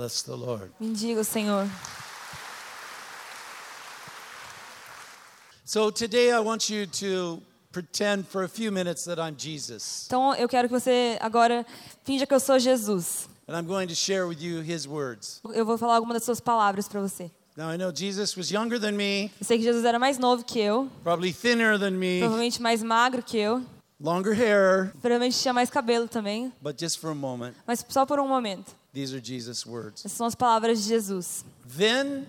Bless 0.00 0.22
the 0.22 0.34
Lord. 0.34 0.72
Bendiga 0.80 1.20
o 1.20 1.24
Senhor. 1.24 1.68
So 5.66 5.90
today 5.90 6.32
I 6.32 6.40
want 6.40 6.70
you 6.70 6.86
to 6.86 7.42
pretend 7.70 8.26
for 8.26 8.44
a 8.44 8.48
few 8.48 8.72
minutes 8.72 9.04
that 9.04 9.20
I'm 9.20 9.36
Jesus. 9.36 10.06
Então 10.06 10.34
eu 10.36 10.48
quero 10.48 10.68
que 10.68 10.72
você 10.72 11.18
agora 11.20 11.66
finja 12.02 12.26
que 12.26 12.32
eu 12.32 12.40
sou 12.40 12.58
Jesus. 12.58 13.28
And 13.46 13.54
I'm 13.54 13.66
going 13.66 13.88
to 13.88 13.94
share 13.94 14.26
with 14.26 14.40
you 14.40 14.62
his 14.62 14.86
words. 14.86 15.42
Eu 15.52 15.66
vou 15.66 15.76
falar 15.76 15.96
algumas 15.96 16.14
das 16.14 16.24
suas 16.24 16.40
palavras 16.40 16.88
para 16.88 17.02
você. 17.02 17.30
Now 17.54 17.70
I 17.70 17.76
know 17.76 17.92
Jesus 17.94 18.34
was 18.38 18.50
younger 18.50 18.80
than 18.80 18.92
me, 18.92 19.30
Eu 19.38 19.44
sei 19.44 19.58
que 19.58 19.64
Jesus 19.64 19.84
era 19.84 19.98
mais 19.98 20.16
novo 20.16 20.42
que 20.42 20.58
eu, 20.58 20.88
probably 21.02 21.30
thinner 21.30 21.78
than 21.78 21.90
me, 21.90 22.20
provavelmente 22.20 22.62
mais 22.62 22.82
magro 22.82 23.22
que 23.22 23.36
eu, 23.36 23.62
longer 24.00 24.32
hair, 24.34 24.90
provavelmente 25.00 25.38
tinha 25.38 25.52
mais 25.52 25.68
cabelo 25.70 26.08
também, 26.08 26.52
but 26.62 26.78
just 26.80 26.98
for 26.98 27.10
a 27.10 27.14
moment, 27.14 27.54
mas 27.66 27.84
só 27.88 28.06
por 28.06 28.18
um 28.18 28.26
momento. 28.28 28.72
these 28.94 29.14
are 29.14 29.20
Jesus' 29.22 29.66
words. 29.66 30.04
Essas 30.04 30.12
são 30.12 30.26
as 30.26 30.34
palavras 30.34 30.82
de 30.82 30.88
Jesus. 30.88 31.44
Then 31.76 32.26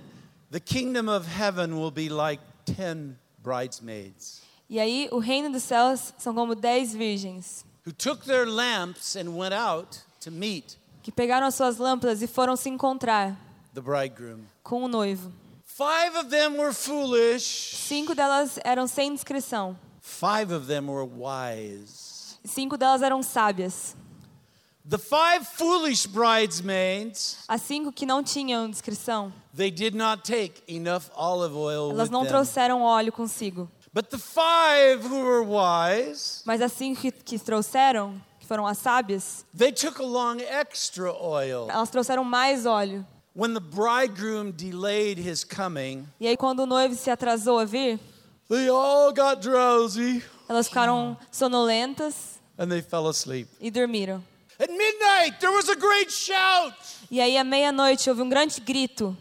the 0.52 0.59
kingdom 0.59 1.09
of 1.09 1.26
heaven 1.27 1.73
will 1.79 1.91
be 1.91 2.09
like 2.09 2.41
ten 2.65 3.15
bridesmaids 3.43 4.41
E 4.70 4.79
aí, 4.79 5.09
o 5.12 5.20
reino 5.20 5.52
dos 5.52 5.63
céus 5.63 6.13
são 6.17 6.34
como 6.34 6.55
dez 6.55 6.93
virgens 6.93 7.65
who 7.85 7.91
took 7.91 8.26
their 8.26 8.45
lamps 8.45 9.15
and 9.15 9.29
went 9.35 9.53
out 9.53 9.99
to 10.21 10.29
meet 10.31 10.77
que 11.03 11.12
pegaram 11.12 11.48
as 11.48 11.55
suas 11.55 11.77
lâmpadas 11.77 12.21
e 12.21 12.27
foram 12.27 12.55
se 12.55 12.70
encontrar 12.70 13.35
the 13.73 13.81
bridegroom. 13.81 14.41
com 14.63 14.84
o 14.84 14.88
noivo. 14.88 15.31
Five 15.65 16.15
of 16.17 16.29
them 16.29 16.57
were 16.59 16.73
foolish, 16.73 17.76
Cinco 17.88 18.13
delas 18.13 18.59
eram 18.63 18.85
sem 18.88 19.13
discrição. 19.15 19.76
Five 20.02 20.52
of 20.52 20.68
them 20.68 20.88
were 20.90 21.05
wise. 21.05 22.38
Cinco 22.44 22.76
delas 22.78 23.02
eram 23.02 23.22
sábias. 23.23 23.96
The 24.84 24.98
five 24.98 25.46
foolish 25.48 26.08
bridesmaids, 26.08 27.38
As 27.48 27.62
cinco 27.62 27.91
que 27.91 28.05
não 28.05 28.24
tinham 28.24 28.68
discrição, 28.70 29.32
they 29.55 29.70
did 29.70 29.94
not 29.96 30.24
take 30.24 30.62
enough 30.68 31.10
olive 31.16 31.55
oil 31.55 31.91
elas 31.91 32.10
with 32.10 32.12
não 32.12 32.21
them. 32.24 32.30
trouxeram 32.30 32.82
óleo 32.82 33.12
consigo. 33.12 33.70
But 33.93 34.10
the 34.10 34.18
five 34.18 35.05
who 35.05 35.21
were 35.24 35.43
wise, 35.46 36.41
Mas 36.46 36.62
as 36.62 36.71
cinco 36.71 36.99
que, 37.02 37.12
que 37.12 37.38
trouxeram, 37.38 38.20
que 38.40 38.48
foram 38.48 38.65
as 38.65 38.80
sábias, 38.80 39.46
they 39.55 39.71
took 39.71 40.02
along 40.02 40.41
extra 40.41 41.13
oil. 41.13 41.68
elas 41.70 41.90
trouxeram 41.91 42.24
mais 42.24 42.65
óleo. 42.65 43.05
When 43.36 43.54
the 43.54 43.60
bridegroom 43.62 44.52
delayed 44.52 45.20
his 45.20 45.43
coming, 45.43 46.08
E 46.20 46.27
aí, 46.27 46.36
quando 46.36 46.62
o 46.62 46.65
noivo 46.65 46.96
se 46.96 47.10
atrasou 47.12 47.60
a 47.60 47.65
vir, 47.65 47.99
they 48.52 48.70
all 48.70 49.12
got 49.13 49.41
drowsy 49.41 50.21
elas 50.49 50.68
ficaram 50.68 51.18
sonolentas 51.32 52.40
and 52.58 52.70
they 52.70 52.82
fell 52.82 53.08
asleep. 53.08 53.48
e 53.60 53.71
dormiram. 53.71 54.21
At 54.60 54.70
midnight, 54.70 55.40
there 55.40 55.52
was 55.52 55.70
a 55.70 55.76
great 55.76 56.12
shout 56.12 56.76
E 57.10 57.20
aí, 57.20 57.35
à 57.38 57.43
meia-noite, 57.43 58.08
houve 58.10 58.21
um 58.21 58.30
grande 58.30 58.62
grito: 58.62 59.18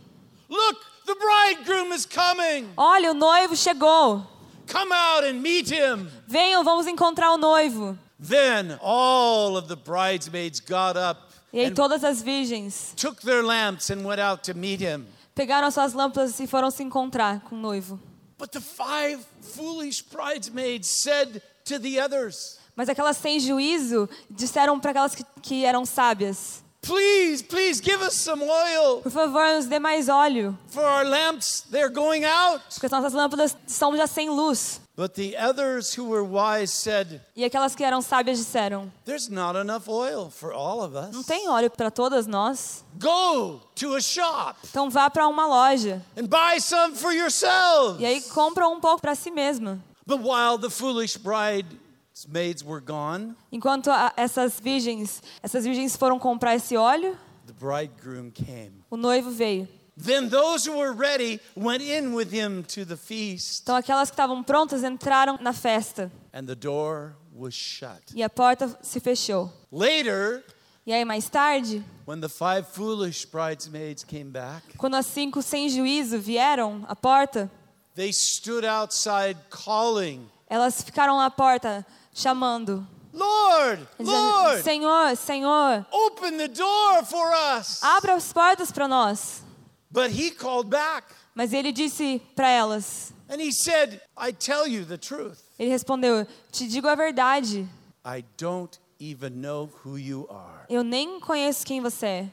Look, 0.51 0.81
the 1.07 1.15
bridegroom 1.15 1.95
is 1.95 2.05
coming. 2.05 2.69
Olha, 2.77 3.13
o 3.13 3.15
noivo 3.15 3.57
chegou! 3.57 4.27
Come 4.67 4.93
out 4.93 5.25
and 5.25 5.41
meet 5.41 5.71
him. 5.73 6.09
Venham, 6.27 6.63
vamos 6.63 6.87
encontrar 6.87 7.33
o 7.33 7.39
noivo. 7.39 7.97
Then 8.21 8.79
all 8.83 9.57
of 9.57 9.69
the 9.69 9.77
bridesmaids 9.77 10.61
got 10.61 10.97
up 10.99 11.33
E 11.53 11.61
aí, 11.61 11.67
and 11.69 11.75
todas 11.75 12.05
as 12.05 12.21
virgens 12.23 12.93
took 12.95 13.23
their 13.23 13.43
lamps 13.43 13.91
and 13.91 14.05
went 14.05 14.21
out 14.21 14.43
to 14.45 14.55
meet 14.55 14.81
him. 14.81 15.07
pegaram 15.35 15.67
as 15.69 15.75
suas 15.75 15.95
lâmpadas 15.95 16.39
e 16.39 16.47
foram 16.47 16.71
se 16.71 16.83
encontrar 16.83 17.41
com 17.41 17.57
o 17.57 17.59
noivo. 17.59 17.99
But 18.41 18.53
the 18.53 18.61
five 18.61 19.21
foolish 19.55 20.01
bridesmaids 20.03 20.89
said 20.89 21.43
to 21.67 21.79
the 21.79 22.01
others, 22.01 22.59
Mas 22.75 22.89
aquelas 22.89 23.19
sem 23.19 23.39
juízo 23.39 24.09
disseram 24.31 24.81
para 24.81 24.93
aquelas 24.93 25.15
que, 25.15 25.23
que 25.43 25.65
eram 25.67 25.85
sábias: 25.85 26.63
Please, 26.81 27.45
please 27.45 27.83
give 27.83 28.03
us 28.03 28.15
some 28.15 28.43
oil, 28.43 29.03
Por 29.03 29.13
favor, 29.13 29.45
nos 29.55 29.67
dê 29.67 29.79
mais 29.79 30.09
óleo, 30.09 30.59
for 30.69 30.83
our 30.83 31.05
lamps, 31.05 31.67
they're 31.71 31.93
going 31.93 32.25
out. 32.25 32.63
porque 32.73 32.87
as 32.87 32.93
nossas 32.93 33.13
lâmpadas 33.13 33.55
estão 33.67 33.95
já 33.95 34.07
sem 34.07 34.31
luz. 34.31 34.81
But 34.97 35.15
the 35.15 35.35
others 35.37 35.95
who 35.97 36.05
were 36.11 36.23
wise 36.23 36.71
said, 36.73 37.23
E 37.35 37.43
aquelas 37.45 37.75
que 37.75 37.83
eram 37.85 38.03
sábias 38.03 38.39
disseram: 38.39 38.93
There's 39.07 39.29
not 39.31 39.57
enough 39.59 39.89
oil 39.89 40.29
for 40.31 40.53
all 40.53 40.83
of 40.83 40.95
Não 41.13 41.21
us. 41.21 41.27
tem 41.27 41.49
óleo 41.49 41.71
para 41.71 41.91
todas 41.91 42.27
nós. 42.27 42.85
Go 43.01 43.61
to 43.77 43.95
a 43.95 44.01
shop 44.01 44.59
Então 44.69 44.91
vá 44.91 45.09
para 45.09 45.27
uma 45.27 45.47
loja 45.47 46.05
and 46.19 46.27
buy 46.27 46.61
some 46.61 46.95
for 46.97 47.13
yourselves. 47.13 48.01
e 48.01 48.05
aí 48.05 48.21
compra 48.21 48.69
um 48.69 48.79
pouco 48.81 49.01
para 49.01 49.15
si 49.15 49.31
mesma. 49.31 49.83
But 50.07 50.21
while 50.21 50.59
the 50.59 50.69
foolish 50.69 51.17
bridesmaids 51.17 52.63
were 52.63 52.81
gone, 52.81 53.35
Enquanto 53.51 53.91
a- 53.91 54.13
essas 54.17 54.59
virgens, 54.61 55.23
essas 55.43 55.65
virgens 55.65 55.97
foram 55.97 56.19
comprar 56.19 56.57
esse 56.57 56.77
óleo, 56.77 57.17
the 57.47 57.53
bridegroom 57.55 58.31
came. 58.33 58.73
o 58.91 58.97
noivo 58.97 59.31
veio. 59.31 59.67
Then 60.03 60.29
those 60.29 60.65
who 60.69 60.77
were 60.79 60.93
ready 60.93 61.41
went 61.57 61.83
in 61.83 62.15
with 62.15 62.33
him 62.33 62.63
to 62.75 62.85
the 62.85 62.97
feast, 62.97 63.63
Então 63.63 63.77
aquelas 63.77 64.11
que 64.11 64.15
estavam 64.15 64.43
prontas 64.43 64.83
entraram 64.83 65.39
na 65.41 65.53
festa 65.53 66.11
and 66.33 66.45
the 66.47 66.55
door 66.55 67.15
was 67.35 67.55
shut. 67.55 68.01
e 68.15 68.23
a 68.23 68.29
porta 68.31 68.77
se 68.83 68.99
fechou. 69.01 69.51
Later, 69.71 70.45
E 70.87 70.93
aí 70.93 71.05
mais 71.05 71.29
tarde, 71.29 71.85
when 72.07 72.21
the 72.21 72.29
five 72.29 72.67
foolish 72.67 73.25
bridesmaids 73.27 74.03
came 74.03 74.31
back, 74.31 74.63
quando 74.79 74.95
as 74.97 75.07
cinco 75.07 75.43
sem 75.43 75.69
juízo 75.69 76.19
vieram 76.19 76.85
à 76.89 76.97
porta, 76.97 77.51
they 77.95 78.11
stood 78.13 78.65
outside 78.65 79.37
calling, 79.51 80.27
elas 80.49 80.83
ficaram 80.83 81.19
na 81.19 81.31
porta 81.31 81.87
chamando, 82.15 82.87
Lord, 83.13 83.87
Lord, 83.99 84.63
Senhor, 84.63 85.17
Senhor, 85.17 85.85
open 85.93 86.39
the 86.39 86.49
door 86.49 87.05
for 87.05 87.31
us. 87.59 87.83
abra 87.83 88.15
as 88.15 88.33
portas 88.33 88.73
para 88.73 88.89
nós. 88.89 89.43
But 89.91 90.11
he 90.13 90.31
called 90.31 90.69
back 90.71 91.05
Mas 91.35 91.53
ele 91.53 91.73
disse 91.73 92.21
para 92.37 92.49
elas, 92.49 93.13
and 93.29 93.41
he 93.41 93.53
said, 93.53 94.01
I 94.17 94.33
tell 94.33 94.67
you 94.67 94.85
the 94.85 94.97
truth. 94.99 95.39
ele 95.59 95.71
respondeu, 95.71 96.27
te 96.53 96.67
digo 96.69 96.89
a 96.89 96.95
verdade, 96.95 97.67
I 98.05 98.25
don't 98.37 98.79
even 99.01 99.41
know 99.41 99.69
who 99.85 99.97
you 99.99 100.27
are. 100.31 100.65
eu 100.69 100.83
nem 100.85 101.19
conheço 101.21 101.65
quem 101.67 101.81
você 101.81 102.07
é. 102.07 102.29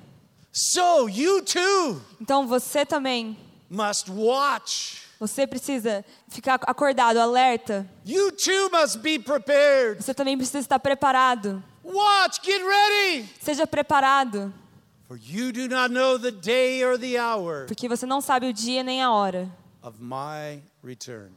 So 0.52 1.08
you 1.08 1.42
too 1.44 2.02
Então 2.22 2.48
você 2.48 2.86
também, 2.86 3.38
must 3.70 4.10
watch. 4.12 5.04
você 5.20 5.46
precisa 5.48 6.04
ficar 6.30 6.60
acordado, 6.64 7.18
alerta. 7.18 7.88
You 8.06 8.32
too 8.32 8.70
must 8.72 9.00
be 9.00 9.18
prepared. 9.20 10.02
Você 10.04 10.14
também 10.14 10.38
precisa 10.38 10.60
estar 10.60 10.80
preparado. 10.80 11.64
Watch, 11.84 12.40
get 12.44 12.62
ready. 12.62 13.30
Seja 13.42 13.66
preparado, 13.66 14.54
For 15.08 15.18
you 15.18 15.54
do 15.54 15.68
not 15.70 15.90
know 15.94 16.18
the 16.18 16.32
day 16.32 16.84
or 16.84 16.98
the 16.98 17.18
hour 17.18 17.66
porque 17.66 17.88
você 17.88 18.06
não 18.06 18.20
sabe 18.20 18.48
o 18.48 18.54
dia 18.54 18.84
nem 18.84 19.02
a 19.02 19.10
hora 19.12 19.50
of 19.82 19.98
my 20.02 20.62
return. 20.84 21.32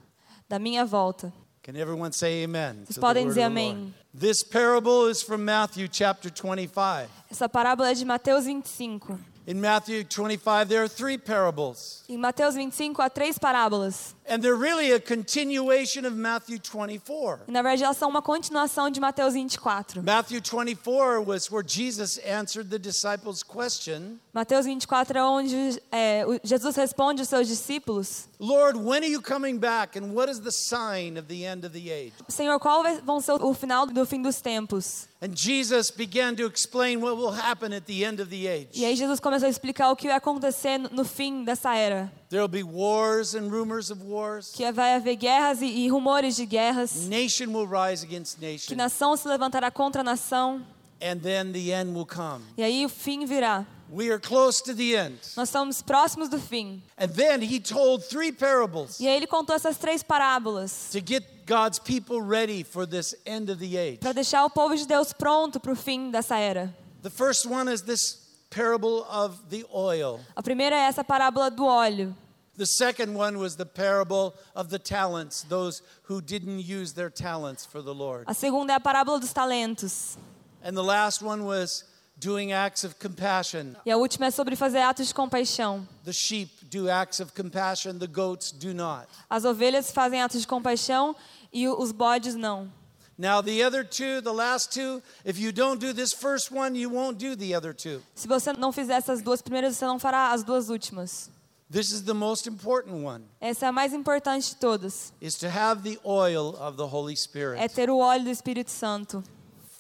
da 0.49 0.59
minha 0.59 0.85
volta. 0.85 1.33
Can 1.63 1.77
everyone 1.77 2.13
say 2.13 2.43
amen? 2.43 2.85
Vocês 2.85 2.99
podem 2.99 3.29
dizer 3.29 3.43
amém. 3.43 3.95
This 4.13 4.43
parable 4.43 5.09
is 5.09 5.23
from 5.23 5.45
Matthew 5.45 5.89
chapter 5.89 6.33
25. 6.33 7.09
Essa 7.31 7.49
parábola 7.49 7.91
é 7.91 7.95
de 7.95 8.05
Mateus 8.05 8.45
25. 8.47 9.17
In 9.51 9.61
Matthew 9.61 10.05
25, 10.05 10.69
there 10.69 10.85
are 10.85 10.89
three 10.89 11.19
parables, 11.19 12.05
Em 12.09 12.17
Mateus 12.17 12.55
25 12.55 13.01
há 13.03 13.11
três 13.11 13.37
parábolas. 13.37 14.15
and 14.25 14.41
they're 14.41 14.55
really 14.55 14.93
a 14.93 15.01
continuation 15.01 16.07
of 16.07 16.15
Matthew 16.15 16.61
24. 16.61 17.41
E 17.49 17.51
na 17.51 17.61
verdade 17.61 17.83
elas 17.83 17.97
são 17.97 18.09
uma 18.09 18.23
continuação 18.23 18.89
de 18.89 19.01
Mateus 19.01 19.35
24. 19.35 20.05
Matthew 20.05 20.41
24 20.41 21.21
was 21.27 21.51
where 21.51 21.65
Jesus 21.67 22.17
answered 22.25 22.71
the 22.71 22.79
disciples' 22.79 23.43
question 23.43 24.21
Mateus 24.33 24.65
24 24.65 25.19
é 25.19 25.25
onde 25.25 25.83
é, 25.91 26.25
Jesus 26.45 26.77
responde 26.77 27.21
aos 27.21 27.29
seus 27.29 27.49
discípulos: 27.49 28.29
Lord, 28.39 28.79
when 28.79 29.03
are 29.03 29.11
you 29.11 29.21
coming 29.21 29.59
back, 29.59 29.99
and 29.99 30.13
what 30.15 30.31
is 30.31 30.39
the 30.39 30.53
sign 30.53 31.19
of 31.19 31.27
the 31.27 31.45
end 31.45 31.67
of 31.67 31.71
the 31.71 31.91
age? 31.91 32.13
Senhor, 32.29 32.61
qual 32.61 32.85
vai, 32.85 33.01
vão 33.01 33.21
ser 33.21 33.33
o 33.33 33.53
final 33.53 33.87
do 33.87 34.07
fim 34.07 34.23
dos 34.23 34.41
tempos? 34.41 35.09
And 35.21 35.35
Jesus 35.35 35.91
began 35.91 36.37
to 36.37 36.47
explain 36.47 37.01
what 37.01 37.17
will 37.17 37.33
happen 37.33 37.75
at 37.75 37.87
the 37.87 38.05
end 38.05 38.23
of 38.23 38.31
the 38.31 38.47
age. 38.47 38.69
E 38.73 38.85
aí 38.85 38.95
Jesus 38.95 39.19
começou 39.19 39.47
a 39.47 39.51
explicar 39.51 39.91
o 39.91 39.97
que 39.97 40.07
vai 40.07 40.17
acontecer 40.17 40.79
no, 40.79 41.05
fim 41.05 41.43
dessa 41.43 41.75
era. 41.75 42.11
There 42.29 42.41
will 42.41 42.49
be 42.49 42.63
wars 42.63 43.35
and 43.35 43.51
rumors 43.51 43.91
of 43.91 44.01
wars. 44.05 44.53
Que 44.53 44.71
vai 44.71 44.95
haver 44.95 45.17
guerras 45.17 45.61
e, 45.61 45.67
e 45.67 45.89
rumores 45.89 46.37
de 46.37 46.47
guerras. 46.47 47.09
Nation 47.09 47.49
will 47.53 47.67
rise 47.67 48.07
against 48.07 48.39
Que 48.39 48.47
nation, 48.47 48.77
nação 48.77 49.17
se 49.17 49.27
levantará 49.27 49.73
contra 49.73 50.05
nação. 50.05 50.65
And 51.01 51.21
then 51.23 51.53
the 51.53 51.73
end 51.73 51.95
will 51.95 52.07
come. 52.07 52.43
E 52.57 52.63
aí 52.63 52.85
o 52.85 52.89
fim 52.89 53.27
virá. 53.27 53.67
We 53.93 54.09
are 54.11 54.21
close 54.21 54.63
to 54.63 54.75
the 54.75 54.95
end. 54.95 55.19
Nós 55.37 55.49
estamos 55.49 55.83
próximos 55.83 56.29
do 56.29 56.39
fim. 56.39 56.81
And 56.97 57.09
then 57.09 57.43
he 57.43 57.59
told 57.59 58.05
three 58.05 58.31
parables 58.31 59.01
E 59.01 59.09
aí 59.09 59.17
ele 59.17 59.27
contou 59.27 59.55
essas 59.57 59.79
três 59.79 60.03
parábolas 60.03 60.91
to 60.93 61.01
get 61.01 61.25
God's 61.45 61.81
people 61.81 62.23
ready 62.23 62.63
for 62.63 62.87
this 62.87 63.17
end 63.27 63.51
of 63.51 63.59
the 63.59 63.77
age. 63.77 63.99
para 63.99 64.13
deixar 64.13 64.45
o 64.45 64.51
povo 64.51 64.77
de 64.77 64.87
Deus 64.87 65.13
pronto 65.13 65.59
para 65.59 65.73
o 65.73 65.77
fim 65.77 66.11
dessa 66.11 66.37
era. 66.37 66.73
The 67.03 67.11
first 67.11 67.47
one 67.47 67.69
is 67.73 67.83
this 67.83 68.21
parable 68.51 69.05
of 69.11 69.39
the 69.49 69.65
oil. 69.75 70.21
A 70.37 70.43
primeira 70.43 70.77
é 70.77 70.83
essa 70.87 71.03
parábola 71.03 71.51
do 71.51 71.65
óleo. 71.65 72.15
The 72.57 72.67
second 72.67 73.17
one 73.17 73.39
was 73.39 73.57
the 73.57 73.65
parable 73.65 74.35
of 74.55 74.69
the 74.69 74.79
talents, 74.79 75.45
those 75.49 75.83
who 76.09 76.21
didn't 76.21 76.61
use 76.61 76.93
their 76.93 77.11
talents 77.11 77.65
for 77.65 77.83
the 77.83 77.95
Lord. 77.95 78.25
A 78.29 78.35
segunda 78.35 78.75
é 78.75 78.77
a 78.77 78.81
parábola 78.81 79.19
dos 79.19 79.33
talentos. 79.33 80.19
And 80.63 80.73
the 80.75 80.83
last 80.83 81.23
one 81.23 81.45
was 81.45 81.85
doing 82.19 82.53
acts 82.53 82.85
of 82.85 82.97
compassion. 82.97 83.75
E 83.87 83.91
a 83.91 83.97
última 83.97 84.27
é 84.27 84.31
sobre 84.31 84.55
fazer 84.57 84.81
atos 84.81 85.09
de 85.09 85.15
compaixão. 85.15 85.87
The 86.05 86.13
sheep 86.13 86.65
do 86.67 86.91
acts 86.91 87.21
of 87.21 87.33
compassion, 87.33 87.99
the 87.99 88.07
goats 88.07 88.53
do 88.53 88.75
not. 88.75 89.07
As 89.29 89.45
ovelhas 89.45 89.91
fazem 89.91 90.21
atos 90.23 90.43
de 90.43 90.47
compaixão 90.47 91.17
e 91.53 91.67
os 91.69 91.93
bodes 91.93 92.35
não. 92.35 92.71
Now, 93.17 93.43
the 93.43 93.63
other 93.67 93.85
two, 93.85 94.23
the 94.23 94.33
last 94.33 94.73
two, 94.73 95.03
if 95.27 95.39
you 95.39 95.53
don't 95.53 95.79
do 95.79 95.93
this 95.93 96.11
first 96.13 96.51
one, 96.51 96.75
you 96.75 96.89
won't 96.91 97.19
do 97.19 97.37
the 97.37 97.55
other 97.55 97.75
two. 97.75 98.01
Se 98.15 98.27
você 98.27 98.53
não 98.55 98.73
fizer 98.73 98.95
essas 98.95 99.21
duas 99.21 99.43
primeiras, 99.43 99.77
você 99.77 99.85
não 99.85 99.99
fará 99.99 100.33
as 100.33 100.43
duas 100.43 100.71
últimas. 100.71 101.31
This 101.71 101.93
is 101.93 102.03
the 102.03 102.15
most 102.15 102.49
important 102.49 103.05
one, 103.05 103.25
Essa 103.41 103.67
é 103.67 103.69
a 103.69 103.73
mais 103.73 103.93
importante 103.93 104.49
de 104.51 104.57
todas. 104.57 105.13
is 105.21 105.37
to 105.37 105.47
have 105.49 105.83
the 105.83 105.99
oil 106.05 106.57
of 106.61 106.77
the 106.77 106.83
Holy 106.85 107.15
Spirit. 107.17 107.61
É 107.63 107.69
ter 107.69 107.91
o 107.91 107.99
óleo 107.99 108.25
do 108.25 108.31
Espírito 108.31 108.71
Santo. 108.71 109.23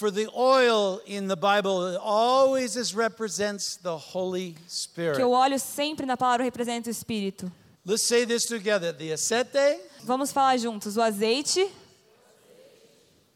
For 0.00 0.10
the 0.10 0.30
oil 0.34 1.02
in 1.06 1.28
the 1.28 1.36
Bible 1.36 1.98
always 2.00 2.94
represents 2.94 3.76
the 3.76 3.98
Holy 3.98 4.52
Que 4.52 4.62
Spirit. 4.66 5.22
o 5.22 5.32
óleo 5.32 5.58
sempre 5.58 6.06
na 6.06 6.16
palavra 6.16 6.42
representa 6.42 6.88
o 6.88 6.90
Espírito. 6.90 7.52
Let's 7.84 8.04
say 8.04 8.24
this 8.24 8.46
together. 8.46 8.94
The 8.94 9.12
acete 9.12 9.78
Vamos 10.02 10.32
falar 10.32 10.56
juntos. 10.56 10.96
O 10.96 11.02
azeite 11.02 11.70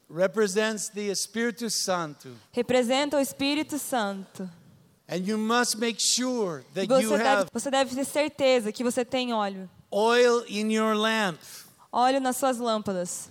represents 0.09 0.89
the 0.89 1.11
Espiritu 1.11 1.69
Santo. 1.69 2.29
representa 2.51 3.17
o 3.17 3.19
Espírito 3.19 3.77
Santo. 3.77 4.49
And 5.07 5.17
you 5.17 5.37
must 5.37 5.77
make 5.77 5.99
sure 5.99 6.63
that 6.73 6.89
you 6.89 7.09
Você 7.11 7.17
deve, 7.19 7.27
have 7.27 7.49
você 7.53 7.69
deve 7.69 7.93
ter 7.95 8.05
certeza 8.05 8.71
que 8.71 8.83
você 8.83 9.05
tem 9.05 9.31
óleo. 9.33 9.69
oil 9.91 10.43
in 10.49 10.71
your 10.71 10.95
lamp. 10.95 11.39
Óleo 11.91 12.19
nas 12.19 12.37
suas 12.37 12.57
lâmpadas. 12.57 13.29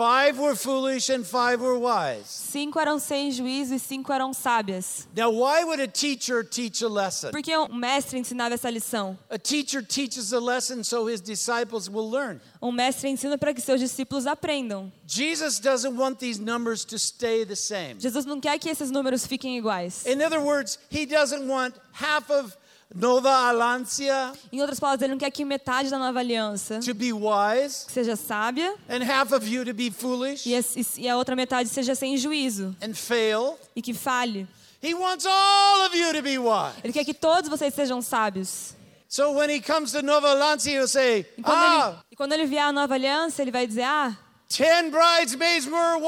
Five 0.00 0.38
were 0.38 0.56
foolish 0.56 1.10
and 1.10 1.26
five 1.26 1.60
were 1.60 1.78
wise. 1.78 2.24
Cinco 2.24 2.80
eram 2.80 2.98
sem 2.98 3.30
juízo 3.30 3.74
e 3.74 3.78
cinco 3.78 4.10
eram 4.10 4.32
sábias. 4.32 5.06
Now, 5.14 5.28
why 5.28 5.62
would 5.62 5.78
a 5.78 5.86
teacher 5.86 6.42
teach 6.42 6.80
a 6.80 6.88
lesson? 6.88 7.30
Por 7.30 7.42
que 7.42 7.54
um 7.54 7.68
mestre 7.74 8.18
ensinava 8.18 8.54
essa 8.54 8.70
lição? 8.70 9.18
A 9.28 9.36
teacher 9.36 9.82
teaches 9.82 10.32
a 10.32 10.40
lesson 10.40 10.82
so 10.82 11.06
his 11.06 11.20
disciples 11.20 11.86
will 11.86 12.10
learn. 12.10 12.40
Um 12.62 12.72
mestre 12.72 13.10
ensina 13.10 13.36
para 13.36 13.52
que 13.52 13.60
seus 13.60 13.78
discípulos 13.78 14.26
aprendam. 14.26 14.90
Jesus 15.06 15.60
doesn't 15.60 15.94
want 15.94 16.18
these 16.18 16.40
numbers 16.40 16.82
to 16.86 16.98
stay 16.98 17.44
the 17.44 17.54
same. 17.54 18.00
Jesus 18.00 18.24
não 18.24 18.40
quer 18.40 18.58
que 18.58 18.70
esses 18.70 18.90
números 18.90 19.26
fiquem 19.26 19.58
iguais. 19.58 20.06
In 20.06 20.22
other 20.22 20.40
words, 20.40 20.78
he 20.90 21.04
doesn't 21.04 21.46
want 21.46 21.74
half 21.92 22.30
of 22.30 22.56
Nova 22.94 23.30
Alancia 23.30 24.32
Em 24.52 24.60
outras 24.60 24.80
palavras, 24.80 25.02
ele 25.02 25.12
não 25.12 25.18
quer 25.18 25.30
que 25.30 25.44
metade 25.44 25.90
da 25.90 25.98
nova 25.98 26.18
aliança 26.18 26.80
to 26.80 26.92
be 26.94 27.12
wise 27.12 27.86
seja 27.88 28.16
sábia 28.16 28.74
and 28.88 29.04
half 29.04 29.32
of 29.32 29.46
you 29.48 29.64
to 29.64 29.72
be 29.72 29.90
foolish 29.90 30.46
e 30.46 30.56
a, 30.56 30.60
e 30.98 31.08
a 31.08 31.16
outra 31.16 31.36
metade 31.36 31.68
seja 31.68 31.94
sem 31.94 32.16
juízo 32.16 32.74
and 32.82 32.94
fail. 32.94 33.58
e 33.76 33.80
que 33.82 33.94
falhe. 33.94 34.46
He 34.82 34.94
wants 34.94 35.26
all 35.26 35.86
of 35.86 35.96
you 35.96 36.12
to 36.14 36.22
be 36.22 36.38
wise. 36.38 36.78
Ele 36.82 36.92
quer 36.92 37.04
que 37.04 37.12
todos 37.14 37.48
vocês 37.50 37.74
sejam 37.74 38.00
sábios. 38.00 38.74
So 39.08 39.32
when 39.32 39.50
he 39.50 39.60
comes 39.60 39.92
to 39.92 40.02
Nova 40.02 40.28
he'll 40.64 40.86
say, 40.88 41.26
E 41.36 41.42
quando, 41.42 41.58
Ah, 41.58 41.88
ele, 41.88 41.98
e 42.12 42.16
quando 42.16 42.32
ele 42.32 42.46
vier 42.46 42.62
a 42.64 42.72
nova 42.72 42.94
aliança, 42.94 43.42
ele 43.42 43.50
vai 43.50 43.66
dizer: 43.66 43.82
Ah, 43.82 44.16
ten 44.48 44.88
bridesmaids 44.90 45.66
were 45.66 45.98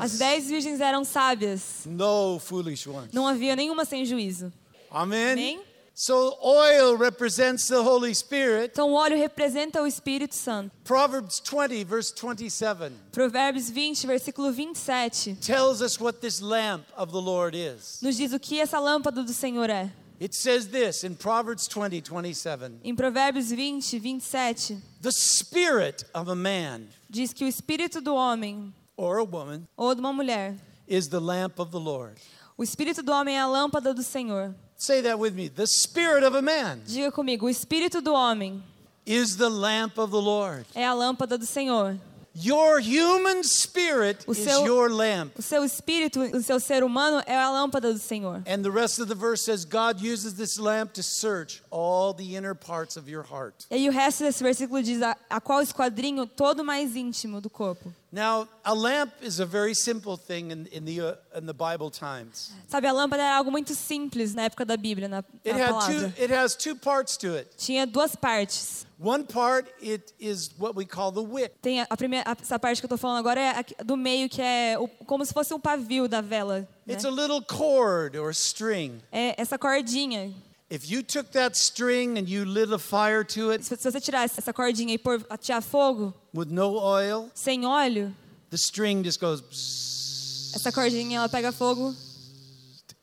as 0.00 0.12
wise. 0.12 0.18
dez 0.18 0.46
virgens 0.48 0.80
eram 0.80 1.04
sábias. 1.04 1.84
No 1.86 2.38
foolish 2.38 2.88
ones. 2.88 3.12
Não 3.12 3.26
havia 3.26 3.54
nenhuma 3.54 3.84
sem 3.84 4.04
juízo. 4.04 4.52
Amen. 4.90 5.32
Amém? 5.32 5.60
So 6.00 6.38
oil 6.44 6.96
represents 6.96 7.66
the 7.66 7.82
Holy 7.82 8.14
Spirit. 8.14 8.70
Então 8.70 8.92
o 8.92 8.94
óleo 8.94 9.16
representa 9.16 9.82
o 9.82 9.86
Espírito 9.86 10.32
Santo. 10.32 10.70
Proverbs 10.84 11.40
20, 11.40 11.82
verse 11.82 12.14
27, 12.14 12.92
Provérbios 13.10 13.68
20, 13.68 14.06
versículo 14.06 14.52
27, 14.52 15.34
tells 15.44 15.80
us 15.82 15.98
what 15.98 16.20
this 16.20 16.40
lamp 16.40 16.84
of 16.96 17.10
the 17.10 17.20
Lord 17.20 17.56
is. 17.56 17.98
nos 18.00 18.16
diz 18.16 18.32
o 18.32 18.38
que 18.38 18.60
essa 18.60 18.78
lâmpada 18.78 19.24
do 19.24 19.32
Senhor 19.32 19.68
é. 19.68 19.90
It 20.20 20.36
says 20.36 20.68
this 20.68 21.02
in 21.02 21.16
Proverbs 21.16 21.66
20, 21.66 22.00
27. 22.00 22.78
Em 22.84 22.94
Provérbios 22.94 23.50
20, 23.50 23.98
27, 23.98 24.78
The 25.02 25.10
spirit 25.10 26.04
of 26.14 26.30
a 26.30 26.36
man 26.36 26.86
diz 27.10 27.32
que 27.32 27.44
o 27.44 27.48
espírito 27.48 28.00
do 28.00 28.14
homem 28.14 28.72
or 28.96 29.18
a 29.18 29.24
woman 29.24 29.66
ou 29.76 29.92
de 29.96 30.00
uma 30.00 30.12
mulher, 30.12 30.54
is 30.86 31.08
the 31.08 31.18
lamp 31.18 31.58
of 31.58 31.72
the 31.72 31.80
Lord. 31.80 32.20
o 32.56 32.62
espírito 32.62 33.02
do 33.02 33.10
homem 33.10 33.36
é 33.36 33.40
a 33.40 33.48
lâmpada 33.48 33.92
do 33.92 34.04
Senhor. 34.04 34.54
Say 34.80 35.00
that 35.02 35.18
with 35.18 35.34
me. 35.34 35.48
The 35.48 35.66
spirit 35.66 36.22
of 36.22 36.36
a 36.36 36.40
man 36.42 36.82
Diga 36.86 37.10
comigo, 37.10 37.46
o 37.46 37.48
espírito 37.50 38.00
do 38.00 38.14
homem 38.14 38.62
is 39.04 39.36
the 39.36 39.48
lamp 39.48 39.98
of 39.98 40.10
the 40.12 40.20
Lord. 40.20 40.64
é 40.74 40.86
a 40.86 40.94
lâmpada 40.94 41.36
do 41.36 41.44
Senhor. 41.44 41.98
Your 42.40 42.78
human 42.78 43.42
spirit 43.42 44.24
O 44.28 44.32
is 44.32 44.38
seu- 44.38 44.64
your 44.64 44.88
lamp. 44.90 45.32
O 45.36 45.42
seu 45.42 45.64
espírito, 45.64 46.20
o 46.20 46.40
seu 46.40 46.60
ser 46.60 46.84
humano 46.84 47.20
é 47.26 47.36
a 47.36 47.50
lâmpada 47.50 47.92
do 47.92 47.98
Senhor. 47.98 48.42
And 48.46 48.62
the 48.62 48.70
rest 48.70 49.00
of 49.00 49.08
the 49.08 49.14
verse 49.16 49.42
says 49.42 49.64
God 49.64 50.00
uses 50.00 50.34
this 50.34 50.56
lamp 50.56 50.92
to 50.92 51.02
search 51.02 51.62
all 51.70 52.14
the 52.14 52.36
inner 52.36 52.54
parts 52.54 52.96
of 52.96 53.10
your 53.10 53.24
heart. 53.24 53.66
E 53.70 53.74
aí 53.74 53.88
o 53.88 53.92
resto 53.92 54.22
desse 54.22 54.42
versículo 54.42 54.80
diz 54.82 55.02
a, 55.02 55.16
a 55.28 55.40
qual 55.40 55.60
esquadrinho 55.62 56.26
todo 56.26 56.62
mais 56.64 56.94
íntimo 56.94 57.40
do 57.40 57.50
corpo. 57.50 57.92
Now, 58.12 58.48
a 58.64 58.72
lamp 58.72 59.12
is 59.20 59.38
a 59.40 59.44
very 59.44 59.74
simple 59.74 60.16
thing 60.16 60.50
in, 60.50 60.66
in, 60.72 60.84
the, 60.84 61.00
uh, 61.00 61.16
in 61.36 61.44
the 61.44 61.52
Bible 61.52 61.90
times. 61.90 62.52
Sabe, 62.68 62.86
a 62.86 62.92
lâmpada 62.92 63.22
era 63.22 63.36
algo 63.36 63.50
muito 63.50 63.74
simples 63.74 64.32
na 64.32 64.44
época 64.44 64.64
da 64.64 64.76
Bíblia, 64.78 65.08
na, 65.08 65.18
It, 65.44 65.52
na 65.52 65.58
had 65.58 65.70
palavra. 65.72 66.12
two, 66.14 66.22
it 66.22 66.30
has 66.32 66.54
two 66.56 66.74
parts 66.76 67.16
to 67.18 67.34
it. 67.36 67.48
Tinha 67.58 67.84
duas 67.86 68.14
partes. 68.16 68.86
One 69.00 69.22
part, 69.24 69.68
it 69.80 70.12
is 70.18 70.50
what 70.58 70.74
we 70.76 70.84
call 70.84 71.12
the 71.12 71.20
wick. 71.22 71.54
Tem 71.62 71.80
a, 71.80 71.96
primeira, 71.96 72.24
essa 72.42 72.58
parte 72.58 72.80
que 72.80 72.86
eu 72.86 72.88
tô 72.88 72.96
falando 72.98 73.18
agora 73.18 73.40
é 73.40 73.50
a 73.78 73.84
do 73.84 73.96
meio, 73.96 74.28
que 74.28 74.42
é 74.42 74.76
o- 74.76 74.88
como 75.06 75.24
se 75.24 75.32
fosse 75.32 75.54
um 75.54 75.60
pavio 75.60 76.08
da 76.08 76.20
vela. 76.20 76.68
né? 76.84 76.94
It's 76.94 77.04
a 77.04 77.10
little 77.10 77.40
cord 77.40 78.18
or 78.18 78.30
string. 78.32 79.00
É 79.12 79.40
essa 79.40 79.56
cordinha. 79.56 80.34
If 80.68 80.90
you 80.90 81.02
took 81.04 81.30
that 81.30 81.56
string 81.56 82.18
and 82.18 82.28
you 82.28 82.44
lit 82.44 82.72
a 82.74 82.78
fire 82.78 83.24
to 83.24 83.52
it 83.52 83.64
Se, 83.64 83.76
você 83.76 84.00
tirar 84.00 84.24
essa 84.24 84.52
cordinha 84.52 84.92
e 84.92 84.98
pôr, 84.98 85.24
atirar 85.30 85.62
fogo, 85.62 86.12
with 86.34 86.48
no 86.50 86.74
oil, 86.74 87.30
sem 87.34 87.64
óleo, 87.64 88.12
the 88.50 88.56
string 88.56 89.02
just 89.04 89.20
goes 89.20 89.40
bzzz, 89.40 90.54
essa 90.56 90.72
cordinha 90.72 91.18
ela 91.18 91.28
pega 91.28 91.52
fogo 91.52 91.94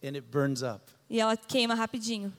and 0.03 0.09
it 0.15 0.21
burns 0.29 0.61
up. 0.61 0.81
e 1.09 1.19
ela 1.19 1.35
queima 1.37 1.73
rapidinho. 1.73 2.31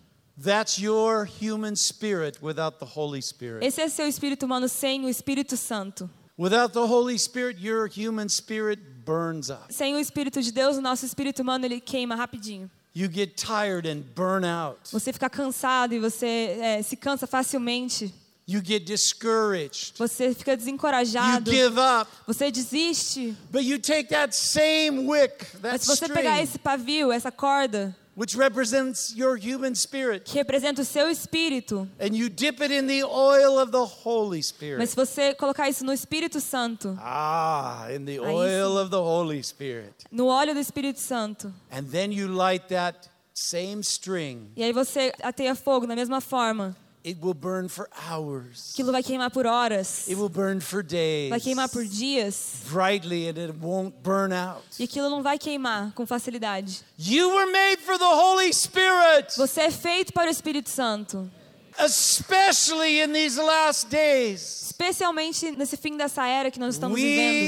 That's 0.43 0.79
your 0.79 1.25
human 1.25 1.77
spirit 1.77 2.39
without 2.43 2.79
the 2.79 2.85
Holy 2.87 3.23
Spirit. 3.23 3.65
Esse 3.65 3.81
é 3.81 3.89
seu 3.89 4.07
espírito 4.07 4.45
humano 4.45 4.69
sem 4.69 5.05
o 5.05 5.09
Espírito 5.09 5.57
Santo. 5.57 6.11
Without 6.39 6.75
the 6.75 6.81
Holy 6.87 7.19
Spirit, 7.19 7.59
your 7.59 7.89
human 7.89 8.29
spirit 8.29 8.79
burns 9.05 9.49
up. 9.49 9.73
Sem 9.73 9.95
o 9.95 9.99
Espírito 9.99 10.43
de 10.43 10.53
Deus, 10.53 10.77
o 10.77 10.83
nosso 10.83 11.07
espírito 11.07 11.41
humano 11.41 11.65
ele 11.65 11.81
queima 11.81 12.15
rapidinho. 12.15 12.71
You 12.95 13.11
get 13.11 13.37
tired 13.37 13.87
and 13.87 14.03
burn 14.15 14.45
out. 14.47 14.79
Você 14.91 15.13
fica 15.13 15.31
cansado 15.31 15.95
e 15.95 15.99
você 15.99 16.59
é, 16.61 16.83
se 16.83 16.97
cansa 16.97 17.27
facilmente. 17.27 18.13
You 18.49 18.63
get 18.65 18.85
discouraged. 18.85 19.95
Você 19.97 20.33
fica 20.35 20.53
You 20.53 20.57
desencorajado. 20.59 21.51
give 21.51 21.79
up. 21.79 22.11
Você 22.27 22.51
desiste. 22.51 23.37
But 23.51 23.65
you 23.65 23.79
take 23.79 24.11
that 24.11 24.35
same 24.37 25.07
wick, 25.09 25.45
that 25.63 25.73
Mas 25.73 25.83
se 25.83 25.89
você 25.89 26.09
pegar 26.09 26.33
string, 26.33 26.43
esse 26.45 26.59
pavio, 26.59 27.11
essa 27.11 27.33
corda, 27.33 27.97
which 28.17 28.35
represents 28.37 29.15
your 29.15 29.37
human 29.37 29.75
spirit, 29.75 30.25
que 30.25 30.39
representa 30.39 30.81
o 30.81 30.85
seu 30.85 31.09
espírito, 31.11 31.87
and 32.01 32.17
you 32.17 32.29
dip 32.31 32.63
it 32.63 32.73
in 32.73 32.87
the 32.87 33.05
oil 33.05 33.59
of 33.59 33.71
the 33.71 33.85
Holy 33.85 34.43
Spirit. 34.43 34.79
mas 34.79 34.91
se 34.91 34.97
você 34.97 35.35
colocar 35.35 35.69
isso 35.69 35.85
no 35.85 35.93
Espírito 35.93 36.41
Santo, 36.41 36.97
Ah, 37.01 37.87
in 37.95 38.05
the 38.07 38.19
oil 38.19 38.79
of 38.79 38.91
the 38.91 38.97
Holy 39.01 39.43
Spirit. 39.43 39.93
no 40.11 40.27
óleo 40.27 40.55
do 40.55 40.61
Espírito 40.61 40.99
Santo, 40.99 41.53
And 41.71 41.85
then 41.91 42.11
you 42.11 42.27
light 42.29 42.69
that 42.69 43.09
same 43.35 43.81
string. 43.83 44.51
e 44.57 44.65
aí 44.65 44.73
você 44.73 45.13
ateia 45.23 45.55
fogo 45.55 45.87
da 45.87 45.95
mesma 45.95 46.21
forma, 46.23 46.75
It 47.07 47.21
will 47.23 47.35
burn 47.35 47.69
for 47.69 47.89
hours. 48.11 48.73
aquilo 48.73 48.91
vai 48.91 49.01
queimar 49.01 49.31
por 49.31 49.47
horas, 49.47 50.09
It 50.09 50.17
will 50.17 50.29
burn 50.29 50.61
for 50.61 50.83
days. 50.83 51.31
vai 51.31 51.39
queimar 51.39 51.69
por 51.69 51.85
dias, 51.85 52.63
brightly 52.69 53.29
and 53.29 53.39
it 53.39 53.55
won't 53.63 53.95
burn 54.03 54.35
out. 54.35 54.65
e 54.77 54.83
aquilo 54.83 55.09
não 55.09 55.23
vai 55.23 55.39
queimar 55.39 55.93
com 55.95 56.05
facilidade. 56.05 56.81
You 56.99 57.31
were 57.33 57.47
made 57.53 57.81
for 57.83 57.97
the 57.97 58.05
Holy 58.05 58.53
Spirit, 58.53 59.37
Você 59.37 59.61
é 59.61 59.71
feito 59.71 60.13
para 60.13 60.27
o 60.29 60.31
Espírito 60.33 60.69
Santo, 60.69 61.31
especially 61.79 63.01
in 63.01 63.13
these 63.13 63.39
last 63.41 63.89
days. 63.89 64.63
especialmente 64.67 65.53
nesse 65.53 65.77
fim 65.77 65.97
dessa 65.97 66.27
era 66.27 66.51
que 66.51 66.59
nós 66.59 66.75
estamos 66.75 66.97
We 66.99 67.03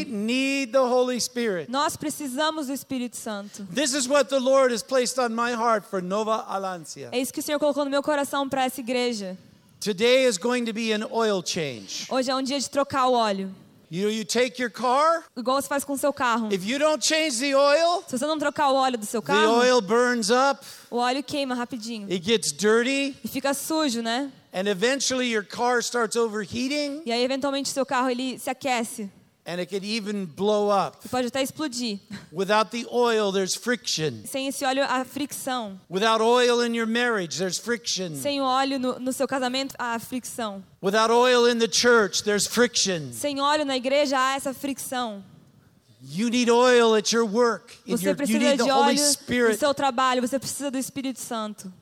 vivendo. 0.05 0.13
need 0.15 0.71
the 0.73 0.79
Holy 0.81 1.21
Spirit. 1.21 1.69
Nós 1.71 1.97
precisamos 1.97 2.69
do 2.69 2.73
Espírito 2.73 3.17
Santo. 3.17 3.65
This 3.75 3.93
is 3.93 4.07
what 4.07 4.31
the 4.31 4.39
Lord 4.39 4.73
has 4.73 4.85
placed 4.85 5.19
on 5.19 5.31
my 5.31 5.53
heart 5.53 5.85
for 5.85 6.01
Nova 6.01 6.45
Alancia. 6.49 7.09
É 7.11 7.19
isso 7.19 7.33
que 7.33 7.41
o 7.41 7.43
Senhor 7.43 7.59
colocou 7.59 7.85
no 7.85 7.91
meu 7.91 8.03
coração 8.05 8.49
para 8.49 8.65
essa 8.65 8.81
igreja. 8.81 9.37
Today 9.81 10.25
is 10.25 10.39
going 10.39 10.67
to 10.67 10.73
be 10.73 10.93
an 10.93 11.05
oil 11.13 11.41
change. 11.45 12.07
Hoje 12.11 12.29
é 12.31 12.35
um 12.35 12.43
dia 12.43 12.59
de 12.59 12.69
trocar 12.69 13.07
o 13.07 13.13
óleo. 13.13 13.55
You 13.91 14.11
you 14.11 14.25
take 14.25 14.61
your 14.61 14.71
car, 14.71 15.25
Igual 15.37 15.63
você 15.63 15.69
faz 15.69 15.83
com 15.85 15.95
o 15.95 15.97
seu 15.97 16.13
carro. 16.13 16.53
if 16.53 16.63
you 16.67 16.79
don't 16.79 17.03
change 17.03 17.39
the 17.39 17.57
oil, 17.57 18.03
Se 18.07 18.19
você 18.19 18.27
não 18.27 18.39
trocar 18.39 18.71
o 18.71 18.75
óleo 18.75 18.99
do 18.99 19.07
seu 19.07 19.23
the 19.23 19.29
carro, 19.33 19.53
oil 19.61 19.81
burns 19.81 20.29
up, 20.31 20.61
o 20.91 20.97
óleo 20.97 21.23
queima 21.23 21.55
rapidinho. 21.55 22.07
it 22.11 22.23
gets 22.23 22.53
dirty, 22.53 23.17
E 23.25 23.29
fica 23.29 23.55
sujo, 23.55 24.03
né? 24.03 24.31
and 24.53 24.67
eventually 24.69 25.27
your 25.33 25.45
car 25.45 25.79
starts 25.81 26.17
overheating 26.17 27.01
E 27.07 27.13
aí, 27.13 27.23
eventualmente, 27.25 27.69
seu 27.71 27.87
carro 27.87 28.11
ele 28.11 28.39
se 28.39 28.51
aquece. 28.51 29.09
And 29.49 29.59
it 29.59 29.71
could 29.71 29.83
even 29.83 30.27
blow 30.27 30.69
up. 30.69 30.99
e 31.03 31.09
pode 31.09 31.29
até 31.29 31.41
explodir. 31.43 31.99
Without 32.31 32.71
the 32.71 32.87
oil, 32.93 33.33
there's 33.33 33.55
friction. 33.55 34.23
Sem 34.27 34.47
esse 34.47 34.63
óleo, 34.63 34.85
há 34.87 35.03
fricção. 35.07 35.81
Without 35.89 36.23
oil 36.23 36.61
in 36.61 36.77
your 36.77 36.87
marriage, 36.87 37.39
there's 37.39 37.57
friction. 37.57 38.15
Sem 38.15 38.43
o 38.43 38.45
óleo 38.45 38.79
no, 38.79 38.99
no 38.99 39.11
seu 39.11 39.27
casamento, 39.27 39.75
há 39.79 39.99
fricção. 39.99 40.63
Without 40.83 41.11
oil 41.11 41.47
in 41.47 41.59
the 41.59 41.67
church, 41.67 42.23
there's 42.23 42.47
friction. 42.47 43.11
Sem 43.13 43.41
óleo 43.41 43.65
na 43.65 43.77
igreja, 43.77 44.19
há 44.19 44.35
essa 44.35 44.53
fricção. 44.53 45.25
You 46.03 46.29
need 46.29 46.51
oil 46.51 46.95
at 46.95 47.11
your 47.13 47.25
work. 47.25 47.75
Você 47.87 48.05
your, 48.05 48.13
you 48.13 48.17
precisa 48.17 48.39
need 48.39 48.59
the 48.59 48.65
de 48.65 48.71
óleo 48.71 49.01
no 49.01 49.13
Spirit. 49.13 49.59
seu 49.59 49.73
trabalho, 49.73 50.21
você 50.21 50.39
precisa 50.39 50.71
do 50.71 50.77
Espírito 50.77 51.21
Santo. 51.21 51.73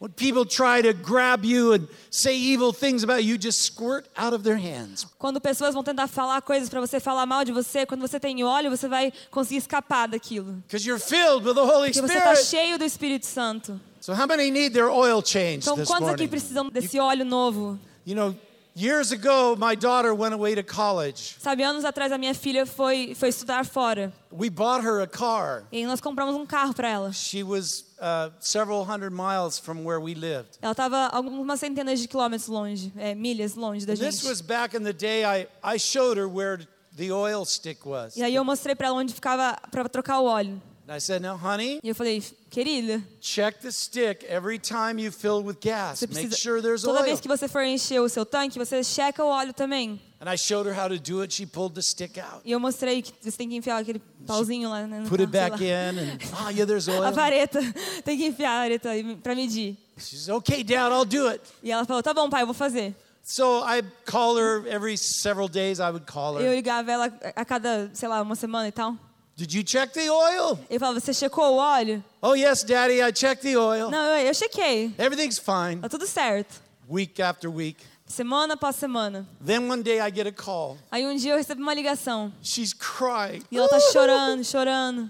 When 0.00 0.12
people 0.12 0.44
try 0.46 0.80
to 0.80 0.92
grab 0.92 1.44
you 1.44 1.72
and 1.72 1.88
say 2.08 2.36
evil 2.36 2.72
things 2.72 3.02
about 3.02 3.24
you, 3.24 3.36
just 3.36 3.62
squirt 3.62 4.06
out 4.16 4.32
of 4.32 4.44
their 4.44 4.56
hands. 4.56 5.04
Quando 5.18 5.40
pessoas 5.40 5.74
vão 5.74 5.82
tentar 5.82 6.06
falar 6.06 6.40
coisas 6.42 6.68
para 6.68 6.80
você 6.80 7.00
falar 7.00 7.26
mal 7.26 7.44
de 7.44 7.50
você, 7.50 7.84
quando 7.84 8.00
você 8.00 8.20
tem 8.20 8.44
óleo, 8.44 8.70
você 8.70 8.86
vai 8.86 9.12
conseguir 9.28 9.56
escapar 9.56 10.06
daquilo. 10.06 10.62
Because 10.68 10.86
you're 10.86 11.00
filled 11.00 11.44
with 11.44 11.54
the 11.54 11.60
Holy 11.60 11.90
Porque 11.92 12.00
você 12.00 12.16
está 12.18 12.36
cheio 12.36 12.78
do 12.78 12.84
Espírito 12.84 13.26
Santo. 13.26 13.80
So, 14.00 14.14
how 14.14 14.26
many 14.26 14.52
need 14.52 14.72
their 14.72 14.88
oil 14.88 15.20
changed 15.20 15.66
Então, 15.66 15.74
this 15.74 15.88
quantos 15.88 16.08
aqui 16.08 16.28
precisam 16.28 16.70
desse 16.70 17.00
óleo 17.00 17.24
novo? 17.24 17.76
You 18.06 18.14
know, 18.14 18.36
years 18.78 19.10
ago, 19.12 19.56
my 19.58 19.74
daughter 19.74 20.14
went 20.14 20.32
away 20.34 20.54
to 20.54 20.62
college. 20.62 21.36
Sabe, 21.40 21.62
anos 21.62 21.84
atrás 21.84 22.12
a 22.12 22.18
minha 22.18 22.34
filha 22.34 22.64
foi, 22.64 23.14
foi 23.14 23.28
estudar 23.28 23.66
fora. 23.66 24.12
We 24.30 24.48
bought 24.48 24.84
her 24.84 25.00
a 25.00 25.06
car. 25.06 25.64
E 25.72 25.84
nós 25.84 26.00
compramos 26.00 26.34
um 26.36 26.46
carro 26.46 26.72
para 26.74 26.88
ela. 26.88 27.12
She 27.12 27.42
was 27.42 27.84
uh, 28.00 28.30
several 28.40 28.84
hundred 28.84 29.10
miles 29.12 29.58
from 29.58 29.84
where 29.84 30.00
we 30.00 30.14
lived. 30.14 30.58
Ela 30.62 30.72
estava 30.72 31.08
algumas 31.08 31.58
centenas 31.60 31.98
de 32.00 32.06
quilômetros 32.06 32.48
longe, 32.48 32.92
é, 32.96 33.14
milhas 33.14 33.54
longe 33.54 33.84
da 33.84 33.94
This 33.94 34.20
gente. 34.20 34.26
was 34.28 34.40
back 34.40 34.76
in 34.76 34.82
the 34.84 34.92
day 34.92 35.24
I, 35.24 35.48
I 35.62 35.78
showed 35.78 36.18
her 36.18 36.28
where 36.28 36.66
the 36.96 37.10
oil 37.12 37.44
stick 37.44 37.86
was. 37.86 38.16
E 38.16 38.22
aí 38.22 38.34
eu 38.34 38.44
mostrei 38.44 38.74
para 38.74 38.88
ela 38.88 38.96
onde 38.96 39.12
ficava 39.14 39.56
para 39.70 39.88
trocar 39.88 40.20
o 40.20 40.24
óleo. 40.24 40.60
And 40.88 40.96
I 40.96 41.00
said, 41.00 41.20
Now, 41.20 41.36
honey, 41.36 41.80
E 41.84 41.88
eu 41.90 41.94
falei, 41.94 42.22
querida, 42.48 43.02
check 43.20 43.60
the 43.60 43.70
stick 43.70 44.24
every 44.26 44.58
time 44.58 44.98
you 44.98 45.12
fill 45.12 45.42
with 45.44 45.58
gas. 45.60 45.98
você 45.98 46.06
Make 46.06 46.28
precisa. 46.28 46.36
sure 46.40 46.62
there's 46.62 46.80
Toda 46.82 47.00
oil. 47.00 47.04
vez 47.04 47.20
que 47.20 47.28
você 47.28 47.46
for 47.46 47.62
encher 47.62 48.00
o 48.00 48.08
seu 48.08 48.24
tanque, 48.24 48.58
você 48.58 48.82
checa 48.82 49.22
o 49.22 49.28
óleo 49.28 49.52
também. 49.52 50.00
And 50.18 50.32
I 50.32 50.36
showed 50.38 50.66
her 50.66 50.74
how 50.74 50.88
to 50.88 50.98
do 50.98 51.20
it. 51.20 51.32
She 51.34 51.44
pulled 51.44 51.74
the 51.74 51.82
stick 51.82 52.18
out, 52.18 52.40
E 52.42 52.52
eu 52.52 52.58
mostrei 52.58 53.02
que 53.02 53.12
você 53.20 53.36
tem 53.36 53.50
que 53.50 53.56
enfiar 53.56 53.76
aquele 53.76 54.00
pauzinho 54.26 54.70
lá, 54.70 54.86
né? 54.86 55.04
put 55.10 55.20
it 55.22 55.30
back 55.30 55.62
in, 55.62 55.68
and 55.98 56.18
oh, 56.42 56.48
yeah, 56.48 56.64
there's 56.64 56.88
A 56.88 56.92
oil. 57.00 57.12
vareta. 57.12 57.60
Tem 58.02 58.16
que 58.16 58.24
enfiar 58.26 58.52
a 58.58 58.62
vareta 58.62 58.88
pra 59.22 59.34
medir. 59.34 59.76
She 59.98 60.16
says, 60.16 60.28
Okay, 60.30 60.64
Dad, 60.64 60.90
I'll 60.90 61.04
do 61.04 61.28
it. 61.28 61.42
E 61.62 61.70
ela 61.70 61.84
falou, 61.84 62.02
tá 62.02 62.14
bom, 62.14 62.30
pai, 62.30 62.42
eu 62.42 62.46
vou 62.46 62.54
fazer. 62.54 62.96
So 63.22 63.62
I 63.62 63.82
call 64.06 64.38
her 64.38 64.66
every 64.66 64.96
several 64.96 65.48
days. 65.50 65.80
I 65.80 65.90
would 65.90 66.06
call 66.10 66.40
Eu 66.40 66.46
her. 66.46 66.54
ligava 66.56 66.90
ela 66.90 67.12
a 67.36 67.44
cada, 67.44 67.90
sei 67.92 68.08
lá, 68.08 68.22
uma 68.22 68.34
semana 68.34 68.66
e 68.68 68.72
tal. 68.72 68.96
Did 69.38 69.52
you 69.54 69.62
check 69.62 69.92
the 69.92 70.10
oil? 70.10 70.58
Eu 70.68 70.80
falava, 70.80 70.98
você 70.98 71.14
checou 71.14 71.44
o 71.54 71.56
óleo? 71.58 72.02
Oh, 72.20 72.34
yes, 72.34 72.64
Daddy, 72.64 73.00
I 73.00 73.12
checked 73.14 73.42
the 73.48 73.56
oil. 73.56 73.88
Não, 73.88 74.16
eu, 74.16 74.26
eu 74.26 74.34
chequei. 74.34 74.92
Everything's 74.98 75.38
fine. 75.38 75.80
Tá 75.80 75.88
tudo 75.88 76.08
certo. 76.08 76.60
Week 76.90 77.22
after 77.22 77.48
week. 77.48 77.84
Semana 78.04 78.54
após 78.54 78.74
semana. 78.74 79.24
Then 79.40 79.70
one 79.70 79.84
day 79.84 80.00
I 80.00 80.10
get 80.12 80.26
a 80.26 80.32
call. 80.32 80.76
Aí 80.90 81.06
um 81.06 81.14
dia 81.14 81.34
eu 81.34 81.36
recebi 81.36 81.62
uma 81.62 81.72
ligação. 81.72 82.32
She's 82.42 82.74
crying. 82.74 83.44
E 83.48 83.56
ela 83.56 83.68
tá 83.68 83.78
chorando, 83.78 84.42
chorando. 84.44 85.02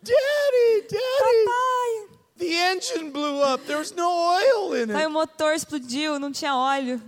Daddy, 0.00 0.82
Daddy, 0.82 0.96
Papai, 1.18 2.18
the 2.38 2.72
engine 2.72 3.10
blew 3.10 3.42
up. 3.42 3.64
There 3.66 3.78
was 3.80 3.90
no 3.90 4.06
oil 4.08 4.74
in 4.80 4.86
pai, 4.92 5.06
o 5.06 5.08
it. 5.08 5.12
motor 5.12 5.54
explodiu, 5.54 6.20
não 6.20 6.30
tinha 6.30 6.54
óleo. 6.54 7.02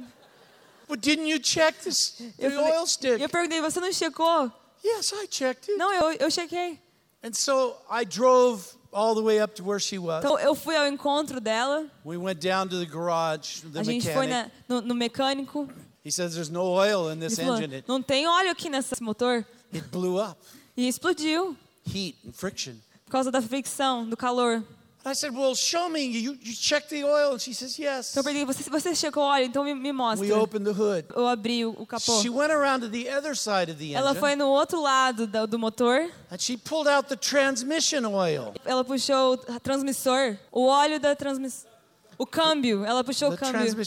But 0.88 1.00
didn't 1.00 1.28
you 1.30 1.38
check 1.38 1.76
this, 1.84 2.14
Eu, 2.36 2.50
the 2.50 2.56
falei- 2.56 2.72
oil 2.72 2.86
stick? 2.88 3.20
eu 3.20 3.28
perguntei, 3.28 3.60
você 3.60 3.78
não 3.78 3.92
checou? 3.92 4.50
Yes, 4.84 5.12
I 5.14 5.26
checked 5.26 5.70
it. 5.70 5.78
Não, 5.78 5.92
eu, 5.92 6.12
eu 6.20 6.30
chequei. 6.30 6.78
And 7.22 7.32
so 7.32 7.74
I 7.90 8.04
drove 8.04 8.62
all 8.92 9.14
the 9.14 9.22
way 9.22 9.40
up 9.40 9.54
to 9.54 9.64
where 9.64 9.80
she 9.80 9.98
was. 9.98 10.22
Então 10.22 10.38
eu 10.38 10.54
fui 10.54 10.76
ao 10.76 10.86
encontro 10.86 11.40
dela. 11.40 11.86
We 12.04 12.16
went 12.18 12.40
down 12.40 12.68
to 12.68 12.78
the 12.78 12.84
garage, 12.86 13.62
the 13.62 13.80
A 13.80 13.82
gente 13.82 14.12
foi 14.12 14.26
na- 14.26 14.50
no, 14.68 14.82
no 14.82 14.94
mecânico. 14.94 15.68
He 16.04 16.10
says 16.12 16.34
there's 16.34 16.50
no 16.50 16.62
oil 16.62 17.10
in 17.10 17.18
this 17.18 17.38
Ele 17.38 17.46
falou, 17.46 17.56
engine. 17.62 17.76
It, 17.76 17.88
não 17.88 18.02
tem 18.02 18.26
óleo 18.28 18.50
aqui 18.50 18.68
nesse 18.68 19.02
motor. 19.02 19.44
it 19.72 19.88
blew 19.88 20.18
up. 20.22 20.38
E 20.76 20.86
explodiu 20.86 21.56
Heat 21.86 22.16
and 22.28 22.32
friction. 22.32 22.74
por 23.06 23.12
causa 23.12 23.30
da 23.30 23.40
fricção, 23.40 24.06
do 24.06 24.16
calor. 24.16 24.62
I 25.06 25.12
said, 25.14 25.34
well, 25.36 25.54
show 25.54 25.88
me. 25.90 26.06
You, 26.06 26.36
you 26.40 26.54
checked 26.54 26.88
the 26.88 27.04
oil? 27.04 27.32
And 27.32 27.40
she 27.40 27.52
says, 27.52 27.78
yes. 27.78 28.12
Então 28.12 28.20
eu 28.20 28.24
perguntei, 28.24 28.44
você, 28.46 28.70
você 28.70 28.94
checou 28.94 29.22
o 29.22 29.26
óleo? 29.26 29.44
Então 29.44 29.62
me, 29.62 29.74
me 29.74 29.92
mostra. 29.92 30.26
We 30.26 30.32
opened 30.32 30.64
the 30.64 30.72
hood. 30.72 31.06
Eu 31.14 31.26
abri 31.26 31.64
o, 31.66 31.70
o 31.78 31.86
capô. 31.86 32.22
She 32.22 32.30
went 32.30 32.50
around 32.50 32.80
to 32.80 32.88
the 32.90 33.10
other 33.10 33.36
side 33.36 33.70
of 33.70 33.78
the 33.78 33.92
Ela 33.94 34.10
engine. 34.10 34.20
foi 34.20 34.34
no 34.34 34.48
outro 34.48 34.80
lado 34.80 35.26
do, 35.26 35.46
do 35.46 35.58
motor. 35.58 36.10
And 36.30 36.38
she 36.38 36.56
pulled 36.56 36.88
out 36.88 37.08
the 37.08 37.16
transmission 37.16 38.06
oil. 38.06 38.54
Ela 38.64 38.82
puxou 38.82 39.34
o 39.34 39.60
transmissor, 39.60 40.38
o 40.50 40.66
óleo 40.66 40.98
da 40.98 41.14
transmissão. 41.14 41.70
O 42.16 42.24
câmbio, 42.26 42.84
ela 42.84 43.04
puxou 43.04 43.28
The 43.28 43.34
o 43.34 43.38
câmbio. 43.38 43.86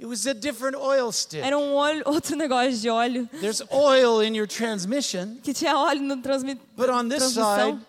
It 0.00 0.06
was 0.06 0.26
a 0.26 0.32
different 0.34 0.76
oil 0.76 1.10
stick. 1.12 1.40
Era 1.40 1.58
um 1.58 1.74
óleo, 1.74 2.02
outro 2.06 2.36
negócio 2.36 2.72
de 2.72 2.88
óleo 2.88 3.28
There's 3.40 3.62
oil 3.70 4.22
in 4.22 4.36
your 4.36 4.46
transmission, 4.46 5.38
que 5.42 5.52
tinha 5.52 5.76
óleo 5.76 6.02
no 6.02 6.16
transmi 6.22 6.54
but 6.76 6.88
on 6.88 7.08
this 7.08 7.18
transmissão. 7.34 7.72
side 7.72 7.86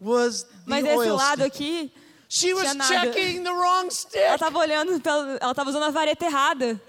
was 0.00 0.44
the 0.44 0.48
Mas 0.66 0.84
esse 0.84 0.96
oil 0.96 1.14
lado 1.16 1.42
stick. 1.42 1.46
aqui, 1.54 1.92
She 2.34 2.54
was 2.54 2.64
checking 2.88 3.44
the 3.44 3.52
wrong 3.52 3.82
ela 3.84 3.90
stick. 3.90 4.38
tava 4.38 4.58
olhando, 4.58 4.98
pela- 5.02 5.36
ela 5.38 5.54
tava 5.54 5.68
usando 5.68 5.82
a 5.84 5.90
vareta 5.90 6.24
errada. 6.24 6.80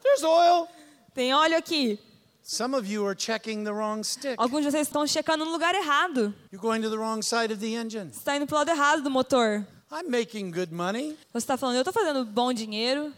There's 0.00 0.22
oil. 0.22 0.68
Tem 1.12 1.34
óleo 1.34 1.58
aqui. 1.58 1.98
Some 2.40 2.76
of 2.76 2.86
you 2.88 3.04
are 3.04 3.16
checking 3.16 3.64
the 3.64 3.72
wrong 3.72 4.04
stick. 4.04 4.36
Alguns 4.38 4.64
de 4.64 4.70
vocês 4.70 4.86
estão 4.86 5.04
checando 5.08 5.44
no 5.44 5.50
lugar 5.50 5.74
errado. 5.74 6.32
You're 6.52 6.62
going 6.62 6.80
to 6.82 6.88
the 6.88 6.96
wrong 6.96 7.20
side 7.20 7.52
of 7.52 7.58
the 7.58 7.74
engine. 7.74 8.12
Está 8.12 8.36
indo 8.36 8.46
pro 8.46 8.58
lado 8.58 8.70
errado 8.70 9.02
do 9.02 9.10
motor. 9.10 9.66
I'm 9.90 10.08
making 10.08 10.52
good 10.52 10.72
money. 10.72 11.18
Você 11.32 11.38
está 11.38 11.56
falando, 11.56 11.74
eu 11.74 11.80
estou 11.80 11.92
fazendo 11.92 12.24
bom 12.24 12.52
dinheiro. 12.52 13.12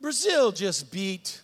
Brazil 0.00 0.52
just 0.52 0.86
beat 0.90 1.40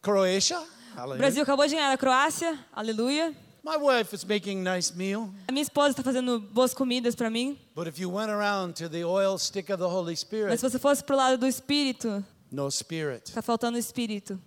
Croatia. 0.00 0.58
O. 0.96 1.16
Brasil 1.18 1.42
acabou 1.42 1.66
de 1.66 1.74
ganhar 1.74 1.92
a 1.92 1.98
Croácia. 1.98 2.58
Aleluia. 2.72 3.34
My 3.70 3.76
wife 3.76 4.12
is 4.12 4.24
making 4.24 4.64
nice 4.64 4.92
meal. 4.96 5.32
A 5.46 5.52
minha 5.52 5.62
esposa 5.62 5.90
está 5.90 6.02
fazendo 6.02 6.40
boas 6.40 6.74
comidas 6.74 7.14
para 7.14 7.30
mim. 7.30 7.56
But 7.72 7.86
if 7.86 8.00
you 8.00 8.10
went 8.10 8.28
around 8.28 8.74
to 8.82 8.88
the 8.88 9.04
oil 9.04 9.38
stick 9.38 9.70
of 9.70 9.78
the 9.78 9.88
Holy 9.88 10.10
Mas 10.14 10.18
Spirit, 10.20 10.58
se 10.58 10.68
você 10.68 10.76
fosse 10.76 11.04
pro 11.04 11.14
lado 11.14 11.38
do 11.38 11.46
Espírito, 11.46 12.24
no 12.50 12.68
spirit, 12.68 13.28
está 13.28 13.40
faltando 13.40 13.76
o 13.76 13.78
Espírito 13.78 14.40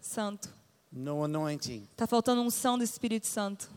Santo. 0.00 0.48
no 0.92 1.24
anointing, 1.24 1.88
Está 1.90 2.06
faltando 2.06 2.40
unção 2.40 2.78
do 2.78 2.84
Espírito 2.84 3.26
Santo. 3.26 3.68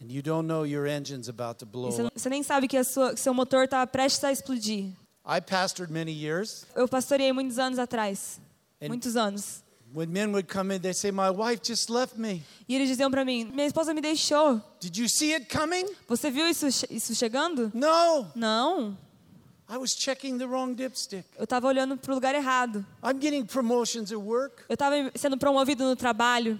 and 0.00 0.12
you 0.12 0.22
don't 0.22 0.46
know 0.46 0.64
your 0.64 0.86
engine's 0.86 1.28
about 1.28 1.58
to 1.58 1.66
blow 1.66 1.90
você, 1.90 2.28
nem 2.28 2.44
sabe 2.44 2.68
que, 2.68 2.76
a 2.76 2.84
sua, 2.84 3.12
que 3.14 3.18
seu 3.20 3.34
motor 3.34 3.64
está 3.64 3.84
prestes 3.84 4.22
a 4.22 4.30
explodir. 4.30 4.92
I 5.26 5.40
pastored 5.40 5.92
many 5.92 6.12
years. 6.12 6.64
Eu 6.76 6.86
pastoreei 6.86 7.32
muitos 7.32 7.58
anos 7.58 7.80
atrás. 7.80 8.40
And- 8.80 8.86
Muitos 8.90 9.16
anos. 9.16 9.64
When 9.92 10.12
men 10.12 10.32
would 10.32 10.46
come 10.46 10.72
in, 10.74 10.80
they 10.80 10.92
say, 10.92 11.10
My 11.10 11.30
wife 11.30 11.62
just 11.62 11.90
left 11.90 12.16
me. 12.16 12.44
E 12.68 12.74
eles 12.76 12.88
diziam 12.88 13.10
para 13.10 13.24
mim: 13.24 13.50
Minha 13.52 13.66
esposa 13.66 13.92
me 13.92 14.00
deixou. 14.00 14.60
Did 14.80 14.96
you 14.96 15.08
see 15.08 15.34
it 15.34 15.46
coming? 15.46 15.84
Você 16.08 16.30
viu 16.30 16.46
isso, 16.48 16.66
isso 16.88 17.14
chegando? 17.14 17.72
No. 17.74 18.26
Não. 18.36 18.96
I 19.68 19.76
was 19.76 19.94
checking 19.96 20.38
the 20.38 20.46
wrong 20.46 20.74
dipstick. 20.74 21.24
Eu 21.36 21.44
estava 21.44 21.66
olhando 21.68 21.96
para 21.96 22.10
o 22.12 22.14
lugar 22.14 22.34
errado. 22.34 22.84
I'm 23.04 23.20
getting 23.20 23.44
promotions 23.44 24.10
at 24.12 24.18
work. 24.18 24.64
Eu 24.68 24.74
estava 24.74 24.94
sendo 25.16 25.36
promovido 25.36 25.84
no 25.84 25.96
trabalho. 25.96 26.58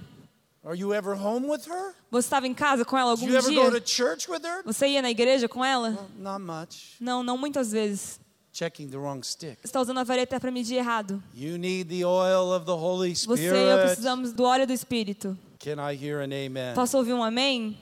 Are 0.64 0.76
you 0.78 0.92
ever 0.92 1.14
home 1.14 1.46
with 1.48 1.66
her? 1.68 1.94
Você 2.10 2.26
estava 2.26 2.46
em 2.46 2.52
casa 2.54 2.84
com 2.84 2.96
ela 2.98 3.16
Do 3.16 3.22
algum 3.22 3.26
you 3.32 3.36
ever 3.36 3.54
go 3.54 3.70
to 3.70 3.80
dia? 3.80 3.86
church 3.86 4.30
with 4.30 4.42
her? 4.44 4.62
Você 4.64 4.88
ia 4.88 5.02
na 5.02 5.10
igreja 5.10 5.48
com 5.48 5.64
ela? 5.64 6.08
Not 6.18 6.40
much. 6.40 6.96
Não, 7.00 7.22
não 7.22 7.38
muitas 7.38 7.72
vezes. 7.72 8.20
Checking 8.52 8.90
the 8.90 8.98
wrong 8.98 9.22
stick. 9.22 9.58
Está 9.62 9.80
usando 9.80 9.98
a 10.00 10.04
vareta 10.04 10.40
para 10.40 10.50
medir 10.50 10.76
errado. 10.78 11.22
You 11.34 11.56
need 11.56 11.88
the 11.88 12.04
oil 12.04 12.52
of 12.52 12.66
the 12.66 12.72
Holy 12.74 13.14
Você 13.14 13.42
e 13.42 13.44
eu 13.46 13.54
Spirit. 13.54 13.86
precisamos 13.86 14.32
do 14.32 14.42
óleo 14.44 14.66
do 14.66 14.72
Espírito. 14.72 15.38
Can 15.60 15.78
I 15.78 15.94
hear 15.94 16.20
an 16.20 16.32
amen? 16.32 16.74
Posso 16.74 16.96
ouvir 16.98 17.12
um 17.14 17.22
amém? 17.22 17.76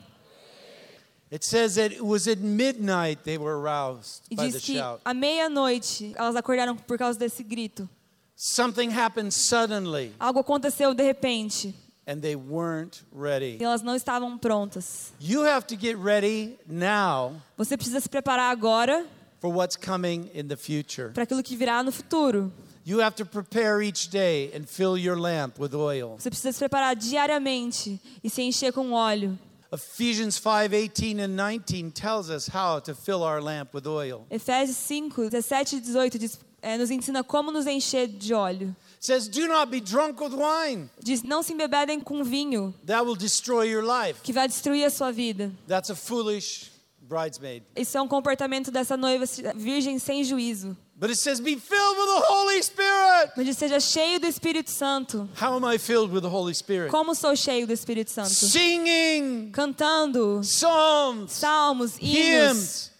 It 1.30 1.44
says 1.44 1.74
that 1.76 1.92
it 1.94 2.02
was 2.02 2.26
at 2.26 2.38
midnight 2.38 3.22
they 3.24 3.36
were 3.38 3.54
aroused 3.60 4.22
E 4.30 4.36
by 4.36 4.50
the 4.50 4.58
shout. 4.60 5.00
à 5.04 5.12
meia-noite 5.14 6.12
elas 6.16 6.34
acordaram 6.36 6.76
por 6.76 6.96
causa 6.98 7.18
desse 7.18 7.42
grito. 7.42 7.88
Something 8.36 8.90
happened 8.90 9.32
suddenly, 9.32 10.12
Algo 10.18 10.40
aconteceu 10.40 10.94
de 10.94 11.02
repente 11.02 11.74
and 12.06 12.20
they 12.20 12.34
weren't 12.36 13.04
ready. 13.12 13.58
e 13.60 13.64
elas 13.64 13.82
não 13.82 13.94
estavam 13.94 14.38
prontas. 14.38 15.12
You 15.20 15.44
have 15.46 15.66
to 15.66 15.76
get 15.78 15.96
ready 15.98 16.58
now 16.66 17.34
Você 17.56 17.76
precisa 17.76 18.00
se 18.00 18.08
preparar 18.08 18.50
agora 18.50 19.04
for 19.40 19.52
what's 19.52 19.76
coming 19.76 20.30
in 20.34 20.48
the 20.48 20.56
future. 20.56 21.10
para 21.12 21.24
aquilo 21.24 21.42
que 21.42 21.56
virá 21.56 21.82
no 21.84 21.92
futuro. 21.92 22.52
You 22.84 23.00
have 23.02 23.16
to 23.16 23.26
prepare 23.26 23.82
each 23.82 24.08
day 24.08 24.50
and 24.54 24.64
fill 24.66 24.96
your 24.96 25.16
lamp 25.18 25.58
with 25.60 25.74
oil. 25.74 26.16
Você 26.18 26.30
precisa 26.30 26.52
se 26.52 26.58
preparar 26.58 26.96
diariamente 26.96 28.00
e 28.24 28.30
se 28.30 28.42
encher 28.42 28.72
com 28.72 28.92
óleo. 28.92 29.38
Ephesians 29.70 30.36
5 30.36 30.72
18 30.72 31.20
and 31.20 31.36
19 31.36 31.90
tells 31.90 32.30
us 32.30 32.48
how 32.48 32.80
to 32.80 32.94
fill 32.94 33.22
our 33.22 33.42
lamp 33.42 33.74
with 33.74 33.86
oil. 33.86 34.24
Efésios 34.30 34.76
5, 34.76 35.28
17 35.28 35.76
e 35.76 35.80
18 35.80 36.18
diz, 36.18 36.38
é, 36.62 36.78
nos 36.78 36.90
ensina 36.90 37.22
como 37.22 37.52
nos 37.52 37.66
encher 37.66 38.08
de 38.08 38.32
óleo. 38.32 38.74
Says, 38.98 39.28
Do 39.28 39.46
not 39.46 39.70
be 39.70 39.80
drunk 39.80 40.20
with 40.20 40.32
wine, 40.32 40.88
Diz: 41.00 41.22
Não 41.22 41.42
se 41.42 41.52
embebedem 41.52 42.00
com 42.00 42.24
vinho, 42.24 42.74
that 42.86 43.04
will 43.04 43.14
destroy 43.14 43.70
your 43.70 43.84
life. 43.84 44.20
que 44.22 44.32
vai 44.32 44.48
destruir 44.48 44.84
a 44.86 44.90
sua 44.90 45.12
vida. 45.12 45.52
That's 45.68 45.90
a 45.90 45.94
foolish 45.94 46.70
bridesmaid. 47.08 47.64
Isso 47.74 47.96
é 47.96 48.02
um 48.02 48.08
comportamento 48.08 48.70
dessa 48.70 48.96
noiva 48.96 49.24
virgem 49.56 49.98
sem 49.98 50.22
juízo. 50.22 50.76
But 51.00 51.10
it 51.10 51.18
says, 51.20 51.38
Be 51.38 51.54
filled 51.56 51.96
with 51.96 52.06
the 52.06 52.32
Holy 52.32 52.60
Spirit. 52.60 53.32
Mas 53.36 53.46
diz: 53.46 53.56
Seja 53.56 53.78
cheio 53.78 54.18
do 54.18 54.26
Espírito 54.26 54.70
Santo. 54.70 55.28
How 55.40 55.54
am 55.54 55.64
I 55.64 55.78
filled 55.78 56.12
with 56.12 56.22
the 56.22 56.28
Holy 56.28 56.52
Spirit? 56.52 56.90
Como 56.90 57.14
sou 57.14 57.36
cheio 57.36 57.66
do 57.68 57.72
Espírito 57.72 58.10
Santo? 58.10 58.30
Singing 58.30 59.52
Cantando 59.52 60.40
psalms, 60.42 61.32
salmos, 61.32 61.96
hinos 62.00 62.18
hymns, 62.18 62.90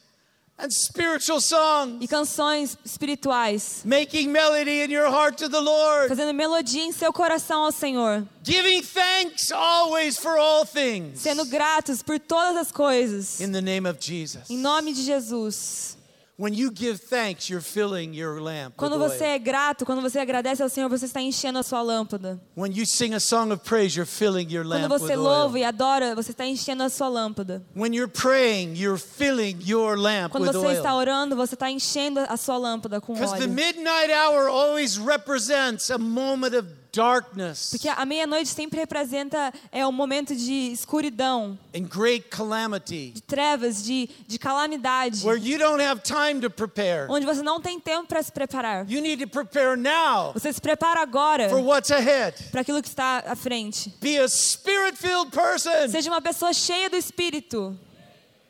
and 0.59 0.71
spiritual 0.71 1.41
songs. 1.41 1.99
e 2.01 2.09
canções 2.09 2.77
espirituais. 2.85 3.83
Making 3.85 4.31
melody 4.31 4.83
in 4.83 4.91
your 4.91 5.09
heart 5.09 5.37
to 5.39 5.49
the 5.49 5.61
Lord. 5.61 6.09
Fazendo 6.09 6.33
melodia 6.35 6.83
em 6.83 6.93
seu 6.93 7.13
coração 7.13 7.65
ao 7.65 7.73
Senhor. 7.73 8.25
Giving 8.43 8.83
thanks 8.83 9.53
always 9.53 10.19
for 10.19 10.37
all 10.39 10.65
things. 10.65 11.21
Sendo 11.21 11.45
gratos 11.45 12.03
por 12.03 12.19
todas 12.19 12.57
as 12.57 12.73
coisas. 12.73 13.41
In 13.41 13.53
the 13.53 13.61
name 13.61 13.87
of 13.89 13.99
Jesus. 14.01 14.49
Em 14.49 14.57
nome 14.57 14.93
de 14.93 15.03
Jesus. 15.03 15.98
When 16.39 16.55
you 16.55 16.71
give 16.71 17.01
thanks, 17.01 17.51
you're 17.51 17.61
filling 17.61 18.15
your 18.15 18.41
lamp. 18.41 18.75
with 18.75 18.77
Quando 18.77 18.97
você 18.97 19.25
é 19.25 19.39
grato, 19.41 19.85
quando 19.85 20.01
você 20.01 20.21
agradece 20.21 20.63
ao 20.63 20.69
Senhor, 20.69 20.89
você 20.89 21.07
está 21.07 21.21
enchendo 21.21 21.59
a 21.59 21.65
sua 21.65 21.83
lâmpada. 21.83 22.41
When 22.57 22.73
you 22.73 22.87
sing 22.87 23.13
a 23.13 23.19
song 23.19 23.53
of 23.53 23.65
praise, 23.65 23.97
you're 23.97 24.07
filling 24.07 24.49
your 24.49 24.65
Quando 24.65 24.89
você 24.89 25.17
louva 25.17 25.59
e 25.59 25.65
adora, 25.65 26.15
você 26.15 26.31
está 26.31 26.47
enchendo 26.47 26.85
a 26.85 26.89
sua 26.89 27.09
lâmpada. 27.09 27.61
When 27.75 27.93
you're 27.93 28.13
praying, 28.13 28.77
you're 28.77 29.01
filling 29.01 29.59
your 29.67 29.99
lamp 29.99 30.31
Quando 30.31 30.53
você 30.53 30.77
está 30.77 30.95
orando, 30.95 31.35
você 31.35 31.57
está 31.57 31.69
enchendo 31.73 32.21
a 32.21 32.37
sua 32.37 32.57
lâmpada 32.57 33.01
com 33.01 33.15
Because 33.15 33.35
the 33.37 33.43
óleo. 33.43 33.53
midnight 33.53 34.13
hour 34.13 34.49
always 34.49 34.97
represents 34.97 35.91
a 35.91 35.99
moment 35.99 36.57
of 36.57 36.69
darkness 36.93 37.71
Porque 37.71 37.89
a 37.89 38.05
meia-noite 38.05 38.49
sempre 38.49 38.79
representa 38.81 39.53
é 39.71 39.87
um 39.87 39.93
momento 39.93 40.35
de 40.35 40.73
escuridão, 40.73 41.59
and 41.75 41.83
great 41.85 42.29
calamity, 42.29 43.11
de 43.13 43.23
trevas, 43.23 43.85
de, 43.85 44.09
de 44.27 44.39
calamidade, 44.39 45.25
where 45.25 45.39
you 45.39 45.59
don't 45.59 45.83
have 45.83 46.01
time 46.03 46.41
to 46.41 46.51
prepare. 46.51 47.07
onde 47.09 47.27
você 47.27 47.43
não 47.43 47.61
tem 47.61 47.79
tempo 47.79 48.07
para 48.09 48.23
se 48.23 48.33
preparar. 48.33 48.91
You 48.91 49.01
need 49.01 49.25
to 49.25 49.31
prepare 49.31 49.77
now 49.77 50.33
Você 50.33 50.53
se 50.53 50.61
prepara 50.61 51.01
agora 51.03 51.49
for 51.49 51.61
what's 51.61 51.91
ahead. 51.91 52.35
para 52.51 52.63
aquilo 52.63 52.81
que 52.83 52.89
está 52.89 53.23
à 53.27 53.37
frente. 53.37 53.95
Be 54.01 54.19
a 54.19 54.29
spirit-filled 54.29 55.31
person, 55.31 55.89
Seja 55.91 56.11
uma 56.11 56.23
pessoa 56.23 56.53
cheia 56.53 56.89
do 56.89 56.97
Espírito, 56.97 57.79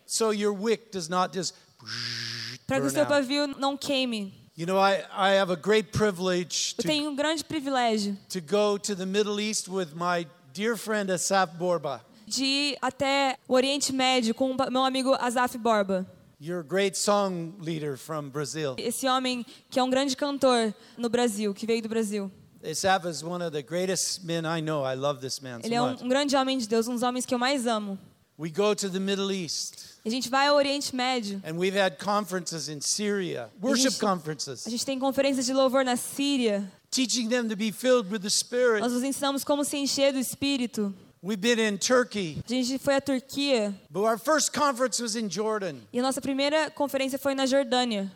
so 0.06 0.32
your 0.32 0.52
wick 0.52 0.90
does 0.92 1.08
not 1.08 1.34
just 1.36 1.54
para 2.66 2.80
que 2.80 2.86
o 2.86 2.90
seu 2.90 3.06
pavio 3.06 3.46
não 3.46 3.76
queime. 3.76 4.37
You 4.58 4.66
know, 4.66 4.76
I, 4.76 5.04
I 5.12 5.34
have 5.34 5.52
a 5.52 5.56
great 5.56 5.92
privilege 5.92 6.74
Eu 6.76 6.82
to, 6.82 6.88
tenho 6.88 7.10
um 7.10 7.14
grande 7.14 7.44
privilégio 7.44 8.16
to 8.28 8.40
go 8.40 8.76
to 8.76 8.96
the 8.96 9.06
Middle 9.06 9.40
East 9.40 9.68
with 9.68 9.94
my 9.94 10.26
dear 10.52 10.76
friend 10.76 11.12
Asaf 11.12 11.56
Borba. 11.56 12.04
de 12.26 12.44
ir 12.44 12.78
até 12.82 13.38
o 13.46 13.54
Oriente 13.54 13.92
Médio 13.92 14.34
com 14.34 14.56
meu 14.68 14.82
amigo 14.82 15.14
Azaf 15.20 15.56
Borba. 15.56 16.04
You're 16.40 16.58
a 16.58 16.68
great 16.68 16.98
song 16.98 17.54
leader 17.60 17.96
from 17.96 18.30
Brazil. 18.30 18.74
Esse 18.78 19.06
homem 19.06 19.46
que 19.70 19.78
é 19.78 19.82
um 19.84 19.90
grande 19.90 20.16
cantor 20.16 20.74
no 20.96 21.08
Brasil, 21.08 21.54
que 21.54 21.64
veio 21.64 21.80
do 21.80 21.88
Brasil. 21.88 22.28
Asaf 22.60 23.06
is 23.06 23.22
one 23.22 23.44
of 23.44 23.52
the 23.52 23.62
greatest 23.62 24.24
men 24.24 24.44
I 24.44 24.60
know. 24.60 24.82
I 24.84 24.96
love 24.96 25.20
this 25.20 25.38
man 25.38 25.60
so 25.60 25.68
Ele 25.68 25.76
é 25.76 25.80
um, 25.80 25.90
much. 25.90 26.02
um 26.02 26.08
grande 26.08 26.34
homem 26.34 26.58
de 26.58 26.66
Deus, 26.66 26.88
um 26.88 26.94
dos 26.94 27.04
homens 27.04 27.24
que 27.24 27.32
eu 27.32 27.38
mais 27.38 27.64
amo. 27.64 27.96
We 28.36 28.50
go 28.50 28.74
to 28.74 28.90
the 28.90 28.98
Middle 28.98 29.30
East, 29.32 29.97
A 30.08 30.10
gente 30.10 30.28
vai 30.30 30.46
ao 30.48 30.56
Oriente 30.56 30.96
Médio. 30.96 31.40
and 31.44 31.56
we've 31.58 31.76
had 31.78 31.98
conferences 31.98 32.68
in 32.68 32.80
Syria, 32.80 33.50
worship 33.60 33.90
gente- 33.90 34.00
conferences, 34.00 34.66
A 34.66 34.70
gente 34.70 34.84
tem 34.86 34.98
conferências 34.98 35.44
de 35.46 35.52
louvor 35.52 35.84
na 35.84 35.96
Síria. 35.96 36.70
teaching 36.90 37.28
them 37.28 37.46
to 37.48 37.54
be 37.54 37.70
filled 37.70 38.10
with 38.10 38.20
the 38.20 38.30
Spirit. 38.30 38.80
Nós 38.80 38.92
nos 38.92 39.02
ensinamos 39.02 39.44
como 39.44 39.64
se 39.64 39.76
encher 39.76 40.12
do 40.12 40.18
Espírito. 40.18 40.94
We've 41.22 41.36
been 41.40 41.58
in 41.60 41.76
Turkey, 41.76 42.38
A 42.44 42.48
gente 42.48 42.78
foi 42.78 42.94
à 42.94 43.00
Turquia 43.00 43.74
but 43.90 44.00
our 44.04 44.18
first 44.18 44.52
conference 44.52 45.02
was 45.02 45.14
in 45.16 45.28
Jordan. 45.28 45.76
e 45.92 45.98
a 45.98 46.02
nossa 46.02 46.20
primeira 46.20 46.70
conferência 46.70 47.18
foi 47.18 47.34
na 47.34 47.44
Jordânia. 47.44 48.10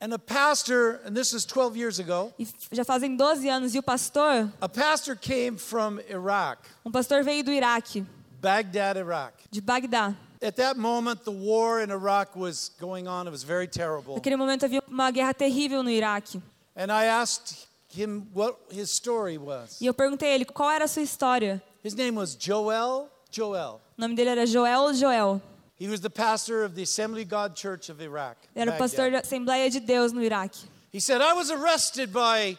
And 0.00 0.12
a 0.14 0.18
pastor, 0.18 1.00
and 1.04 1.12
this 1.12 1.32
is 1.32 1.44
12 1.44 1.76
years 1.76 1.98
ago, 2.00 2.32
E 2.38 2.46
já 2.72 2.84
fazem 2.84 3.16
12 3.16 3.48
anos. 3.48 3.74
E 3.74 3.78
o 3.78 3.82
pastor, 3.82 4.48
a 4.60 4.68
pastor 4.68 5.16
came 5.16 5.56
from 5.58 5.98
Iraq, 6.08 6.62
um 6.84 6.90
pastor 6.90 7.22
veio 7.22 7.44
do 7.44 7.50
Iraque, 7.52 8.04
Baghdad, 8.40 8.96
Iraq. 8.98 9.34
de 9.50 9.60
Bagdá. 9.60 10.14
At 10.40 10.56
that 10.56 10.76
moment, 10.76 11.24
the 11.24 11.32
war 11.32 11.80
in 11.80 11.90
Iraq 11.90 12.36
was 12.36 12.70
going 12.80 13.08
on. 13.08 13.26
It 13.26 13.30
was 13.30 13.42
very 13.42 13.66
terrible. 13.66 14.14
Naquele 14.14 14.36
momento 14.36 14.66
havia 14.66 14.82
uma 14.88 15.10
guerra 15.10 15.34
terrível 15.34 15.82
no 15.82 15.90
Iraque. 15.90 16.40
And 16.76 16.92
I 16.92 17.06
asked 17.06 17.66
him 17.88 18.28
what 18.32 18.56
his 18.70 18.90
story 18.90 19.36
was. 19.36 19.80
E 19.80 19.86
eu 19.86 19.94
perguntei 19.94 20.30
a 20.30 20.34
ele 20.34 20.44
qual 20.44 20.70
era 20.70 20.84
a 20.84 20.88
sua 20.88 21.02
história. 21.02 21.60
His 21.82 21.94
name 21.94 22.16
was 22.16 22.36
Joel. 22.36 23.08
Joel. 23.30 23.80
O 23.98 24.00
nome 24.00 24.14
dele 24.14 24.30
era 24.30 24.46
Joel 24.46 24.94
Joel. 24.94 25.42
He 25.80 25.88
was 25.88 26.00
the 26.00 26.10
pastor 26.10 26.64
of 26.64 26.74
the 26.74 26.82
Assembly 26.82 27.22
of 27.22 27.28
God 27.28 27.54
Church 27.54 27.90
of 27.90 28.02
Iraq. 28.02 28.36
Ele 28.54 28.68
era 28.68 28.74
o 28.74 28.78
pastor 28.78 29.10
da 29.10 29.20
Assembleia 29.20 29.70
de 29.70 29.80
Deus 29.80 30.12
no 30.12 30.22
Iraque. 30.22 30.66
He 30.92 31.00
said, 31.00 31.20
I 31.20 31.34
was 31.34 31.50
arrested 31.50 32.12
by 32.12 32.56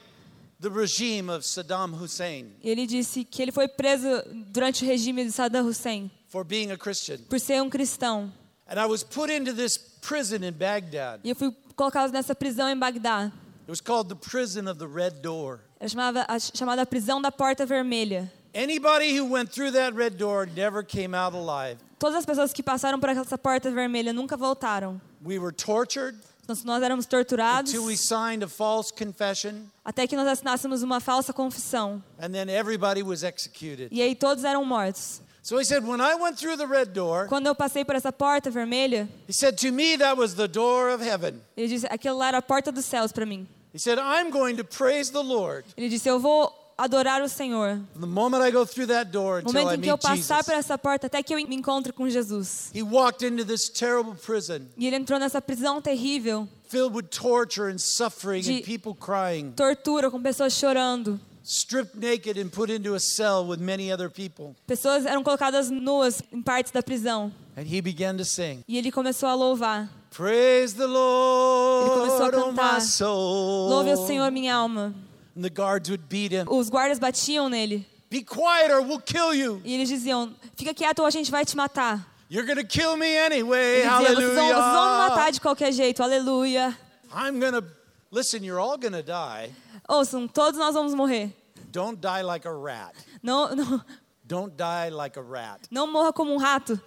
the 0.59 0.69
regime 0.69 1.29
of 1.29 1.45
Saddam 1.45 1.93
Hussein 1.93 2.51
ele 2.61 2.85
disse 2.85 3.23
que 3.23 3.41
ele 3.41 3.51
foi 3.51 3.67
preso 3.67 4.07
durante 4.51 4.83
o 4.83 4.87
regime 4.87 5.23
de 5.23 5.31
Saddam 5.31 5.65
Hussein 5.65 6.11
for 6.29 6.43
being 6.45 6.71
a 6.71 6.77
Christian. 6.77 7.17
por 7.29 7.39
ser 7.39 7.61
um 7.61 7.69
cristão. 7.69 8.31
And 8.67 8.79
I 8.79 8.85
was 8.85 9.03
put 9.03 9.31
into 9.31 9.53
this 9.53 9.77
prison 9.77 10.43
in 10.43 10.53
Baghdad. 10.53 11.19
E 11.23 11.29
eu 11.29 11.35
fui 11.35 11.51
colocado 11.75 12.11
nessa 12.11 12.35
prisão 12.35 12.69
em 12.69 12.77
Bagdá. 12.77 13.31
It 13.63 13.69
was 13.71 13.81
called 13.81 14.09
the 14.09 14.15
prison 14.15 14.67
of 14.69 14.77
the 14.79 14.87
red 14.87 15.21
door. 15.21 15.59
Era 15.79 15.89
chamada, 15.89 16.25
a 16.27 16.39
chamada 16.39 16.85
prisão 16.85 17.21
da 17.21 17.31
porta 17.31 17.65
vermelha. 17.65 18.31
Anybody 18.53 19.15
who 19.17 19.25
went 19.31 19.51
through 19.51 19.71
that 19.73 19.95
red 19.95 20.17
door 20.17 20.45
never 20.47 20.83
came 20.83 21.15
out 21.15 21.35
alive. 21.35 21.77
Todas 21.99 22.15
as 22.17 22.25
pessoas 22.25 22.53
que 22.53 22.63
passaram 22.63 22.99
por 22.99 23.09
essa 23.09 23.37
porta 23.37 23.69
vermelha 23.71 24.11
nunca 24.13 24.35
voltaram. 24.37 24.99
We 25.23 25.37
were 25.39 25.51
tortured 25.53 26.17
Nós, 26.47 26.63
nós 26.63 26.81
éramos 26.81 27.05
torturados 27.05 27.71
until 27.71 27.85
we 27.85 27.95
signed 27.95 28.43
a 28.43 28.47
false 28.47 28.91
confession, 28.91 29.65
até 29.85 30.07
que 30.07 30.15
nós 30.15 30.27
assinássemos 30.27 30.81
uma 30.81 30.99
falsa 30.99 31.31
confissão. 31.31 32.01
and 32.19 32.31
then 32.31 32.49
everybody 32.49 33.03
was 33.03 33.23
executed. 33.23 33.89
E 33.91 34.01
aí 34.01 34.15
todos 34.15 34.43
eram 34.43 34.65
mortos. 34.65 35.21
So 35.41 35.57
he 35.57 35.63
said, 35.63 35.85
When 35.85 36.01
I 36.01 36.15
went 36.15 36.37
through 36.37 36.57
the 36.57 36.67
red 36.67 36.93
door, 36.93 37.27
Quando 37.27 37.47
eu 37.47 37.55
passei 37.55 37.85
por 37.85 37.95
essa 37.95 38.11
porta 38.11 38.49
vermelha, 38.49 39.07
he 39.27 39.33
said, 39.33 39.57
To 39.59 39.71
me, 39.71 39.97
that 39.97 40.17
was 40.17 40.35
the 40.35 40.47
door 40.47 40.89
of 40.89 41.03
heaven. 41.03 41.41
ele 41.55 41.67
disse: 41.67 41.87
aquilo 41.89 42.17
lá 42.17 42.27
era 42.27 42.37
a 42.39 42.41
porta 42.41 42.71
dos 42.71 42.85
céus 42.85 43.11
para 43.11 43.25
mim. 43.25 43.47
He 43.73 43.79
said, 43.79 43.99
I'm 43.99 44.31
going 44.31 44.55
to 44.57 44.63
praise 44.63 45.11
the 45.11 45.21
Lord 45.21 45.65
Ele 45.77 45.89
disse: 45.89 46.07
eu 46.09 46.19
vou 46.19 46.51
adorar 46.77 47.21
o 47.21 47.29
Senhor. 47.29 47.79
from 47.93 48.01
the 48.01 48.07
moment 48.07 48.41
I 48.43 48.51
go 48.51 48.65
through 48.65 48.87
that 48.87 49.11
door 49.11 49.41
No 49.41 49.51
momento 49.51 49.75
em 49.75 49.81
que 49.81 49.91
eu 49.91 49.97
passar 49.97 50.43
por 50.43 50.53
essa 50.53 50.77
porta, 50.77 51.07
até 51.07 51.21
que 51.21 51.33
eu 51.33 51.37
me 51.37 51.55
encontre 51.55 51.93
com 51.93 52.09
Jesus. 52.09 52.69
He 52.73 52.81
walked 52.81 53.25
into 53.25 53.45
this 53.45 53.69
terrible 53.69 54.15
prison 54.15 54.67
E 54.77 54.87
ele 54.87 54.95
entrou 54.95 55.19
nessa 55.19 55.41
prisão 55.41 55.81
terrível, 55.81 56.47
filled 56.67 56.95
with 56.95 57.09
torture 57.09 57.71
and 57.71 57.77
suffering 57.79 58.41
and 58.41 58.61
people 58.63 58.93
crying, 58.93 59.51
tortura, 59.55 60.09
com 60.09 60.21
pessoas 60.21 60.53
chorando. 60.53 61.19
Stripped 61.49 61.95
naked 61.95 62.37
and 62.37 62.49
put 62.49 62.69
into 62.69 62.93
a 62.93 62.99
cell 62.99 63.43
with 63.43 63.59
many 63.59 63.91
other 63.91 64.09
people. 64.09 64.55
Pessoas 64.67 65.05
eram 65.05 65.23
colocadas 65.23 65.71
nuas 65.71 66.21
em 66.31 66.41
partes 66.41 66.71
da 66.71 66.83
prisão. 66.83 67.31
And 67.57 67.63
he 67.63 67.81
began 67.81 68.15
to 68.17 68.23
sing, 68.23 68.63
E 68.67 68.77
ele 68.77 68.91
começou 68.91 69.27
a 69.27 69.33
louvar. 69.33 69.89
Praise 70.11 70.75
the 70.75 70.85
começou 70.85 72.15
a 72.15 72.29
Lord, 72.29 72.35
oh 72.35 72.51
my 72.51 72.57
cantar, 72.57 72.81
soul. 72.81 73.69
Louve 73.69 73.91
ao 73.91 74.07
Senhor, 74.07 74.31
minha 74.31 74.55
alma. 74.55 74.93
And 75.35 75.41
the 75.41 75.49
guards 75.49 75.89
would 75.89 76.03
beat 76.07 76.31
him. 76.31 76.45
Os 76.47 76.69
guardas 76.69 76.99
batiam 76.99 77.49
nele. 77.49 77.85
Be 78.09 78.23
quiet 78.23 78.71
or 78.71 78.81
we'll 78.81 79.01
kill 79.01 79.33
you. 79.33 79.61
E 79.65 79.73
eles 79.73 79.89
diziam: 79.89 80.35
Fica 80.55 80.73
quieto 80.73 80.99
ou 80.99 81.05
a 81.05 81.09
gente 81.09 81.31
vai 81.31 81.45
te 81.45 81.55
matar. 81.55 82.07
You're 82.29 82.45
to 82.55 82.67
kill 82.67 82.95
me 82.95 83.17
anyway. 83.17 83.81
Ele 83.81 83.89
dizia: 83.89 84.15
vocês 84.15 84.35
vão, 84.35 84.47
vocês 84.47 84.73
vão 84.73 84.91
me 84.91 85.09
matar 85.09 85.31
de 85.31 85.41
qualquer 85.41 85.71
jeito. 85.71 86.03
Aleluia. 86.03 86.77
I'm 87.11 87.39
to, 87.39 87.63
listen, 88.11 88.43
you're 88.43 88.59
all 88.59 88.77
to 88.77 88.89
die. 89.01 89.51
Ouçam, 89.87 90.27
todos 90.27 90.59
nós 90.59 90.75
vamos 90.75 90.93
morrer. 90.93 91.33
Don't 91.71 91.99
die 92.01 92.21
like 92.23 92.47
a 92.47 92.51
rat. 92.53 92.93
Não, 93.21 93.55
não, 93.55 93.81
Don't 94.25 94.55
die 94.55 94.89
like 94.91 95.17
a 95.17 95.21
rat. 95.21 95.59
não 95.71 95.87
morra 95.91 96.11
como 96.13 96.33
um 96.33 96.37
rato. 96.37 96.79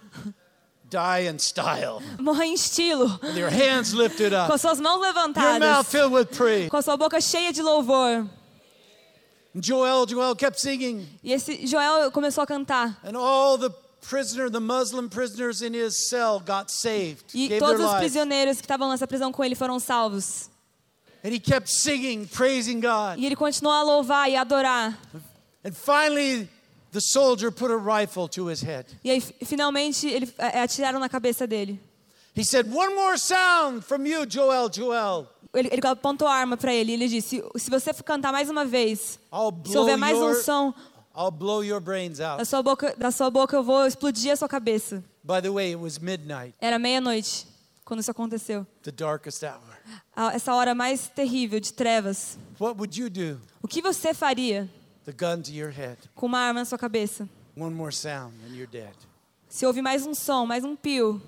Die 0.89 1.27
in 1.27 1.39
style. 1.39 2.01
Morra 2.19 2.45
em 2.45 2.53
estilo. 2.53 3.19
With 3.23 3.35
your 3.37 3.49
hands 3.49 3.93
lifted 3.93 4.31
Com 4.31 4.43
up. 4.45 4.53
as 4.53 4.61
suas 4.61 4.79
mãos 4.79 5.01
Your 5.03 5.13
mouth 5.13 5.35
levantadas. 5.35 5.87
filled 5.87 6.13
with 6.13 6.25
praise. 6.37 6.69
Com 6.69 6.81
sua 6.81 6.95
boca 6.97 7.19
cheia 7.19 7.51
de 7.51 7.61
louvor. 7.61 8.27
Joel, 9.55 10.07
Joel 10.07 10.35
kept 10.35 10.59
singing. 10.59 11.07
E 11.23 11.31
esse 11.31 11.65
Joel 11.67 12.11
começou 12.11 12.43
a 12.43 12.47
cantar. 12.47 12.97
And 13.03 13.15
all 13.17 13.57
the 13.57 13.69
prisoner, 14.01 14.49
the 14.49 14.59
Muslim 14.59 15.09
prisoners 15.09 15.61
in 15.61 15.73
his 15.73 15.95
cell 16.09 16.39
got 16.39 16.69
saved. 16.71 17.25
E 17.33 17.57
todos 17.59 17.83
os 17.83 17.93
prisioneiros 17.95 18.57
que 18.57 18.63
estavam 18.63 18.89
nessa 18.89 19.07
prisão 19.07 19.31
com 19.31 19.43
ele 19.43 19.55
foram 19.55 19.79
salvos. 19.79 20.49
And 21.23 21.33
he 21.33 21.39
kept 21.39 21.69
singing, 21.69 22.25
praising 22.27 22.79
God. 22.81 23.17
E 23.17 23.25
ele 23.25 23.35
continuou 23.35 23.73
a 23.73 23.81
louvar 23.83 24.29
e 24.29 24.35
adorar. 24.35 24.97
And 25.65 25.71
finally, 25.73 26.49
The 26.91 27.01
soldier 27.01 27.49
put 27.51 27.71
a 27.71 27.77
rifle 27.77 28.27
to 28.29 28.47
his 28.51 28.61
head. 28.61 28.85
E 29.03 29.09
aí, 29.09 29.19
fi- 29.19 29.33
finalmente, 29.43 30.05
ele, 30.07 30.31
é, 30.37 30.61
atiraram 30.61 30.99
na 30.99 31.09
cabeça 31.09 31.47
dele. 31.47 31.79
He 32.37 32.43
said, 32.43 32.67
One 32.71 32.93
more 32.93 33.17
sound 33.17 33.83
from 33.83 34.05
you, 34.05 34.25
Joel, 34.29 34.69
Joel. 34.71 35.27
Ele, 35.55 35.69
ele 35.71 35.87
apontou 35.87 36.27
a 36.27 36.33
arma 36.35 36.55
para 36.55 36.71
ele 36.71 36.91
e 36.91 36.93
ele 36.95 37.07
disse: 37.07 37.43
Se 37.57 37.69
você 37.71 37.91
cantar 37.93 38.31
mais 38.31 38.47
uma 38.49 38.63
vez, 38.63 39.17
I'll 39.33 39.51
se 39.65 39.71
blow 39.71 39.81
houver 39.81 39.97
mais 39.97 40.15
um 40.17 40.29
your, 40.29 40.35
som 40.43 40.73
I'll 41.17 41.31
blow 41.31 41.63
your 41.63 41.79
brains 41.79 42.17
da 42.19 42.33
out. 42.33 42.45
sua 42.47 42.61
boca, 42.61 42.93
da 42.97 43.09
sua 43.09 43.29
boca, 43.31 43.55
eu 43.55 43.63
vou 43.63 43.87
explodir 43.87 44.31
a 44.31 44.35
sua 44.35 44.47
cabeça. 44.49 45.03
By 45.23 45.41
the 45.41 45.49
way, 45.49 45.69
it 45.73 45.77
was 45.81 45.97
midnight, 45.97 46.53
Era 46.61 46.77
meia-noite 46.77 47.47
quando 47.85 48.01
isso 48.01 48.11
aconteceu. 48.11 48.67
the 48.83 48.91
darkest 48.91 49.41
hour. 49.43 49.72
Essa 50.33 50.53
hora 50.53 50.75
mais 50.75 51.07
terrível 51.09 51.59
de 51.59 51.73
trevas. 51.73 52.37
What 52.59 52.77
would 52.77 52.99
you 53.01 53.09
do? 53.09 53.39
O 53.61 53.67
que 53.67 53.81
você 53.81 54.13
faria 54.13 54.69
The 55.05 55.11
gun 55.11 55.41
to 55.41 55.51
your 55.51 55.71
head. 55.71 55.97
com 56.15 56.25
uma 56.27 56.39
arma 56.39 56.59
na 56.61 56.65
sua 56.65 56.77
cabeça? 56.77 57.27
One 57.57 57.73
more 57.75 57.93
sound 57.93 58.33
and 58.47 58.53
you're 58.55 58.67
dead. 58.71 58.93
Se 59.49 59.65
houve 59.65 59.81
mais 59.81 60.05
um 60.05 60.13
som, 60.15 60.45
mais 60.45 60.63
um 60.63 60.75
pio, 60.75 61.21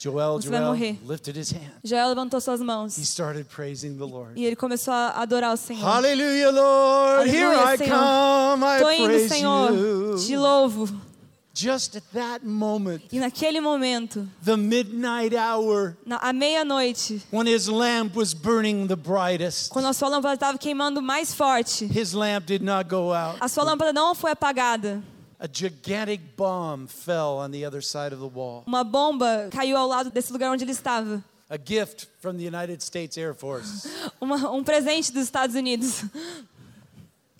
Joel, 0.00 0.34
Você 0.40 0.48
vai 0.48 0.58
Joel 0.60 0.70
morrer. 0.70 0.98
lifted 1.06 1.36
his 1.38 1.50
hand. 1.52 1.72
Joel 1.84 2.08
levantou 2.10 2.40
suas 2.40 2.60
He 2.60 2.64
mãos 2.64 2.96
started 2.98 3.44
praising 3.48 3.96
the 3.96 4.04
Lord. 4.04 4.32
e 4.40 4.44
ele 4.44 4.54
começou 4.56 4.94
a 4.94 5.10
adorar 5.20 5.52
o 5.52 5.56
Senhor. 5.56 5.82
Hallelujah, 5.84 6.50
Lord. 6.50 7.28
Here 7.30 7.42
Aleluia, 7.44 7.74
I 7.74 7.78
Senhor. 7.78 7.98
come. 7.98 8.64
I 8.64 8.80
Tô 8.80 8.90
indo, 8.92 9.04
praise 9.04 9.28
Senhor, 9.28 9.70
te 10.18 10.32
you. 10.32 10.40
louvo. 10.40 11.00
Just 11.60 11.96
at 11.96 12.04
that 12.14 12.46
moment, 12.46 13.02
E 13.12 13.18
naquele 13.18 13.60
momento, 13.60 14.28
the 14.44 14.56
midnight 14.56 15.34
hour, 15.34 15.96
na, 16.06 16.16
à 16.20 16.32
meia-noite, 16.32 17.20
when 17.32 17.48
his 17.48 17.66
lamp 17.68 18.14
was 18.14 18.32
burning 18.32 18.86
the 18.86 18.94
brightest, 18.94 19.68
quando 19.70 19.88
a 19.88 19.92
sua 19.92 20.08
lâmpada 20.08 20.34
estava 20.34 20.56
queimando 20.56 21.02
mais 21.02 21.34
forte, 21.34 21.84
his 21.86 22.12
lamp 22.14 22.46
did 22.46 22.62
not 22.62 22.88
go 22.88 23.12
out. 23.12 23.38
a 23.40 23.48
sua 23.48 23.64
lâmpada 23.64 23.92
não 23.92 24.14
foi 24.14 24.30
apagada. 24.30 25.02
A 25.40 25.48
gigantic 25.50 26.20
bomb 26.36 26.86
fell 26.86 27.38
on 27.40 27.50
the 27.50 27.64
other 27.66 27.82
side 27.82 28.12
of 28.14 28.20
the 28.20 28.28
wall. 28.32 28.62
Uma 28.66 28.84
bomba 28.84 29.48
caiu 29.50 29.76
ao 29.76 29.88
lado 29.88 30.10
desse 30.10 30.32
lugar 30.32 30.52
onde 30.52 30.62
ele 30.62 30.70
estava. 30.72 31.22
A 31.50 31.56
gift 31.56 32.06
from 32.20 32.36
the 32.36 32.44
United 32.46 32.80
States 32.84 33.16
Air 33.18 33.34
Force. 33.34 33.88
Uma- 34.20 34.50
um 34.52 34.62
presente 34.62 35.10
dos 35.12 35.24
Estados 35.24 35.56
Unidos. 35.56 36.04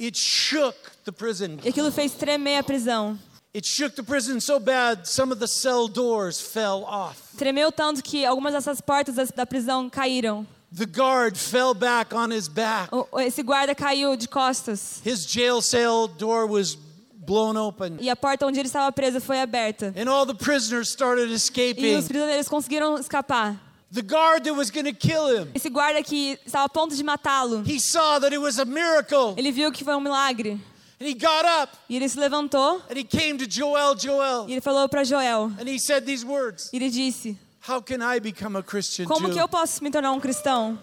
It 0.00 0.16
shook 0.16 0.76
the 1.04 1.10
prison. 1.12 1.58
E 1.64 1.68
aquilo 1.68 1.90
fez 1.90 2.12
tremer 2.12 2.58
a 2.58 2.62
prisão. 2.62 3.18
It 3.54 3.64
shook 3.66 3.94
the 3.96 4.02
prison 4.02 4.40
so 4.40 4.58
bad 4.60 5.06
some 5.06 5.32
of 5.32 5.40
the 5.40 5.48
cell 5.48 5.88
doors 5.88 6.38
fell 6.40 6.84
off. 6.84 7.16
Tremeu 7.36 7.72
tanto 7.72 8.02
que 8.02 8.24
algumas 8.26 8.52
dessas 8.52 8.80
portas 8.80 9.30
da 9.34 9.46
prisão 9.46 9.88
caíram. 9.88 10.46
The 10.70 10.84
guard 10.84 11.36
fell 11.38 11.72
back 11.72 12.14
on 12.14 12.30
his 12.30 12.46
back. 12.46 12.90
Esse 13.20 13.42
guarda 13.42 13.74
caiu 13.74 14.16
de 14.16 14.28
costas. 14.28 15.00
His 15.04 15.24
jail 15.24 15.62
cell 15.62 16.06
door 16.08 16.46
was 16.46 16.76
blown 17.14 17.56
open. 17.56 17.96
E 18.00 18.10
a 18.10 18.14
porta 18.16 18.46
onde 18.46 18.58
ele 18.60 18.68
estava 18.68 18.92
preso 18.92 19.18
foi 19.18 19.40
aberta. 19.40 19.94
And 19.96 20.10
all 20.10 20.26
the 20.26 20.34
prisoners 20.34 20.90
started 20.90 21.30
E 21.30 21.34
escaping. 21.34 21.96
os 21.96 22.06
prisioneiros 22.06 22.48
conseguiram 22.48 22.98
escapar. 22.98 23.56
The 23.90 24.02
guard 24.02 24.44
that 24.44 24.54
was 24.54 24.70
going 24.70 24.84
to 24.84 24.92
kill 24.92 25.28
him, 25.34 25.48
Esse 25.54 25.70
guarda 25.70 26.02
que 26.02 26.38
estava 26.44 26.66
a 26.66 26.68
ponto 26.68 26.94
de 26.94 27.02
matá-lo, 27.02 27.62
he 27.66 27.80
saw 27.80 28.20
that 28.20 28.34
it 28.34 28.38
was 28.38 28.58
a 28.58 28.66
miracle. 28.66 29.32
ele 29.38 29.50
viu 29.50 29.72
que 29.72 29.82
foi 29.82 29.94
um 29.96 30.00
milagre. 30.00 30.60
And 31.00 31.08
he 31.08 31.14
got 31.14 31.44
up 31.44 31.76
E 31.88 31.96
ele 31.96 32.08
se 32.08 32.18
levantou 32.18 32.82
and 32.90 32.96
he 32.98 33.04
came 33.04 33.38
to 33.38 33.46
Joel, 33.46 33.94
Joel. 33.96 34.46
e 34.48 34.52
ele 34.52 34.60
falou 34.60 34.88
para 34.88 35.04
Joel. 35.04 35.52
And 35.60 35.68
he 35.68 35.78
said 35.78 36.04
these 36.04 36.24
words 36.24 36.70
E 36.72 36.76
ele 36.76 36.90
disse: 36.90 37.36
How 37.68 37.80
can 37.80 38.02
I 38.02 38.18
become 38.18 38.56
a 38.58 38.62
Christian 38.62 39.06
Como 39.06 39.30
que 39.30 39.38
eu 39.38 39.48
posso 39.48 39.82
me 39.82 39.90
tornar 39.90 40.12
um 40.12 40.20
cristão? 40.20 40.78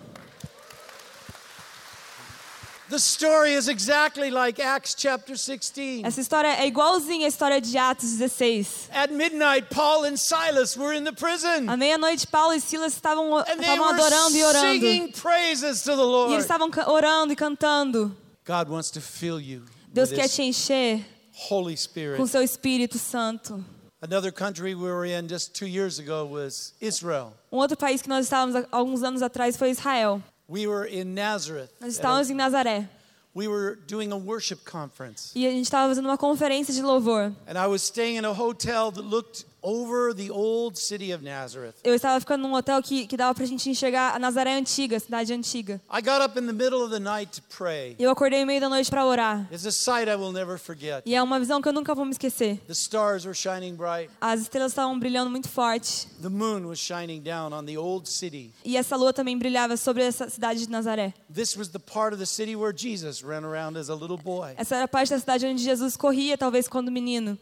The 2.88 2.99
story 2.99 3.56
is 3.56 3.67
exactly 3.67 4.30
like 4.30 4.62
Acts 4.62 4.95
chapter 4.95 5.36
16. 5.36 6.04
Essa 6.06 6.21
história 6.21 6.49
é 6.49 6.67
igualzinha 6.67 7.25
à 7.25 7.30
história 7.30 7.60
de 7.60 7.75
Atos 7.75 8.12
16. 8.12 8.89
At 8.93 9.12
midnight, 9.12 9.67
Paul 9.73 10.06
and 10.06 10.17
Silas 10.17 10.78
were 10.78 10.95
in 10.95 11.04
the 11.04 11.12
prison. 11.12 11.67
À 11.67 11.75
meia-noite, 11.75 12.28
Paulo 12.28 12.54
e 12.54 12.62
Silas 12.62 12.93
estavam, 12.93 13.36
And 13.39 13.60
estavam 13.60 13.86
adorando 13.89 14.38
e 14.38 14.43
orando. 14.43 14.67
E 14.67 14.80
singing 14.80 15.12
praises 15.12 15.82
to 15.82 15.95
the 15.95 16.04
Lord. 16.04 16.34
eles 16.34 16.45
estavam 16.45 16.69
orando 16.88 17.34
e 17.34 17.36
cantando. 17.36 18.15
God 18.45 18.69
wants 18.69 18.91
to 18.91 19.01
fill 19.01 19.41
you 19.41 19.63
Deus 19.95 20.12
quer 20.12 20.27
te 20.27 20.41
encher 20.41 21.05
Holy 21.49 21.75
Spirit. 21.77 22.17
com 22.17 22.27
seu 22.27 22.41
Espírito 22.41 22.97
Santo. 22.97 23.63
Another 24.01 24.29
country 24.29 24.75
we 24.75 24.91
were 24.91 25.05
in 25.05 25.27
just 25.27 25.53
two 25.55 25.65
years 25.65 25.99
ago 25.99 26.25
was 26.25 26.73
Israel. 26.81 27.34
Um 27.49 27.58
outro 27.58 27.77
país 27.77 28.01
que 28.01 28.10
nós 28.10 28.25
estávamos 28.25 28.67
alguns 28.73 29.03
anos 29.03 29.21
atrás 29.21 29.55
foi 29.55 29.69
Israel. 29.69 30.21
We 30.49 30.67
were 30.67 30.86
in 30.86 31.13
Nazareth. 31.13 31.69
Nós 31.79 31.93
estávamos 31.93 32.29
em 32.29 32.36
Nazaré. 32.36 32.89
we 33.34 33.47
were 33.47 33.77
doing 33.88 34.12
a 34.12 34.17
worship 34.17 34.65
conference. 34.65 35.31
E 35.34 35.47
a 35.47 35.51
gente 35.51 35.65
estava 35.65 35.89
fazendo 35.89 36.08
uma 36.08 36.17
conferência 36.17 36.73
de 36.73 36.81
louvor. 36.81 37.34
And 37.47 37.58
I 37.58 37.67
was 37.67 37.81
staying 37.81 38.17
in 38.17 38.25
a 38.25 38.34
hotel 38.34 38.91
that 38.91 39.01
looked 39.01 39.45
over 39.65 40.13
the 40.13 40.30
old 40.32 40.78
city 40.78 41.12
of 41.12 41.23
Nazareth. 41.23 41.73
Eu 41.84 41.95
estava 41.95 42.19
ficando 42.19 42.47
num 42.47 42.54
hotel 42.54 42.82
que, 42.84 43.08
que 43.08 43.17
dava 43.17 43.34
pra 43.34 43.45
gente 43.45 43.67
enxergar 43.67 44.15
a 44.15 44.19
Nazaré 44.19 44.54
antiga, 44.54 44.97
a 44.97 44.99
cidade 44.99 45.34
antiga. 45.34 45.82
I 45.91 46.01
got 46.01 46.21
up 46.23 46.39
in 46.39 46.45
the 46.45 46.54
middle 46.54 46.84
of 46.84 46.91
the 46.91 46.99
night 46.99 47.32
to 47.32 47.41
pray. 47.58 47.95
Eu 47.97 48.12
acordei 48.12 48.41
no 48.41 48.45
meio 48.45 48.62
da 48.62 48.69
noite 48.69 48.89
para 48.89 49.04
orar. 49.04 49.47
It's 49.51 49.65
a 49.65 49.71
sight 49.71 50.08
I 50.08 50.15
will 50.15 50.32
never 50.32 50.60
forget. 50.60 51.01
E 51.06 51.15
é 51.15 51.23
uma 51.23 51.39
visão 51.39 51.62
que 51.62 51.67
eu 51.67 51.73
nunca 51.73 51.95
vou 51.95 52.06
me 52.06 52.12
esquecer. 52.12 52.60
The 52.67 52.73
stars 52.73 53.25
were 53.25 53.36
shining 53.36 53.75
bright. 53.75 54.12
As 54.21 54.41
estrelas 54.41 54.71
estavam 54.71 54.99
brilhando 54.99 55.32
muito 55.32 55.49
forte. 55.49 56.08
The 56.21 56.30
moon 56.30 56.67
was 56.67 56.78
shining 56.78 57.21
down 57.21 57.51
on 57.51 57.65
the 57.65 57.78
old 57.78 58.08
city. 58.08 58.54
E 58.63 58.78
essa 58.78 58.95
lua 58.95 59.12
também 59.12 59.38
brilhava 59.38 59.75
sobre 59.78 60.04
essa 60.04 60.30
cidade 60.30 60.60
de 60.60 60.69
Nazaré. 60.69 61.13
This 61.34 61.58
was 61.58 61.69
the 61.69 61.80
part 61.80 62.13
of 62.13 62.19
the 62.19 62.28
city 62.28 62.56
where 62.56 62.75
Jesus 62.75 63.23
ran 63.23 63.43
around 63.43 63.78
as 63.78 63.89
a 63.89 63.95
little 63.95 64.17
boy. 64.17 64.54
Essa 64.58 64.75
era 64.75 64.86
a 64.86 64.88
parte 64.88 65.10
da 65.10 65.19
cidade 65.19 65.45
onde 65.47 65.63
Jesus 65.63 65.97
corria, 65.97 66.38
talvez 66.38 66.67
quando 66.67 66.91
menino. 66.91 67.38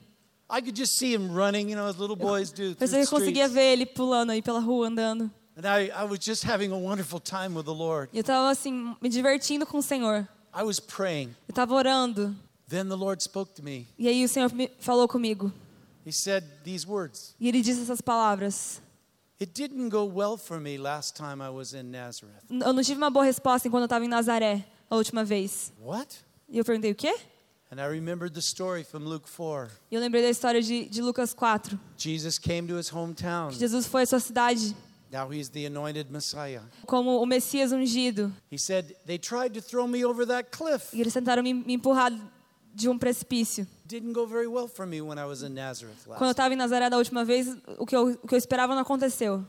I 0.53 0.61
could 0.61 0.75
just 0.75 0.99
see 0.99 1.11
him 1.11 1.35
running, 1.35 1.67
you 1.67 1.75
know, 1.75 1.87
as 1.87 1.97
little 1.97 2.15
boys 2.15 2.51
do 2.51 2.75
Mas 2.79 2.93
eu 2.93 3.07
conseguia 3.07 3.47
ver 3.47 3.73
ele 3.73 3.87
pulando 3.87 4.31
aí 4.31 4.39
pela 4.39 4.59
rua, 4.59 4.87
andando. 4.87 5.31
And 5.57 5.65
I, 5.65 5.89
I 5.89 6.03
was 6.03 6.19
just 6.23 6.43
having 6.43 6.71
a 6.71 6.77
wonderful 6.77 7.19
time 7.19 7.55
with 7.55 7.65
the 7.65 7.73
Lord. 7.73 8.09
Eu 8.13 8.21
estava 8.21 8.51
assim, 8.51 8.95
me 9.01 9.09
divertindo 9.09 9.65
com 9.65 9.79
o 9.79 9.81
Senhor. 9.81 10.27
I 10.55 10.61
was 10.61 10.79
praying. 10.79 11.29
Eu 11.47 11.53
estava 11.53 11.73
orando. 11.73 12.35
Then 12.69 12.87
the 12.87 12.95
Lord 12.95 13.23
spoke 13.23 13.55
to 13.55 13.63
me. 13.63 13.87
E 13.97 14.07
aí 14.07 14.23
o 14.23 14.29
Senhor 14.29 14.53
me 14.53 14.69
falou 14.77 15.07
comigo. 15.07 15.51
He 16.05 16.11
said 16.11 16.43
these 16.63 16.85
words 16.85 17.33
E 17.39 17.47
ele 17.47 17.61
disse 17.61 17.81
essas 17.81 18.01
palavras. 18.01 18.79
It 19.41 19.53
didn't 19.53 19.89
go 19.89 20.05
well 20.05 20.37
for 20.37 20.59
me 20.59 20.77
last 20.77 21.15
time 21.15 21.41
I 21.41 21.49
was 21.49 21.73
in 21.73 21.89
Nazareth. 21.89 22.43
Eu 22.49 22.73
não 22.73 22.83
tive 22.83 22.99
uma 22.99 23.09
boa 23.09 23.25
resposta 23.25 23.67
enquanto 23.67 23.81
eu 23.81 23.85
estava 23.85 24.05
em 24.05 24.07
Nazaré, 24.07 24.63
a 24.87 24.95
última 24.95 25.23
vez. 25.23 25.73
What? 25.81 26.15
E 26.47 26.59
eu 26.59 26.63
perguntei, 26.63 26.91
o 26.91 26.95
quê? 26.95 27.15
And 27.73 27.81
I 27.81 27.85
remembered 27.85 28.35
the 28.35 28.41
story 28.41 28.83
from 28.83 29.03
Luke 29.03 29.27
4. 29.27 29.67
E 29.89 29.95
eu 29.95 29.99
lembrei 29.99 30.21
da 30.21 30.29
história 30.29 30.61
de, 30.61 30.85
de 30.85 31.01
Lucas 31.01 31.33
4. 31.33 31.79
Jesus 31.97 32.37
came 32.37 32.67
to 32.67 32.77
his 32.77 32.87
hometown. 32.93 33.49
Que 33.49 33.57
Jesus 33.57 33.87
foi 33.87 34.03
à 34.03 34.05
sua 34.05 34.19
cidade 34.19 34.75
Now 35.11 35.33
he's 35.33 35.49
the 35.49 35.65
anointed 35.65 36.11
Messiah. 36.11 36.61
como 36.85 37.19
o 37.19 37.25
Messias 37.25 37.71
ungido. 37.71 38.31
He 38.51 38.59
said, 38.59 38.95
They 39.07 39.17
tried 39.17 39.55
to 39.55 39.61
throw 39.61 39.87
me 39.87 40.05
over 40.05 40.23
that 40.27 40.51
cliff. 40.55 40.95
E 40.95 41.01
eles 41.01 41.13
tentaram 41.15 41.41
me, 41.41 41.51
me 41.51 41.73
empurrar 41.73 42.11
de 42.75 42.87
um 42.87 42.95
precipício. 42.95 43.65
Didn't 43.87 44.13
go 44.13 44.27
very 44.27 44.45
well 44.45 44.67
for 44.67 44.85
me 44.85 45.01
when 45.01 45.17
I 45.17 45.25
was 45.25 45.41
in 45.41 45.55
Nazareth 45.55 45.95
Quando 46.05 46.25
eu 46.25 46.31
estava 46.31 46.53
em 46.53 46.57
Nazaré 46.57 46.91
da 46.91 46.97
última 46.99 47.25
vez, 47.25 47.47
o 47.79 47.87
que, 47.87 47.95
eu, 47.95 48.19
o 48.21 48.27
que 48.27 48.35
eu 48.35 48.37
esperava 48.37 48.75
não 48.75 48.83
aconteceu. 48.83 49.43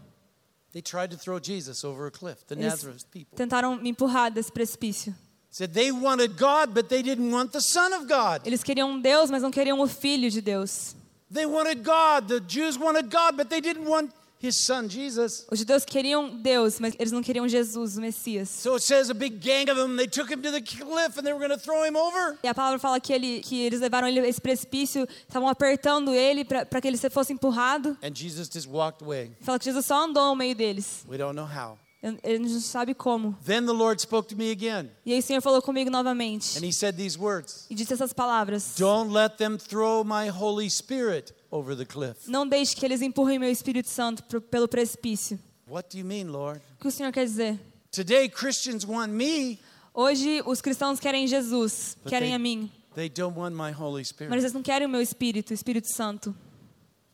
They 0.73 0.81
tried 0.81 1.15
to 1.15 1.19
throw 1.19 1.39
Jesus 1.39 1.85
over 1.85 2.07
a 2.07 2.11
cliff, 2.11 2.43
the 2.47 2.55
Eles 2.55 2.73
Nazareth 2.73 3.05
people. 3.11 3.37
tentaram 3.37 3.77
me 3.77 3.91
empurrar 3.91 4.33
desse 4.33 4.51
precipício. 4.51 5.15
Said 5.55 5.73
they 5.73 5.93
wanted 5.93 6.37
God, 6.37 6.75
but 6.75 6.89
they 6.89 7.01
didn't 7.01 7.31
want 7.31 7.53
the 7.53 7.61
Son 7.61 7.93
of 7.93 8.09
God. 8.09 8.41
Eles 8.45 8.65
queriam 8.65 9.01
Deus, 9.01 9.31
mas 9.31 9.41
não 9.41 9.53
queriam 9.53 9.79
o 9.79 9.87
Filho 9.87 10.29
de 10.29 10.41
Deus. 10.41 10.97
They 11.33 11.47
wanted 11.47 11.85
God. 11.85 12.27
The 12.27 12.41
Jews 12.41 12.77
wanted 12.77 13.09
God, 13.09 13.37
but 13.37 13.49
they 13.49 13.61
didn't 13.61 13.89
want 13.89 14.11
his 14.41 14.57
son, 14.57 14.89
Jesus. 14.89 15.47
Os 15.49 15.61
judeus 15.61 15.85
queriam 15.85 16.43
Deus, 16.43 16.81
mas 16.81 16.95
eles 16.99 17.13
não 17.13 17.23
queriam 17.23 17.49
Jesus, 17.49 17.97
o 17.97 18.01
Messias. 18.01 18.49
So 18.51 18.75
it 18.75 18.83
says 18.83 19.11
a 19.11 19.15
big 19.15 19.39
gang 19.41 19.71
of 19.71 19.77
them, 19.81 19.97
they 19.97 20.09
took 20.09 20.29
him 20.29 20.43
to 20.43 20.51
the 20.51 20.61
cliff 20.61 21.17
and 21.17 21.23
they 21.25 21.33
were 21.33 21.39
going 21.39 21.57
to 21.57 21.65
throw 21.65 21.85
him 21.85 21.95
over. 21.95 22.37
E 22.43 22.49
a 22.49 22.53
palavra 22.53 22.81
fala 22.81 22.99
que, 22.99 23.13
ele, 23.13 23.41
que 23.41 23.63
eles 23.63 23.79
levaram 23.79 24.09
ele 24.09 24.19
a 24.19 24.29
esse 24.29 24.41
precipício, 24.41 25.07
estavam 25.29 25.49
apertando 25.49 26.13
ele 26.13 26.45
para 26.45 26.81
que 26.81 26.89
ele 26.89 26.97
se- 26.97 27.09
fosse 27.11 27.33
empurrado. 27.33 27.97
And 28.03 28.13
Jesus 28.13 28.49
just 28.53 28.67
walked 28.69 29.05
away. 29.05 29.31
Fala 29.41 29.57
que 29.61 29.67
Jesus 29.67 29.87
só 29.87 30.05
andou 30.05 30.31
no 30.31 30.35
meio 30.35 30.57
deles. 30.57 31.05
We 31.09 31.17
don't 31.17 31.37
know 31.37 31.47
how. 31.47 31.79
Ele 32.23 32.39
não 32.41 32.61
sabe 32.61 32.93
como. 32.95 33.35
Then 33.45 33.65
the 33.65 33.73
Lord 33.73 34.01
spoke 34.03 34.29
to 34.29 34.37
me 34.37 34.51
again, 34.51 34.91
E 35.07 35.13
aí 35.13 35.19
o 35.21 35.23
Senhor 35.23 35.41
falou 35.41 35.63
comigo 35.63 35.91
novamente. 35.91 36.59
and 36.59 36.65
he 36.67 36.73
said 36.73 36.97
these 36.97 37.19
words 37.19 37.67
E 37.71 37.75
disse 37.75 37.93
essas 37.95 38.13
palavras. 38.13 38.75
Don't 38.77 39.11
let 39.13 39.37
them 39.39 39.57
throw 39.57 40.05
my 40.05 40.29
Holy 40.29 40.69
Spirit 40.69 41.33
over 41.51 41.75
the 41.77 41.87
cliff. 41.87 42.29
Não 42.31 42.47
deixe 42.47 42.77
que 42.77 42.85
eles 42.85 43.01
empurrem 43.01 43.39
meu 43.39 43.51
Espírito 43.51 43.89
Santo 43.89 44.23
pelo 44.43 44.69
precipício. 44.69 45.39
What 45.67 45.89
do 45.91 45.99
you 45.99 46.05
mean, 46.05 46.25
Lord? 46.25 46.61
O 46.79 46.83
que 46.83 46.89
o 46.89 46.91
Senhor 46.91 47.11
quer 47.11 47.25
dizer? 47.25 47.59
Today, 47.91 48.29
Christians 48.29 48.85
want 48.85 49.09
me, 49.11 49.59
Hoje 49.95 50.43
os 50.45 50.61
cristãos 50.61 50.99
querem 51.01 51.27
Jesus, 51.27 51.97
querem 52.07 52.31
they- 52.31 52.35
a 52.35 52.39
mim. 52.39 52.71
they 52.95 53.09
don't 53.09 53.39
want 53.39 53.55
my 53.55 53.71
Holy 53.73 54.01
Mas 54.01 54.09
Spirit. 54.09 54.35
eles 54.35 54.53
não 54.53 54.61
querem 54.63 54.87
o 54.87 54.91
meu 54.91 55.01
Espírito, 55.01 55.53
o 55.53 55.55
Espírito 55.55 55.87
Santo. 55.89 56.35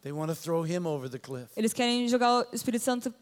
They 0.03 0.11
want 0.13 0.31
to 0.31 0.35
throw 0.35 0.65
him 0.67 0.87
over 0.87 1.11
the 1.11 1.19
cliff. 1.19 1.49
Eles 1.55 1.75
querem 1.75 2.09
jogar 2.09 2.41
o 2.41 2.47
Espírito 2.55 2.83
Santo 2.83 3.15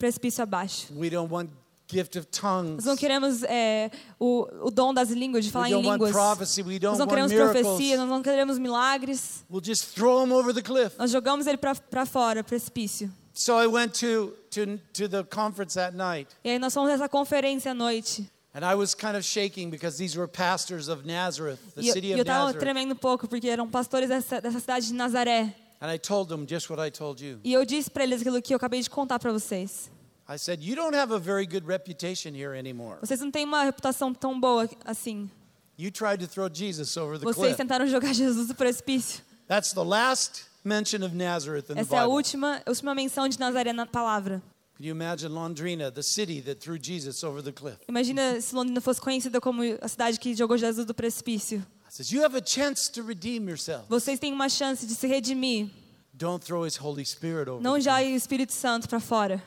precipício 0.00 0.42
abaixo. 0.42 0.88
We 0.96 1.10
don't 1.10 1.32
want 1.32 1.50
gift 1.86 2.18
of 2.18 2.26
tongues. 2.28 2.76
Nós 2.76 2.84
não 2.86 2.96
queremos 2.96 3.42
é, 3.42 3.90
o, 4.18 4.48
o 4.62 4.70
dom 4.70 4.94
das 4.94 5.10
línguas, 5.10 5.44
de 5.44 5.50
falar 5.50 5.68
em 5.70 5.80
línguas. 5.80 6.10
prophecy. 6.10 6.62
Nós 6.80 6.98
não 6.98 7.06
queremos 7.06 7.32
profecia, 7.32 7.96
nós 7.96 8.08
não 8.08 8.22
queremos 8.22 8.58
milagres. 8.58 9.44
We'll 9.50 9.62
just 9.62 9.94
throw 9.94 10.24
them 10.24 10.32
over 10.32 10.54
the 10.54 10.62
cliff. 10.62 10.96
Nós 10.98 11.10
jogamos 11.10 11.46
ele 11.46 11.58
para 11.58 12.06
fora, 12.06 12.42
precipício. 12.42 13.12
So 13.34 13.60
I 13.60 13.66
went 13.66 13.98
to, 14.00 14.34
to, 14.50 14.78
to 14.94 15.08
the 15.08 15.22
conference 15.24 15.74
that 15.74 15.96
night. 15.96 16.28
E 16.44 16.50
aí 16.50 16.58
nós 16.58 16.72
fomos 16.74 16.90
nessa 16.90 17.08
conferência 17.08 17.72
à 17.72 17.74
noite. 17.74 18.28
And 18.52 18.64
I 18.68 18.74
was 18.74 18.94
kind 18.94 19.14
of 19.16 19.22
shaking 19.22 19.70
because 19.70 19.96
these 19.96 20.18
were 20.18 20.26
pastors 20.28 20.88
of 20.88 21.06
Nazareth, 21.06 21.58
the 21.76 21.82
E 21.82 21.92
city 21.92 22.12
of 22.12 22.18
eu 22.18 22.24
tava 22.24 22.46
Nazareth. 22.46 22.58
tremendo 22.60 22.94
um 22.94 22.96
pouco, 22.96 23.28
porque 23.28 23.48
eram 23.48 23.68
pastores 23.68 24.08
dessa, 24.08 24.40
dessa 24.40 24.58
cidade 24.58 24.86
de 24.88 24.94
Nazaré. 24.94 25.54
And 25.80 25.90
I 25.90 25.98
told 25.98 26.28
them 26.28 26.46
just 26.46 26.68
what 26.68 26.80
I 26.84 26.90
told 26.90 27.24
you. 27.24 27.40
E 27.42 27.52
eu 27.52 27.64
disse 27.64 27.90
para 27.90 28.04
eles 28.04 28.20
aquilo 28.20 28.40
que 28.42 28.52
eu 28.52 28.56
acabei 28.56 28.82
de 28.82 28.90
contar 28.90 29.18
para 29.18 29.32
vocês. 29.32 29.90
I 30.28 30.36
said, 30.38 30.62
You 30.62 30.76
don't 30.76 30.94
have 30.94 31.12
a 31.12 31.18
very 31.18 31.46
good 31.46 31.66
reputation 31.66 32.34
here 32.34 32.56
anymore. 32.56 32.98
Vocês 33.00 33.20
não 33.20 33.30
têm 33.30 33.44
uma 33.44 33.64
reputação 33.64 34.12
tão 34.14 34.38
boa 34.38 34.68
assim. 34.84 35.30
You 35.78 35.90
tried 35.90 36.18
to 36.24 36.28
throw 36.30 36.48
Jesus 36.52 36.96
over 36.96 37.18
the 37.18 37.24
Vocês 37.24 37.46
cliff. 37.46 37.56
tentaram 37.56 37.86
jogar 37.86 38.12
Jesus 38.14 38.48
do 38.48 38.54
precipício. 38.54 39.22
That's 39.48 39.72
the 39.72 39.82
last 39.82 40.44
mention 40.62 41.02
of 41.04 41.16
Nazareth 41.16 41.70
in 41.70 41.74
the 41.74 41.80
Essa 41.80 41.96
é 41.96 41.98
a 41.98 42.02
Bible. 42.02 42.14
última, 42.14 42.62
a 42.64 42.70
última 42.70 42.94
menção 42.94 43.26
de 43.26 43.38
Nazaré 43.40 43.72
na 43.72 43.86
palavra. 43.86 44.42
Can 44.76 44.84
you 44.84 44.94
imagine 44.94 45.32
Londrina, 45.32 45.90
the 45.90 46.02
city 46.02 46.40
that 46.42 46.60
threw 46.60 46.78
Jesus 46.78 47.24
over 47.24 47.42
the 47.42 47.52
cliff? 47.52 47.78
Imagina 47.88 48.40
se 48.40 48.54
Londrina 48.54 48.80
fosse 48.80 49.00
conhecida 49.00 49.40
como 49.40 49.62
a 49.80 49.88
cidade 49.88 50.20
que 50.20 50.34
jogou 50.34 50.56
Jesus 50.56 50.86
do 50.86 50.94
precipício. 50.94 51.64
I 51.90 51.92
says, 51.92 52.12
You 52.12 52.22
have 52.22 52.36
a 52.36 52.40
chance 52.40 52.88
to 52.90 53.02
redeem 53.02 53.48
yourself. 53.48 53.86
Vocês 53.88 54.20
têm 54.20 54.32
uma 54.32 54.48
chance 54.48 54.86
de 54.86 54.94
se 54.94 55.08
redimir. 55.08 55.68
Don't 56.14 56.44
throw 56.44 56.64
his 56.64 56.76
Holy 56.76 57.04
Spirit 57.04 57.48
over 57.48 57.60
Não 57.60 57.80
jogue 57.80 58.12
o 58.12 58.16
Espírito 58.16 58.52
Santo 58.52 58.88
para 58.88 59.00
fora. 59.00 59.42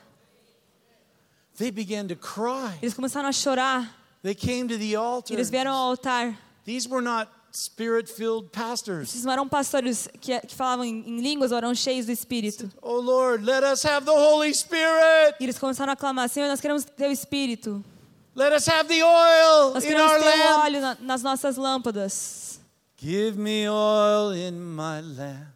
They 1.57 1.71
began 1.71 2.07
to 2.07 2.17
cry. 2.17 2.77
Eles 2.81 2.93
começaram 2.93 3.29
a 3.29 3.31
chorar. 3.31 3.97
They 4.23 4.35
came 4.35 4.67
to 4.67 4.77
the 4.77 4.93
altar. 4.95 5.33
Eles 5.33 5.49
vieram 5.49 5.71
ao 5.71 5.91
altar. 5.91 6.37
These 6.65 6.89
were 6.89 7.01
not 7.01 7.31
spirit 7.53 8.11
filled 8.11 8.49
pastors. 8.49 9.09
Esses 9.09 9.23
não 9.23 9.31
eram 9.31 9.47
pastores 9.47 10.09
que, 10.19 10.37
que 10.41 10.53
falavam 10.53 10.83
em, 10.83 11.01
em 11.07 11.21
línguas 11.21 11.51
ou 11.53 11.57
eram 11.57 11.73
cheios 11.73 12.07
do 12.07 12.11
Espírito. 12.11 12.69
Oh 12.81 12.99
Lord, 12.99 13.45
let 13.45 13.63
us 13.63 13.85
have 13.85 14.05
the 14.05 14.11
Holy 14.11 14.53
Spirit. 14.53 15.37
E 15.39 15.45
eles 15.45 15.57
começaram 15.57 15.93
a 15.93 15.95
clamar: 15.95 16.27
Senhor, 16.27 16.49
nós 16.49 16.59
queremos 16.59 16.83
ter 16.83 17.07
o 17.07 17.11
Espírito. 17.11 17.85
Let 18.35 18.51
us 18.53 18.65
have 18.67 18.87
the 18.87 19.03
oil 19.03 19.73
Nós 19.75 19.83
in 19.83 19.91
queremos 19.91 20.09
our 20.11 20.19
ter 20.19 20.25
o 20.25 20.37
lamp. 20.37 20.65
óleo 20.65 20.81
na- 20.81 20.97
nas 21.01 21.21
nossas 21.23 21.55
lâmpadas. 21.57 22.59
Give 22.97 23.37
me 23.37 23.67
oil 23.69 24.31
in 24.31 24.53
my 24.59 25.01
lamp. 25.01 25.47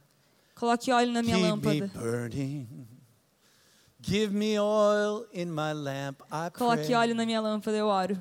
Coloque 0.56 0.92
óleo 0.92 1.12
na 1.12 1.22
minha 1.24 1.38
Keep 1.38 1.46
me 1.46 1.52
lâmpada. 1.82 1.94
burning. 1.94 2.88
Give 4.02 4.32
me 4.32 4.60
oil 4.60 5.26
in 5.34 5.50
my 5.52 5.74
lamp. 5.74 6.22
I 6.32 6.50
Coloque 6.52 6.86
pray. 6.86 6.96
óleo 6.96 7.16
na 7.16 7.26
minha 7.26 7.42
lâmpada, 7.42 7.76
eu 7.78 7.88
oro. 7.88 8.18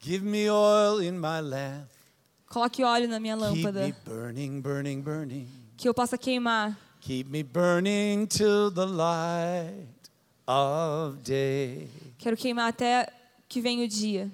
Give 0.00 0.22
me 0.24 0.50
oil 0.50 0.98
in 1.00 1.18
my 1.18 1.40
lamp. 1.40 1.88
Coloque 2.48 2.82
óleo 2.82 3.08
na 3.08 3.18
minha 3.20 3.36
Keep 3.36 3.56
me 3.56 3.62
lâmpada. 3.62 3.96
burning, 4.04 4.60
burning, 4.60 5.02
burning. 5.02 5.48
Que 5.76 5.88
eu 5.88 5.94
possa 5.94 6.18
queimar. 6.18 6.76
Keep 7.00 7.28
me 7.30 7.42
burning 7.42 8.26
till 8.26 8.70
the 8.70 8.86
light 8.86 9.86
of 10.48 11.18
day. 11.22 11.88
Quero 12.18 12.36
queimar 12.36 12.68
até 12.72 13.08
que 13.48 13.60
venha 13.60 13.84
o 13.84 13.88
dia. 13.88 14.30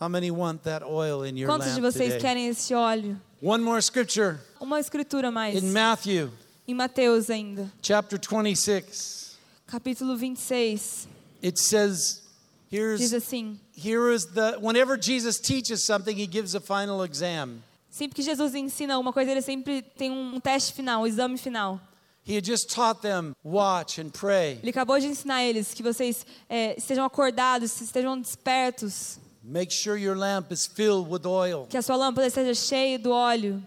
How 0.00 0.08
many 0.08 0.30
want 0.30 0.62
that 0.64 0.84
oil 0.84 1.24
in 1.24 1.36
your 1.38 1.48
Quantos 1.48 1.74
de 1.74 1.80
vocês 1.80 2.14
today? 2.14 2.20
querem 2.20 2.48
esse 2.48 2.74
óleo? 2.74 3.20
One 3.42 3.62
more 3.62 3.80
scripture 3.80 4.38
Uma 4.60 4.78
escritura 4.80 5.30
mais. 5.30 5.62
in 5.62 5.70
Matthew 5.72 6.30
Em 6.68 6.74
Mateus 6.74 7.30
ainda. 7.30 7.70
chapter 7.82 8.18
26. 8.18 9.36
Capítulo 9.66 10.16
26. 10.16 11.08
It 11.42 11.58
says, 11.60 12.22
Diz 12.70 12.80
here's 12.80 13.12
assim. 13.14 13.58
here 13.74 14.12
is 14.12 14.26
the 14.26 14.58
whenever 14.60 14.96
Jesus 15.00 15.38
teaches 15.40 15.82
something, 15.82 16.16
he 16.16 16.26
gives 16.26 16.54
a 16.54 16.60
final 16.60 17.02
exam. 17.04 17.62
Sempre 17.90 18.16
que 18.16 18.22
Jesus 18.22 18.54
ensina 18.54 18.94
alguma 18.94 19.12
coisa, 19.12 19.30
ele 19.30 19.40
sempre 19.40 19.80
tem 19.80 20.10
um 20.10 20.38
teste 20.40 20.72
final, 20.74 21.02
um 21.02 21.06
exame 21.06 21.38
final. 21.38 21.80
He 22.26 22.34
had 22.34 22.44
just 22.44 22.68
taught 22.74 23.02
them 23.02 23.34
watch 23.44 23.98
and 24.00 24.10
pray. 24.10 24.58
Ele 24.62 24.70
acabou 24.70 24.98
de 24.98 25.06
ensinar 25.06 25.44
eles 25.44 25.72
que 25.72 25.82
vocês 25.82 26.26
é, 26.48 26.74
estejam 26.76 27.04
acordados, 27.04 27.80
estejam 27.80 28.20
despertos, 28.20 29.18
Make 29.44 29.72
sure 29.72 29.96
your 29.96 30.16
lamp 30.16 30.50
is 30.52 30.66
filled 30.66 31.08
with 31.08 31.24
oil. 31.24 31.66
que 31.70 31.76
a 31.76 31.82
sua 31.82 31.94
lâmpada 31.96 32.26
esteja 32.26 32.52
cheia 32.52 32.98
do 32.98 33.10
óleo. 33.12 33.62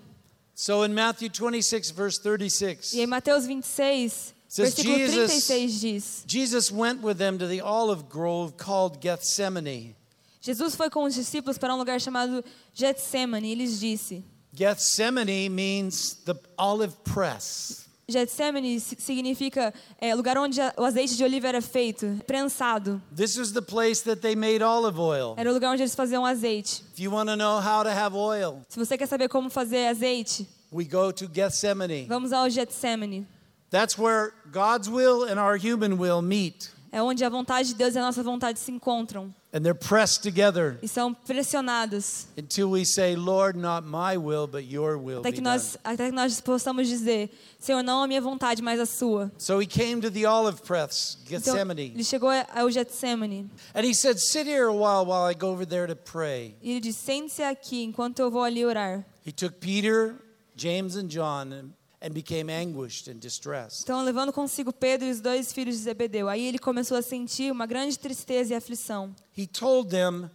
So 0.53 0.83
in 0.83 0.93
Matthew 0.93 1.29
26 1.29 1.91
verse 1.91 2.19
36, 2.21 2.93
E 2.95 2.99
em 3.01 3.07
Mateus 3.07 3.45
26, 3.45 4.33
Says 4.49 4.73
versículo 4.75 4.97
Jesus- 4.97 5.15
36 5.47 5.79
diz: 5.79 6.23
Jesus 6.27 6.69
went 6.69 7.01
with 7.01 7.15
them 7.17 7.37
to 7.37 7.47
the 7.47 7.61
olive 7.61 8.09
grove 8.09 8.57
called 8.57 8.99
Gethsemane. 8.99 9.95
Jesus 10.41 10.75
foi 10.75 10.89
com 10.89 11.03
os 11.05 11.15
discípulos 11.15 11.57
para 11.57 11.73
um 11.73 11.77
lugar 11.77 12.01
chamado 12.01 12.43
Getsemane 12.73 13.53
e 13.53 13.55
lhes 13.55 13.79
disse: 13.79 14.21
Gethsemane 14.53 15.47
means 15.49 16.13
the 16.25 16.33
olive 16.57 16.93
press. 17.05 17.87
Getsemane 18.09 18.79
si- 18.79 18.95
significa 18.99 19.73
é, 19.99 20.13
lugar 20.15 20.37
onde 20.37 20.59
o 20.77 20.83
azeite 20.83 21.15
de 21.15 21.23
oliva 21.23 21.47
era 21.47 21.61
feito, 21.61 22.19
prensado. 22.25 23.01
This 23.15 23.37
was 23.37 23.51
the 23.51 23.61
place 23.61 24.03
that 24.03 24.21
they 24.21 24.35
made 24.35 24.63
olive 24.63 24.99
oil. 24.99 25.35
Era 25.37 25.49
o 25.49 25.53
lugar 25.53 25.71
onde 25.71 25.81
eles 25.83 25.95
faziam 25.95 26.25
azeite. 26.25 26.83
If 26.93 26.99
you 26.99 27.11
want 27.11 27.29
to 27.29 27.35
know 27.35 27.59
how 27.59 27.83
to 27.83 27.89
have 27.89 28.15
oil, 28.15 28.61
Se 28.67 28.77
você 28.79 28.97
quer 28.97 29.07
saber 29.07 29.27
como 29.29 29.49
fazer 29.49 29.87
azeite, 29.87 30.47
we 30.71 30.83
go 30.85 31.11
to 31.11 31.27
Gethsemane. 31.33 32.05
vamos 32.07 32.31
ao 32.33 32.49
Getsemane. 32.49 33.27
That's 33.69 33.97
where 33.97 34.31
God's 34.51 34.89
will 34.89 35.23
and 35.25 35.39
our 35.39 35.55
human 35.57 35.93
will 35.99 36.21
meet. 36.21 36.71
É 36.91 37.01
onde 37.03 37.23
a 37.23 37.29
vontade 37.29 37.67
de 37.69 37.75
Deus 37.75 37.93
e 37.93 37.99
a 37.99 38.01
nossa 38.01 38.23
vontade 38.23 38.57
se 38.57 38.71
encontram 38.71 39.31
And 39.51 39.61
they're 39.63 39.73
pressed 39.73 40.21
together 40.21 40.77
e 40.79 40.87
são 40.87 41.11
pressionadas. 41.11 42.27
until 42.37 42.69
we 42.69 42.85
say, 42.85 43.15
Lord, 43.15 43.57
not 43.57 43.83
my 43.83 44.15
will, 44.15 44.45
but 44.45 44.65
your 44.69 44.95
will 44.97 45.21
Até 45.21 45.31
que 45.31 45.41
done. 45.41 45.55
nós, 45.57 45.75
até 45.83 46.09
que 46.09 46.15
nós 46.15 46.39
possamos 46.39 46.87
dizer: 46.87 47.31
Senhor, 47.57 47.81
não 47.81 48.03
a 48.03 48.07
minha 48.07 48.21
vontade, 48.21 48.61
mas 48.61 48.79
a 48.79 48.85
sua. 48.85 49.31
So 49.39 49.59
he 49.59 49.65
came 49.65 50.01
to 50.01 50.11
the 50.11 50.25
olive 50.27 50.61
press, 50.61 51.17
Então, 51.25 51.39
Gethsemane. 51.39 51.91
ele 51.95 52.03
chegou 52.03 52.29
ao 52.29 52.69
Getsemane 52.69 53.49
And 53.73 53.83
he 53.85 53.93
said, 53.95 54.19
Sit 54.19 54.45
here 54.47 54.65
a 54.67 54.71
while 54.73 55.03
while 55.05 55.27
I 55.27 55.33
go 55.33 55.47
over 55.51 55.65
there 55.65 55.87
to 55.87 55.95
pray. 55.95 56.55
e 56.61 56.71
ele 56.71 56.81
disse: 56.81 56.99
Sente-se 57.05 57.41
aqui 57.41 57.83
enquanto 57.83 58.19
eu 58.19 58.29
vou 58.29 58.43
ali 58.43 58.63
orar. 58.63 59.03
He 59.25 59.31
took 59.31 59.57
Peter, 59.59 60.15
James, 60.55 60.95
and 60.95 61.07
John 61.07 61.51
and, 61.53 61.69
and 62.01 62.11
became 62.11 62.49
anguished 62.51 63.09
and 63.09 63.17
distressed. 63.19 63.81
Então, 63.83 64.03
levando 64.03 64.31
consigo 64.31 64.71
Pedro 64.71 65.07
e 65.07 65.11
os 65.11 65.19
dois 65.19 65.51
filhos 65.51 65.75
de 65.75 65.81
Zebedeu. 65.83 66.29
Aí 66.29 66.45
ele 66.45 66.57
começou 66.59 66.97
a 66.97 67.01
sentir 67.01 67.51
uma 67.51 67.65
grande 67.65 67.97
tristeza 67.99 68.53
e 68.53 68.55
aflição. 68.55 69.13
He 69.37 69.45
told 69.47 69.89
them, 69.89 70.29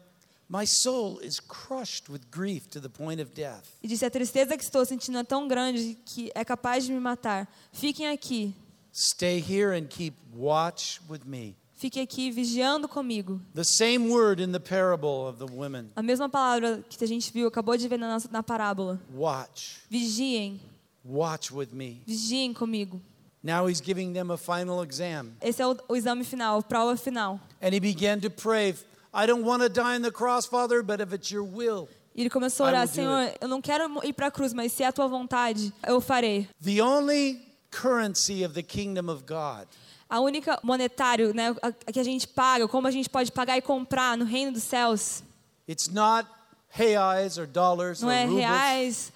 My 0.46 0.66
soul 0.66 1.20
is 1.22 1.40
crushed 1.40 2.10
with 2.12 2.20
grief 2.30 2.68
to 2.68 2.80
the 2.80 2.90
point 2.90 3.20
of 3.22 3.32
death. 3.32 3.64
E 3.82 3.88
disse: 3.88 4.04
A 4.04 4.10
tristeza 4.10 4.56
que 4.58 4.62
estou 4.62 4.84
sentindo 4.84 5.16
é 5.18 5.24
tão 5.24 5.48
grande 5.48 5.96
que 6.04 6.30
é 6.34 6.44
capaz 6.44 6.84
de 6.84 6.92
me 6.92 7.00
matar. 7.00 7.48
Fiquem 7.72 8.08
aqui, 8.08 8.54
Stay 8.92 9.38
here 9.38 9.76
and 9.76 9.86
keep 9.88 10.14
watch 10.36 11.00
with 11.08 11.22
me. 11.24 11.56
fiquem 11.76 12.02
aqui 12.02 12.30
vigiando 12.30 12.86
comigo. 12.86 13.40
The 13.54 13.64
same 13.64 14.10
word 14.10 14.42
in 14.42 14.52
the 14.52 14.60
parable 14.60 15.26
of 15.28 15.38
the 15.38 15.50
women 15.50 15.90
A 15.96 16.02
mesma 16.02 16.28
palavra 16.28 16.84
que 16.88 17.02
a 17.02 17.08
gente 17.08 17.32
viu, 17.32 17.48
acabou 17.48 17.76
de 17.76 17.88
ver 17.88 17.98
na, 17.98 18.08
nossa, 18.08 18.28
na 18.30 18.42
parábola. 18.42 19.00
watch, 19.14 19.78
Vigiem, 19.90 20.60
watch 21.04 21.52
with 21.52 21.72
me. 21.72 22.02
vigiem 22.06 22.54
comigo. 22.54 23.00
Now 23.42 23.66
he's 23.66 23.80
giving 23.80 24.14
them 24.14 24.30
a 24.30 24.38
final 24.38 24.82
exam. 24.82 25.36
Esse 25.42 25.60
é 25.60 25.66
o, 25.66 25.76
o 25.88 25.96
exame 25.96 26.24
final, 26.24 26.58
a 26.58 26.62
prova 26.62 26.96
final. 26.96 27.38
And 27.60 27.74
he 27.74 27.80
began 27.80 28.20
to 28.20 28.30
pray, 28.30 28.74
I 29.12 29.26
don't 29.26 29.44
want 29.44 29.62
to 29.62 29.68
die 29.68 29.96
on 29.96 30.02
the 30.02 30.10
cross, 30.10 30.46
Father, 30.46 30.82
but 30.82 31.00
if 31.00 31.12
it's 31.12 31.30
your 31.30 31.44
will. 31.44 31.88
E 32.14 32.22
ele 32.22 32.30
começou 32.30 32.64
a 32.64 32.70
orar: 32.70 32.88
Senhor, 32.88 33.34
eu 33.40 33.48
não 33.48 33.60
quero 33.60 33.84
ir 34.04 34.12
para 34.12 34.28
a 34.28 34.30
cruz, 34.30 34.54
mas 34.54 34.72
se 34.72 34.82
é 34.82 34.86
a 34.86 34.92
tua 34.92 35.08
vontade, 35.08 35.72
eu 35.86 36.00
farei. 36.00 36.48
The 36.62 36.80
only 36.82 37.42
currency 37.70 38.44
of 38.44 38.54
the 38.54 38.62
kingdom 38.62 39.10
of 39.10 39.24
God 39.24 39.66
A 40.08 40.20
única 40.20 40.60
monetário 40.62 41.34
né, 41.34 41.54
a, 41.60 41.72
que 41.92 41.98
a 41.98 42.04
gente 42.04 42.28
paga, 42.28 42.68
como 42.68 42.86
a 42.86 42.90
gente 42.90 43.10
pode 43.10 43.32
pagar 43.32 43.56
e 43.58 43.62
comprar 43.62 44.16
no 44.16 44.24
reino 44.24 44.52
dos 44.52 44.62
céus, 44.62 45.24
It's 45.68 45.88
not 45.88 46.28
reais 46.68 47.36
or 47.38 47.46
dollars 47.46 48.00
não 48.00 48.08
or 48.08 48.14
é 48.14 48.26
reais, 48.26 49.12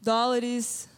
dólares, 0.00 0.88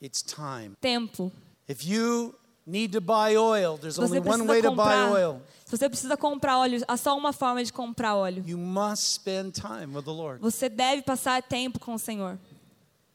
It's 0.00 0.22
time. 0.22 0.76
tempo. 0.80 1.32
If 1.68 1.84
you 1.84 2.34
need 2.66 2.92
to 2.92 3.00
buy 3.00 3.36
oil, 3.36 3.76
there's 3.76 3.98
only 3.98 4.20
você 4.20 4.28
one 4.28 4.46
way 4.46 4.62
to 4.62 4.70
buy 4.72 5.10
oil. 5.10 5.40
se 5.64 5.76
você 5.76 5.88
precisa 5.88 6.16
comprar 6.16 6.58
óleo, 6.58 6.82
há 6.86 6.96
só 6.96 7.16
uma 7.16 7.32
forma 7.32 7.64
de 7.64 7.72
comprar 7.72 8.14
óleo. 8.14 8.44
You 8.46 8.58
must 8.58 9.14
spend 9.14 9.52
time 9.52 9.94
with 9.94 10.04
the 10.04 10.12
Lord. 10.12 10.40
Você 10.40 10.68
deve 10.68 11.02
passar 11.02 11.42
tempo 11.42 11.78
com 11.78 11.94
o 11.94 11.98
Senhor. 11.98 12.38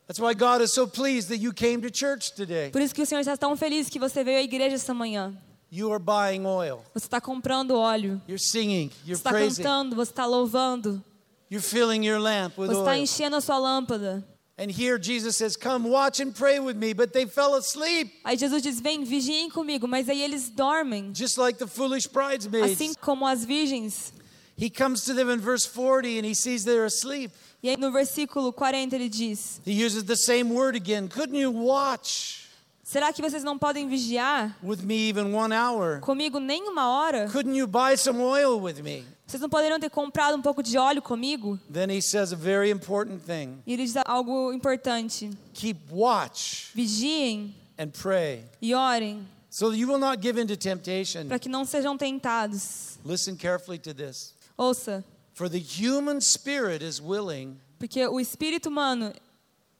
That's 0.07 0.19
why 0.19 0.33
God 0.33 0.61
is 0.61 0.73
so 0.73 0.87
pleased 0.87 1.29
that 1.29 1.41
you 1.41 1.53
came 1.53 1.81
to 1.81 1.89
church 1.89 2.33
today. 2.33 2.69
Por 2.71 2.81
isso 2.81 2.93
que 2.93 3.01
o 3.01 3.05
Senhor 3.05 3.21
está 3.21 3.37
tão 3.37 3.55
feliz 3.55 3.87
que 3.89 3.99
você 3.99 4.23
veio 4.23 4.39
à 4.39 4.41
igreja 4.41 4.75
essa 4.75 4.93
manhã. 4.93 5.33
You 5.71 5.93
are 5.93 6.03
buying 6.03 6.45
oil. 6.45 6.81
Você 6.93 7.05
está 7.05 7.21
comprando 7.21 7.71
óleo. 7.71 8.21
You're 8.27 8.37
singing. 8.37 8.89
Você 8.89 8.99
You're 9.05 9.13
está 9.13 9.29
praising. 9.29 9.63
cantando, 9.63 9.95
você 9.95 10.11
está 10.11 10.25
louvando. 10.25 11.01
You're 11.49 11.65
filling 11.65 12.05
your 12.05 12.19
lamp 12.19 12.57
with 12.57 12.67
Você 12.67 12.79
está 12.79 12.97
enchendo 12.97 13.37
a 13.37 13.41
sua 13.41 13.57
lâmpada. 13.57 14.25
And 14.61 14.69
here 14.69 14.99
Jesus 14.99 15.37
says, 15.37 15.57
Come 15.57 15.85
watch 15.89 16.19
and 16.19 16.35
pray 16.35 16.59
with 16.59 16.77
me. 16.77 16.93
But 16.93 17.13
they 17.13 17.25
fell 17.25 17.55
asleep, 17.55 18.11
Aí 18.23 18.37
Jesus 18.37 18.61
diz: 18.61 18.79
Vem, 18.79 19.03
vigiem 19.03 19.49
comigo. 19.49 19.87
Mas 19.87 20.07
aí 20.07 20.21
eles 20.21 20.51
dormem. 20.51 21.11
just 21.15 21.39
like 21.39 21.57
the 21.57 21.65
foolish 21.65 22.05
bridesmaids. 22.05 22.79
Assim 22.79 22.93
como 23.01 23.25
as 23.25 23.43
virgens. 23.43 24.13
He 24.55 24.69
comes 24.69 25.03
to 25.05 25.15
them 25.15 25.31
in 25.31 25.39
verse 25.39 25.65
40 25.65 26.19
and 26.19 26.25
he 26.27 26.35
sees 26.35 26.63
they're 26.63 26.85
asleep. 26.85 27.31
E 27.63 27.69
aí 27.69 27.77
no 27.77 27.91
versículo 27.91 28.53
40 28.53 28.95
ele 28.95 29.09
diz: 29.09 29.59
He 29.65 29.83
uses 29.83 30.03
the 30.03 30.15
same 30.15 30.53
word 30.53 30.75
again. 30.75 31.07
Couldn't 31.07 31.35
you 31.35 31.49
watch 31.49 32.41
Será 32.83 33.13
que 33.13 33.21
vocês 33.21 33.43
não 33.43 33.57
podem 33.57 33.87
vigiar 33.87 34.55
with 34.61 34.83
me 34.83 35.09
even 35.09 35.33
one 35.33 35.55
hour? 35.55 36.01
comigo 36.01 36.39
nem 36.39 36.67
uma 36.67 36.87
hora? 36.89 37.27
Couldn't 37.31 37.55
you 37.55 37.65
buy 37.65 37.95
some 37.95 38.21
oil 38.21 38.59
with 38.59 38.83
me? 38.83 39.05
Vocês 39.31 39.39
não 39.39 39.49
poderiam 39.49 39.79
ter 39.79 39.89
comprado 39.89 40.35
um 40.35 40.41
pouco 40.41 40.61
de 40.61 40.77
óleo 40.77 41.01
comigo? 41.01 41.57
Then 41.71 41.89
he 41.89 42.01
says 42.01 42.33
a 42.33 42.35
very 42.35 42.69
important 42.69 43.23
thing 43.23 43.63
E 43.65 43.71
ele 43.71 43.85
diz 43.85 43.95
algo 44.05 44.51
importante: 44.51 45.29
keep 45.53 45.79
watch 45.89 46.69
vigiem 46.75 47.55
and 47.79 47.91
pray 47.91 48.43
e 48.61 48.75
orem, 48.75 49.25
so 49.49 49.73
you 49.73 49.87
will 49.87 49.97
not 49.99 50.21
give 50.21 50.37
in 50.37 50.45
to 50.47 50.57
temptation. 50.57 51.29
para 51.29 51.39
que 51.39 51.47
não 51.47 51.63
sejam 51.63 51.97
tentados. 51.97 52.99
Listen 53.05 53.37
carefully 53.37 53.79
to 53.79 53.93
this. 53.93 54.33
Ouça, 54.57 55.01
For 55.33 55.49
the 55.49 55.59
human 55.59 56.19
spirit 56.19 56.83
is 56.83 56.99
willing, 56.99 57.57
porque 57.79 58.05
o 58.05 58.19
espírito 58.19 58.67
humano, 58.67 59.13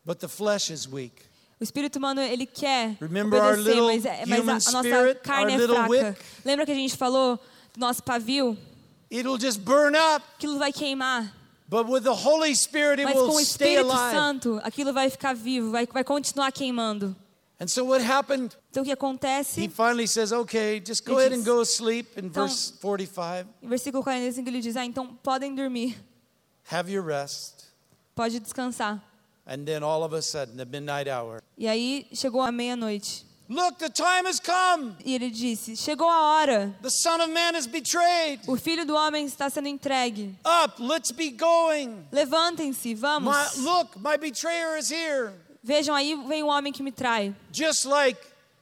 but 0.06 0.20
the 0.20 0.30
flesh 0.30 0.70
is 0.70 0.88
weak. 0.88 1.24
o 1.60 1.64
espírito 1.66 1.98
humano 1.98 2.22
ele 2.22 2.46
quer 2.46 2.96
Remember 3.02 3.38
our 3.38 3.60
obedecer, 3.60 3.82
mas, 3.82 4.06
é- 4.06 4.26
mas 4.26 4.40
a, 4.40 4.70
a 4.70 4.72
nossa 4.72 4.80
spirit, 4.80 5.20
carne 5.22 5.56
our 5.56 5.62
é 5.62 5.68
fraca. 5.68 5.90
wick? 5.90 6.22
Lembra 6.46 6.66
que 6.66 6.72
a 6.72 6.76
gente 6.76 6.96
falou 6.96 7.38
do 7.74 7.80
nosso 7.82 8.02
pavio? 8.02 8.58
It'll 9.12 9.38
just 9.38 9.60
burn 9.60 9.94
up, 9.96 10.24
Aquilo 10.40 10.58
vai 10.58 10.72
queimar. 10.72 11.32
but 11.68 11.86
with 11.88 12.04
the 12.04 12.14
Holy 12.14 12.56
Spirit, 12.56 13.00
it 13.00 13.06
Mas 13.06 13.14
com 13.14 13.20
will 13.28 13.36
o 13.36 13.40
stay 13.44 13.74
Espírito 13.76 13.92
alive. 13.92 14.16
Santo, 14.16 14.60
aquilo 14.64 14.94
vai 14.94 15.10
ficar 15.10 15.34
vivo, 15.36 15.70
vai, 15.72 15.86
vai 15.86 16.04
continuar 16.04 16.52
queimando. 16.52 17.16
And 17.60 17.68
so 17.68 17.86
what 17.86 18.04
happened? 18.04 18.56
Então 18.72 18.82
o 18.82 18.86
que 18.86 18.90
He 18.90 18.94
acontece? 18.94 19.70
finally 19.70 20.08
says, 20.08 20.32
okay, 20.32 20.80
just 20.84 21.06
go 21.06 21.14
Ele 21.20 21.20
ahead 21.20 21.34
and 21.36 21.44
diz, 21.44 21.46
go 21.46 21.62
sleep 21.64 22.18
in 22.18 22.26
então- 22.28 22.48
verse 22.48 22.74
45. 22.82 23.48
Em 23.62 23.68
versículo 23.68 24.02
45 24.04 24.48
ele 24.50 24.62
diz: 24.62 24.76
Ah, 24.76 24.86
então 24.86 25.08
podem 25.22 25.54
dormir, 25.54 25.96
Have 26.72 26.92
your 26.92 27.06
rest. 27.06 27.66
pode 28.16 28.40
descansar. 28.40 29.00
And 29.46 29.66
then 29.66 29.84
all 29.84 30.04
of 30.04 30.16
a 30.16 30.22
sudden, 30.22 30.56
the 30.56 30.66
midnight 30.66 31.10
hour. 31.10 31.42
E 31.58 31.68
aí 31.68 32.08
chegou 32.14 32.42
a 32.42 32.52
meia-noite. 32.52 33.26
Look, 33.52 33.80
the 33.80 33.90
time 33.90 34.26
has 34.28 34.40
come. 34.40 34.96
E 35.04 35.14
ele 35.14 35.30
disse: 35.30 35.76
Chegou 35.76 36.08
a 36.08 36.40
hora. 36.40 36.74
The 36.82 36.90
Son 36.90 37.20
of 37.20 37.34
Man 37.34 37.58
is 37.58 37.68
betrayed. 37.68 38.40
O 38.48 38.56
filho 38.56 38.86
do 38.86 38.96
homem 38.96 39.26
está 39.26 39.50
sendo 39.50 39.68
entregue. 39.68 40.34
Up, 40.46 40.82
let's 40.82 41.12
be 41.12 41.32
going. 41.32 42.08
Levantem-se, 42.14 42.94
vamos. 42.94 43.36
My, 43.36 43.62
look, 43.62 44.00
my 44.00 44.16
betrayer 44.16 44.78
is 44.78 44.90
here. 44.90 45.34
Vejam, 45.62 45.94
aí 45.94 46.16
vem 46.30 46.44
o 46.44 46.48
homem 46.48 46.72
que 46.72 46.82
me 46.82 46.94
trai. 46.94 47.36
Just 47.52 47.86
like 47.86 48.18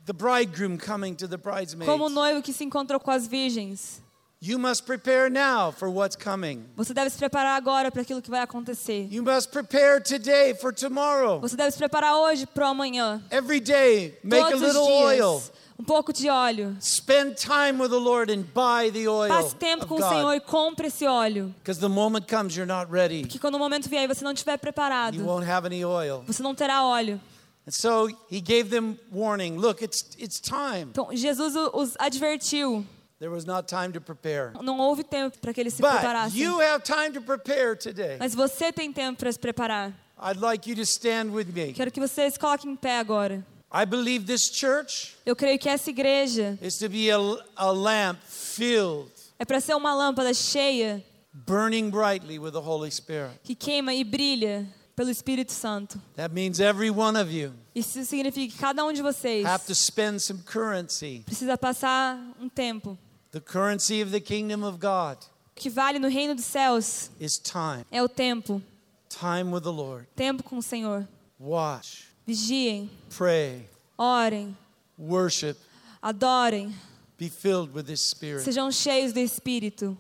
the 0.08 0.14
bridegroom 0.14 0.80
coming 0.80 1.14
to 1.14 1.28
the 1.28 1.38
bridesmaids. 1.38 1.86
Como 1.86 2.08
o 2.08 2.10
noivo 2.10 2.42
que 2.42 2.52
se 2.52 2.64
encontrou 2.64 3.00
com 3.00 3.12
as 3.12 3.28
virgens. 3.28 4.02
You 4.42 4.58
must 4.58 4.86
prepare 4.86 5.30
now 5.30 5.70
for 5.70 5.90
what's 5.90 6.16
coming. 6.16 6.64
Você 6.78 6.94
deve 6.94 7.10
se 7.10 7.18
preparar 7.18 7.58
agora 7.58 7.92
para 7.92 8.04
aquilo 8.04 8.22
que 8.22 8.30
vai 8.30 8.40
acontecer. 8.42 9.06
You 9.12 9.22
must 9.22 9.50
prepare 9.52 10.02
today 10.02 10.54
for 10.54 10.74
tomorrow. 10.74 11.42
Você 11.42 11.58
deve 11.58 11.72
se 11.72 11.78
preparar 11.78 12.16
hoje 12.16 12.46
para 12.46 12.66
o 12.66 12.70
amanhã. 12.70 13.22
Every 13.32 13.60
day, 13.60 14.18
make 14.24 14.42
a 14.42 14.52
Todos 14.52 14.62
os 14.62 14.68
little 14.68 14.88
dias. 14.88 15.20
oil. 15.22 15.42
Um 15.78 15.84
pouco 15.84 16.14
de 16.14 16.30
óleo. 16.30 16.78
Spend 16.80 17.36
time 17.36 17.82
with 17.82 17.90
the 17.90 18.00
Lord 18.00 18.32
and 18.32 18.44
buy 18.54 18.90
the 18.92 19.10
oil 19.10 19.28
Passe 19.30 19.56
tempo 19.56 19.86
com 19.86 19.96
o 19.96 20.02
Senhor 20.10 20.34
e 20.34 20.40
compre 20.40 20.88
esse 20.88 21.06
óleo. 21.06 21.54
Because 21.62 21.82
the 21.82 21.90
moment 21.90 22.26
comes 22.30 22.56
you're 22.56 22.66
not 22.66 22.90
ready. 22.90 23.24
Que 23.26 23.40
quando 23.40 23.56
o 23.56 23.60
momento 23.60 23.90
vier 23.90 24.04
e 24.04 24.08
você 24.08 24.24
não 24.24 24.32
estiver 24.32 24.54
You 24.54 24.60
preparado, 24.60 25.22
won't 25.26 25.50
have 25.50 25.66
any 25.66 25.84
oil. 25.84 26.24
você 26.26 26.42
não 26.42 26.56
terá 26.56 26.86
óleo. 26.86 27.20
And 27.68 27.72
so 27.72 28.08
he 28.32 28.40
gave 28.40 28.70
them 28.70 28.98
warning. 29.12 29.58
Look, 29.58 29.84
it's 29.84 30.06
it's 30.18 30.40
time. 30.40 30.92
Então, 30.92 31.10
Jesus 31.12 31.56
os 31.74 31.96
advertiu. 32.00 32.86
There 33.20 33.30
was 33.30 33.44
not 33.44 33.68
time 33.68 33.92
to 33.92 34.00
prepare. 34.00 34.54
Não 34.62 34.80
houve 34.80 35.04
tempo 35.04 35.38
para 35.40 35.54
que 35.54 35.60
eles 35.60 35.74
se 35.74 35.82
preparassem. 35.82 36.40
you 36.40 36.62
have 36.62 36.84
time 36.84 37.12
to 37.12 37.22
prepare 37.22 37.76
today. 37.76 38.18
Mas 38.18 38.34
você 38.34 38.72
tem 38.72 38.94
tempo 38.94 39.20
para 39.20 39.32
se 39.32 39.38
preparar. 39.38 39.94
I'd 40.18 40.40
like 40.40 40.70
you 40.70 40.76
to 40.78 40.84
stand 40.84 41.32
with 41.32 41.48
me. 41.48 41.74
Quero 41.74 41.92
que 41.92 42.00
vocês 42.00 42.38
coloquem 42.38 42.72
em 42.72 42.76
pé 42.78 42.98
agora. 42.98 43.46
I 43.72 43.86
believe 43.86 44.26
this 44.26 44.50
church 44.50 45.16
Eu 45.26 45.36
creio 45.36 45.60
que 45.60 45.70
essa 45.70 45.90
igreja 45.90 46.58
is 46.62 46.78
to 46.78 46.90
be 46.90 47.12
a, 47.12 47.18
a 47.56 47.72
lamp 47.72 48.18
filled, 48.26 49.12
é 49.38 49.46
para 49.46 49.60
ser 49.60 49.76
uma 49.76 49.94
lâmpada 49.94 50.34
cheia 50.34 51.04
burning 51.34 51.90
brightly 51.90 52.40
with 52.40 52.52
the 52.54 52.60
Holy 52.60 52.90
Spirit. 52.90 53.38
que 53.44 53.54
queima 53.54 53.94
e 53.94 54.04
brilha 54.04 54.68
pelo 54.96 55.10
Espírito 55.10 55.52
Santo. 55.52 56.02
That 56.16 56.34
means 56.34 56.60
every 56.60 56.90
one 56.90 57.20
of 57.20 57.32
you 57.32 57.54
Isso 57.76 58.04
significa 58.06 58.52
que 58.52 58.60
cada 58.60 58.84
um 58.84 58.92
de 58.92 59.02
vocês 59.02 59.46
have 59.46 59.66
to 59.66 59.76
spend 59.76 60.20
some 60.22 60.42
currency, 60.42 61.22
precisa 61.26 61.58
passar 61.58 62.18
um 62.42 62.50
tempo. 62.50 62.98
The 63.32 63.40
currency 63.42 64.02
of 64.02 64.12
the 64.12 64.20
kingdom 64.20 64.64
of 64.64 64.80
God 64.80 65.18
O 65.56 65.60
que 65.62 65.70
vale 65.70 66.00
no 66.00 66.08
reino 66.10 66.34
dos 66.36 66.46
céus 66.46 67.10
is 67.20 67.38
time. 67.38 67.86
é 67.92 68.02
o 68.02 68.08
tempo. 68.08 68.62
Time 69.10 69.52
with 69.52 69.64
the 69.64 69.72
Lord. 69.72 70.08
Tempo 70.16 70.42
com 70.44 70.58
o 70.58 70.62
Senhor. 70.64 71.08
Watch, 71.40 72.08
Vigiem, 72.26 72.90
pray, 73.10 73.68
orem, 73.98 74.56
worship, 74.98 75.58
adorem, 76.02 76.74
be 77.18 77.28
filled 77.30 77.74
with 77.74 77.84
this 77.86 78.02
Spirit. 78.02 78.44
sejam 78.44 78.72
cheios 78.72 79.12
do 79.14 79.20
Espírito. 79.20 79.98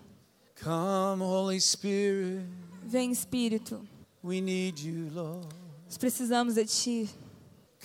Come, 0.62 1.22
Holy 1.24 1.60
Spirit, 1.60 2.46
Vem 2.86 3.12
Espírito, 3.12 3.82
we 4.24 4.40
need 4.42 4.80
you, 4.80 5.10
Lord. 5.14 5.48
nós 5.88 5.98
precisamos 5.98 6.56
de 6.56 6.66
Ti. 6.66 7.10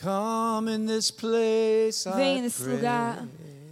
Come 0.00 0.68
in 0.68 0.86
this 0.86 1.10
place, 1.10 2.04
Vem 2.16 2.42
nesse 2.42 2.64
lugar. 2.64 3.26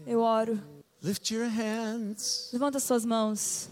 Eu 0.06 0.20
oro. 0.20 0.58
Lift 1.02 1.30
your 1.32 1.48
hands 1.48 2.50
Levanta 2.52 2.78
suas 2.78 3.04
mãos. 3.04 3.68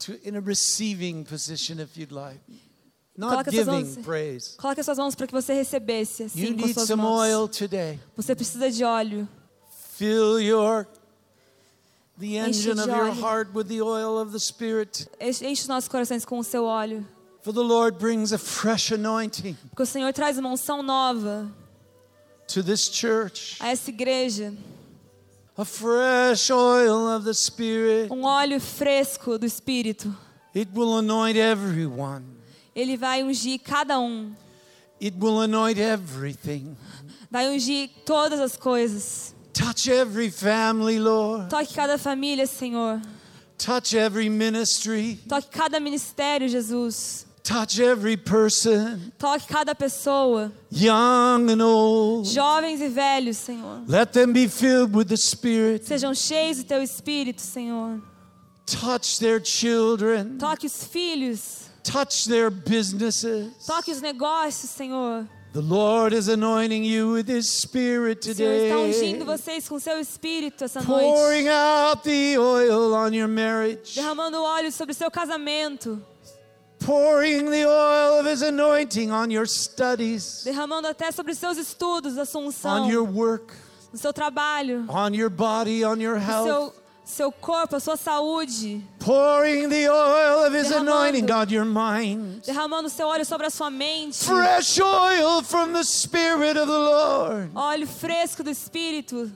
to 0.00 0.18
in 0.26 0.34
a 0.36 0.40
receiving 0.40 1.24
position 1.24 1.78
if 1.80 1.96
you'd 1.96 2.10
like. 2.12 2.40
Not 3.16 3.30
Coloca 3.44 3.50
suas 3.52 3.64
giving 3.66 3.84
mãos- 3.84 4.04
praise. 4.04 4.56
Coloque 4.56 4.82
suas 4.82 4.98
mãos 4.98 5.14
para 5.14 5.26
que 5.26 5.32
você 5.32 5.52
recebesse 5.54 6.22
You 6.22 6.26
assim 6.26 6.46
com 6.56 6.62
need 6.62 6.74
suas 6.74 6.88
some 6.88 7.02
mãos. 7.02 7.20
oil 7.20 7.48
today. 7.48 8.00
Você 8.16 8.34
precisa 8.34 8.70
de 8.70 8.82
óleo. 8.82 9.28
Fill 9.96 10.40
your 10.40 10.88
the 12.18 12.36
Enche 12.38 12.70
engine 12.70 12.80
of 12.80 12.88
your 12.90 13.12
heart 13.14 13.50
with 13.54 13.64
the 13.68 13.80
oil 13.82 14.18
of 14.20 14.32
the 14.32 14.38
Spirit. 14.40 15.06
Enche 15.20 15.62
os 15.62 15.68
nossos 15.68 15.88
corações 15.88 16.24
com 16.24 16.38
o 16.38 16.42
seu 16.44 16.64
óleo. 16.64 17.06
For 17.42 17.52
the 17.52 17.60
Lord 17.60 17.98
brings 17.98 18.32
a 18.32 18.38
fresh 18.38 18.92
anointing 18.92 19.56
Porque 19.70 19.82
o 19.82 19.86
Senhor 19.86 20.12
traz 20.12 20.38
uma 20.38 20.48
unção 20.48 20.82
nova 20.82 21.48
to 22.48 22.62
this 22.62 22.88
church. 22.90 23.56
a 23.60 23.68
essa 23.68 23.90
igreja. 23.90 24.52
A 25.56 25.64
fresh 25.64 26.50
oil 26.50 27.08
of 27.08 27.24
the 27.24 27.34
Spirit. 27.34 28.10
Um 28.10 28.22
óleo 28.22 28.58
fresco 28.60 29.38
do 29.38 29.46
Espírito. 29.46 30.14
It 30.54 30.68
will 30.74 30.98
anoint 30.98 31.36
everyone. 31.36 32.24
Ele 32.74 32.96
vai 32.96 33.22
ungir 33.22 33.60
cada 33.62 33.98
um. 33.98 34.34
It 35.00 35.14
will 35.18 35.40
anoint 35.40 35.78
everything. 35.78 36.76
Vai 37.30 37.48
ungir 37.48 37.90
todas 38.04 38.40
as 38.40 38.56
coisas. 38.56 39.34
Touch 39.52 39.88
every 39.88 40.30
family, 40.30 40.98
Lord. 40.98 41.50
Toque 41.50 41.74
cada 41.74 41.98
família, 41.98 42.46
Senhor. 42.46 43.02
Touch 43.58 43.94
every 43.94 44.28
ministry. 44.28 45.20
Toque 45.28 45.50
cada 45.50 45.78
ministério, 45.78 46.48
Jesus. 46.48 47.26
Touch 47.42 47.80
every 47.80 48.16
person, 48.16 49.12
Toque 49.18 49.48
cada 49.48 49.74
pessoa. 49.74 50.52
young 50.70 51.50
and 51.50 51.60
old. 51.60 52.26
Jovens 52.26 52.80
e 52.80 52.88
velhos, 52.88 53.36
Senhor. 53.36 53.82
Let 53.88 54.12
them 54.12 54.32
be 54.32 54.46
filled 54.46 54.94
with 54.94 55.08
the 55.08 55.16
Spirit. 55.16 55.84
Sejam 55.84 56.12
cheios 56.14 56.58
do 56.58 56.64
teu 56.64 56.80
espírito, 56.82 57.40
Senhor. 57.40 58.00
Touch 58.64 59.18
their 59.18 59.40
children. 59.44 60.38
Toque 60.38 60.66
os 60.66 60.84
filhos. 60.84 61.68
Touch 61.82 62.28
their 62.28 62.48
businesses. 62.48 63.52
Toque 63.66 63.90
os 63.90 64.00
negócios, 64.00 64.70
Senhor. 64.70 65.26
The 65.52 65.60
Lord 65.60 66.14
is 66.14 66.28
anointing 66.28 66.84
you 66.84 67.10
with 67.12 67.28
His 67.28 67.46
Spirit 67.50 68.26
O 68.26 68.34
Senhor 68.34 68.52
está 68.52 68.78
ungindo 68.78 69.18
today. 69.18 69.36
vocês 69.36 69.68
com 69.68 69.78
seu 69.80 69.98
espírito 69.98 70.64
essa 70.64 70.80
noite. 70.80 71.04
Pouring 71.04 71.48
out 71.48 72.02
the 72.04 72.38
oil 72.38 72.94
on 72.94 73.12
your 73.12 73.28
marriage. 73.28 73.96
Derramando 73.96 74.40
óleo 74.40 74.70
sobre 74.70 74.92
o 74.92 74.94
seu 74.94 75.10
casamento. 75.10 76.00
Pouring 76.84 77.50
the 77.50 77.64
oil 77.66 78.18
of 78.20 78.26
His 78.26 78.42
anointing 78.42 79.10
on 79.10 79.30
your 79.30 79.46
studies, 79.46 80.42
Derramando 80.44 80.88
até 80.88 81.12
sobre 81.12 81.34
seus 81.34 81.56
estudos 81.58 82.18
a 82.18 82.24
sua 82.24 82.42
unção. 82.42 82.82
on 82.84 82.88
your 82.90 83.04
work, 83.04 83.54
No 83.92 83.98
seu 83.98 84.12
trabalho. 84.12 84.84
on 84.88 85.14
your 85.14 85.30
body, 85.30 85.84
on 85.84 86.00
your 86.00 86.16
health. 86.18 86.74
seu, 87.04 87.30
corpo, 87.32 87.76
a 87.76 87.80
sua 87.80 87.96
saúde. 87.96 88.82
Pouring 88.98 89.68
the 89.68 89.88
oil 89.88 90.44
of 90.46 90.54
His 90.54 90.68
Derramando. 90.68 90.80
anointing 90.90 91.30
on 91.30 91.48
your 91.50 91.64
mind. 91.64 92.42
Derramando 92.46 92.88
seu 92.88 93.06
óleo 93.06 93.24
sobre 93.24 93.46
a 93.46 93.50
sua 93.50 93.70
mente. 93.70 94.24
Fresh 94.24 94.80
oil 94.80 95.42
from 95.42 95.72
the 95.72 95.84
Spirit 95.84 96.56
of 96.56 96.66
the 96.68 96.78
Lord. 96.78 97.50
Óleo 97.54 97.86
fresco 97.86 98.42
do 98.42 98.50
Espírito. 98.50 99.30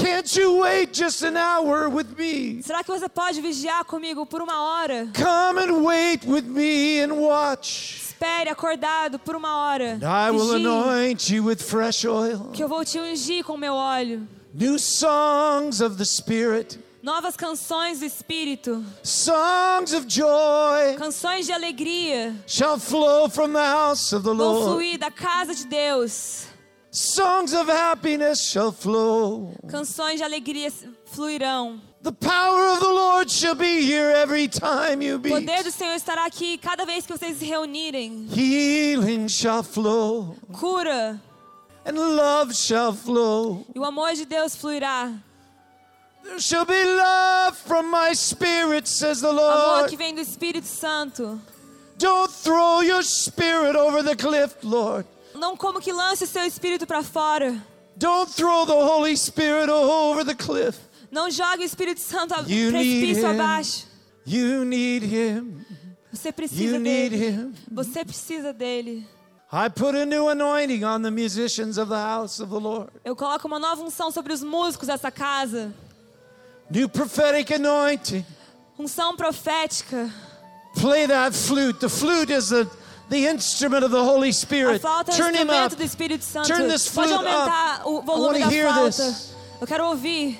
Can't 0.00 0.36
you 0.36 0.58
wait 0.60 0.92
just 0.92 1.22
an 1.22 1.36
hour 1.36 1.88
with 1.88 2.06
me? 2.16 2.62
Será 2.62 2.82
que 2.82 2.90
você 2.90 3.08
pode 3.08 3.40
vigiar 3.40 3.84
comigo 3.84 4.24
por 4.24 4.40
uma 4.40 4.60
hora? 4.60 5.08
Come 5.14 5.60
and 5.62 5.82
wait 5.82 6.24
with 6.26 6.42
me 6.42 7.00
and 7.02 7.14
watch. 7.14 7.96
Espere 8.08 8.50
acordado 8.50 9.18
por 9.18 9.36
uma 9.36 9.56
hora. 9.56 9.98
I 10.02 10.30
will 10.30 10.52
anoint 10.54 11.30
you 11.30 11.44
with 11.44 11.58
fresh 11.62 12.04
oil. 12.04 12.50
que 12.52 12.62
eu 12.62 12.68
vou 12.68 12.84
te 12.84 12.98
ungir 12.98 13.44
com 13.44 13.56
meu 13.56 13.74
óleo. 13.74 14.26
New 14.54 14.78
songs 14.78 15.80
of 15.80 15.96
the 15.96 16.04
Spirit. 16.04 16.78
Novas 17.02 17.34
canções 17.34 18.00
do 18.00 18.04
Espírito, 18.04 18.84
Songs 19.02 19.94
of 19.94 20.04
joy 20.06 20.96
canções 20.98 21.46
de 21.46 21.52
alegria 21.52 22.34
shall 22.46 22.78
flow 22.78 23.26
from 23.30 23.54
the 23.54 23.66
house 23.66 24.12
of 24.12 24.22
the 24.22 24.34
vão 24.34 24.52
Lord. 24.52 24.64
fluir 24.72 24.98
da 24.98 25.10
casa 25.10 25.54
de 25.54 25.64
Deus. 25.64 26.44
Songs 26.92 27.52
of 27.54 27.68
happiness 27.68 28.40
shall 28.50 28.72
flow. 28.72 29.54
Canções 29.68 30.16
de 30.16 30.24
alegria 30.24 30.72
fluirão. 31.06 31.80
The 32.02 32.12
power 32.12 32.72
of 32.72 32.80
the 32.80 32.88
Lord 32.88 33.30
shall 33.30 33.54
be 33.54 33.82
here 33.82 34.10
every 34.10 34.48
time 34.48 35.02
you 35.02 35.16
O 35.16 35.20
poder 35.20 35.62
do 35.62 35.70
Senhor 35.70 35.94
estará 35.94 36.24
aqui 36.24 36.56
cada 36.58 36.84
vez 36.86 37.06
que 37.06 37.12
vocês 37.16 37.36
se 37.38 37.44
reunirem. 37.44 38.26
Healing 38.34 39.28
shall 39.28 39.62
flow, 39.62 40.34
Cura 40.52 41.20
and 41.84 41.92
love 41.92 42.54
shall 42.54 42.92
flow. 42.92 43.64
e 43.74 43.78
o 43.78 43.84
amor 43.84 44.14
de 44.14 44.24
Deus 44.24 44.56
fluirá. 44.56 45.12
There 46.24 46.40
shall 46.40 46.64
be 46.64 46.84
love 46.84 47.56
from 47.56 47.90
my 47.90 48.14
spirit, 48.14 48.88
says 48.88 49.20
the 49.20 49.28
Amor 49.28 49.40
Lord. 49.40 49.88
que 49.90 49.96
vem 49.96 50.14
do 50.14 50.20
Espírito 50.20 50.66
Santo. 50.66 51.38
Don't 51.98 52.30
throw 52.30 52.80
your 52.82 53.02
spirit 53.02 53.76
over 53.76 54.02
the 54.02 54.16
cliff, 54.16 54.56
Lord. 54.62 55.06
Não 55.40 55.56
como 55.56 55.80
que 55.80 55.90
lance 55.90 56.26
seu 56.26 56.44
espírito 56.44 56.86
para 56.86 57.02
fora. 57.02 57.56
Don't 57.96 58.30
throw 58.32 58.66
the 58.66 58.72
Holy 58.72 59.16
Spirit 59.16 59.70
over 59.70 60.22
the 60.24 60.34
cliff. 60.34 60.78
Não 61.10 61.30
jogue 61.30 61.62
o 61.62 61.64
Espírito 61.64 62.00
Santo 62.00 62.34
a 62.34 62.40
You 62.46 62.70
need 62.70 62.72
precipício 62.72 63.22
him. 63.22 63.40
abaixo. 63.40 63.86
You 64.26 64.64
need 64.64 65.04
Him. 65.06 65.64
Você 66.12 66.30
precisa 66.30 66.62
You 66.76 66.78
need 66.78 67.10
dele. 67.10 67.26
Him. 67.30 67.54
Você 67.72 68.04
precisa 68.04 68.52
dele. 68.52 69.06
I 69.52 69.68
put 69.68 69.96
a 69.96 70.04
new 70.06 70.28
anointing 70.28 70.84
on 70.84 71.02
the 71.02 71.10
musicians 71.10 71.78
of 71.78 71.88
the 71.88 71.96
house 71.98 72.38
of 72.38 72.50
the 72.52 72.60
Lord. 72.60 72.90
Eu 73.04 73.16
coloco 73.16 73.48
uma 73.48 73.58
nova 73.58 73.82
unção 73.82 74.10
sobre 74.12 74.32
os 74.32 74.42
músicos 74.44 74.86
dessa 74.86 75.10
casa. 75.10 75.74
New 76.70 76.88
prophetic 76.88 77.52
anointing. 77.52 78.24
Unção 78.78 79.16
profética. 79.16 80.08
Play 80.80 81.08
that 81.08 81.34
flute. 81.36 81.80
The 81.80 81.88
flute 81.88 82.30
is 82.32 82.50
the, 82.50 82.68
the 83.10 83.26
instrument 83.26 83.84
of 83.84 83.90
the 83.90 84.02
Holy 84.02 84.32
Spirit. 84.32 84.80
Turn 85.14 85.34
him 85.34 85.50
up. 85.50 85.72
Turn 86.46 86.68
this 86.68 86.86
flute 86.88 87.12
up. 87.12 87.82
o 87.84 88.00
I 88.00 88.04
volume 88.04 88.26
wanna 88.26 88.38
da 88.40 88.48
hear 88.48 88.66
flauta. 88.68 88.96
this. 88.96 89.34
Eu 89.60 89.66
quero 89.66 89.86
ouvir. 89.88 90.38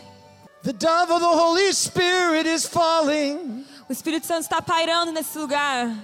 The 0.62 0.72
dove 0.72 1.10
of 1.10 1.20
the 1.20 1.26
Holy 1.28 1.72
Spirit 1.72 2.46
is 2.46 2.66
falling. 2.66 3.64
O 3.88 3.92
Espírito 3.92 4.26
Santo 4.26 4.42
está 4.42 4.62
pairando 4.62 5.10
nesse 5.12 5.36
lugar. 5.38 5.94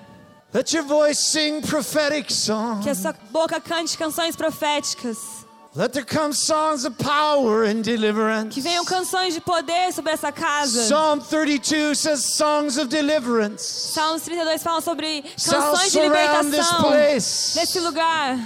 Let 0.53 0.73
your 0.73 0.85
voice 0.85 1.19
sing 1.19 1.61
prophetic 1.61 2.29
Que 2.29 2.33
a 2.33 2.37
songs. 2.37 2.99
sua 2.99 3.15
boca 3.31 3.61
cante 3.61 3.97
canções 3.99 4.35
proféticas. 4.35 5.36
Let 5.77 5.93
there 5.93 6.07
come 6.07 6.33
songs 6.33 6.87
of 6.87 6.97
power 6.97 7.65
and 7.65 7.83
deliverance. 7.83 8.55
Que 8.55 8.63
venham 8.63 8.83
canções 8.83 9.35
de 9.35 9.43
poder 9.43 9.93
sobre 9.93 10.11
essa 10.11 10.33
casa. 10.33 10.85
Psalm 10.85 11.21
32 11.21 11.99
says 11.99 12.25
songs 12.25 12.79
of 12.79 12.89
deliverance 12.89 13.63
Salmos 13.93 14.23
32 14.23 14.63
fala 14.63 14.81
sobre 14.81 15.23
canções 15.23 15.93
de 15.93 16.01
libertação 16.01 16.91
nesse 16.91 17.79
lugar. 17.81 18.39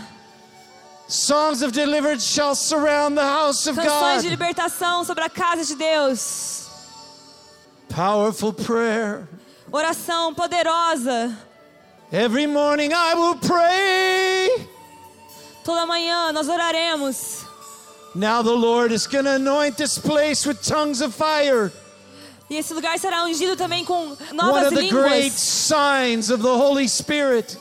Songs 1.07 1.63
of 1.63 1.73
deliverance 1.73 2.25
shall 2.25 2.57
surround 2.57 3.17
the 3.17 3.23
house 3.23 3.65
of 3.69 3.77
Canções 3.79 4.23
de 4.23 4.29
God. 4.29 4.31
libertação 4.31 5.05
sobre 5.05 5.23
a 5.23 5.31
casa 5.31 5.65
de 5.65 5.77
Deus. 5.77 6.67
Powerful 7.89 8.53
prayer. 8.53 9.29
Oração 9.71 10.35
poderosa. 10.35 11.37
Every 12.13 12.49
morning 12.49 12.93
I 12.93 13.15
will 13.15 13.37
pray. 13.37 14.69
Toda 15.65 15.87
manhã 15.87 16.33
nós 16.33 16.49
oraremos. 16.49 17.45
Now 18.15 18.43
the 18.43 18.51
Lord 18.55 18.93
is 18.93 19.07
going 19.07 19.25
to 19.25 19.33
anoint 19.37 19.77
this 19.77 19.99
place 19.99 20.47
with 20.47 20.59
tongues 20.67 21.01
of 21.01 21.15
fire. 21.15 21.71
E 22.49 22.57
esse 22.57 22.75
lugar 22.75 22.99
será 22.99 23.23
ungido 23.25 23.55
também 23.57 23.85
com 23.85 24.09
One 24.09 24.17
novas 24.33 24.67
of 24.67 24.75
the 24.75 24.89
great 24.89 25.25
línguas. 25.27 25.33
signs 25.41 26.31
of 26.31 26.43
the 26.43 26.49
Holy 26.49 26.89
Spirit 26.89 27.57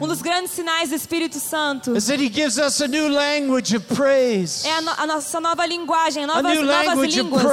Um 0.00 0.06
dos 0.06 0.22
grandes 0.22 0.52
sinais 0.52 0.90
do 0.90 0.94
Espírito 0.96 1.38
Santo 1.40 1.96
is 1.96 2.06
that 2.06 2.20
He 2.22 2.28
gives 2.28 2.58
us 2.58 2.80
a 2.80 2.86
new 2.86 3.08
language 3.08 3.74
of 3.76 3.84
praise, 3.94 4.64
é 4.66 4.72
a, 4.76 4.80
no- 4.80 4.94
a 4.96 5.06
nossa 5.06 5.40
nova 5.40 5.66
linguagem, 5.66 6.24
a 6.24 6.26
novas, 6.28 6.52
new 6.52 6.64
novas 6.64 7.14
línguas. 7.14 7.44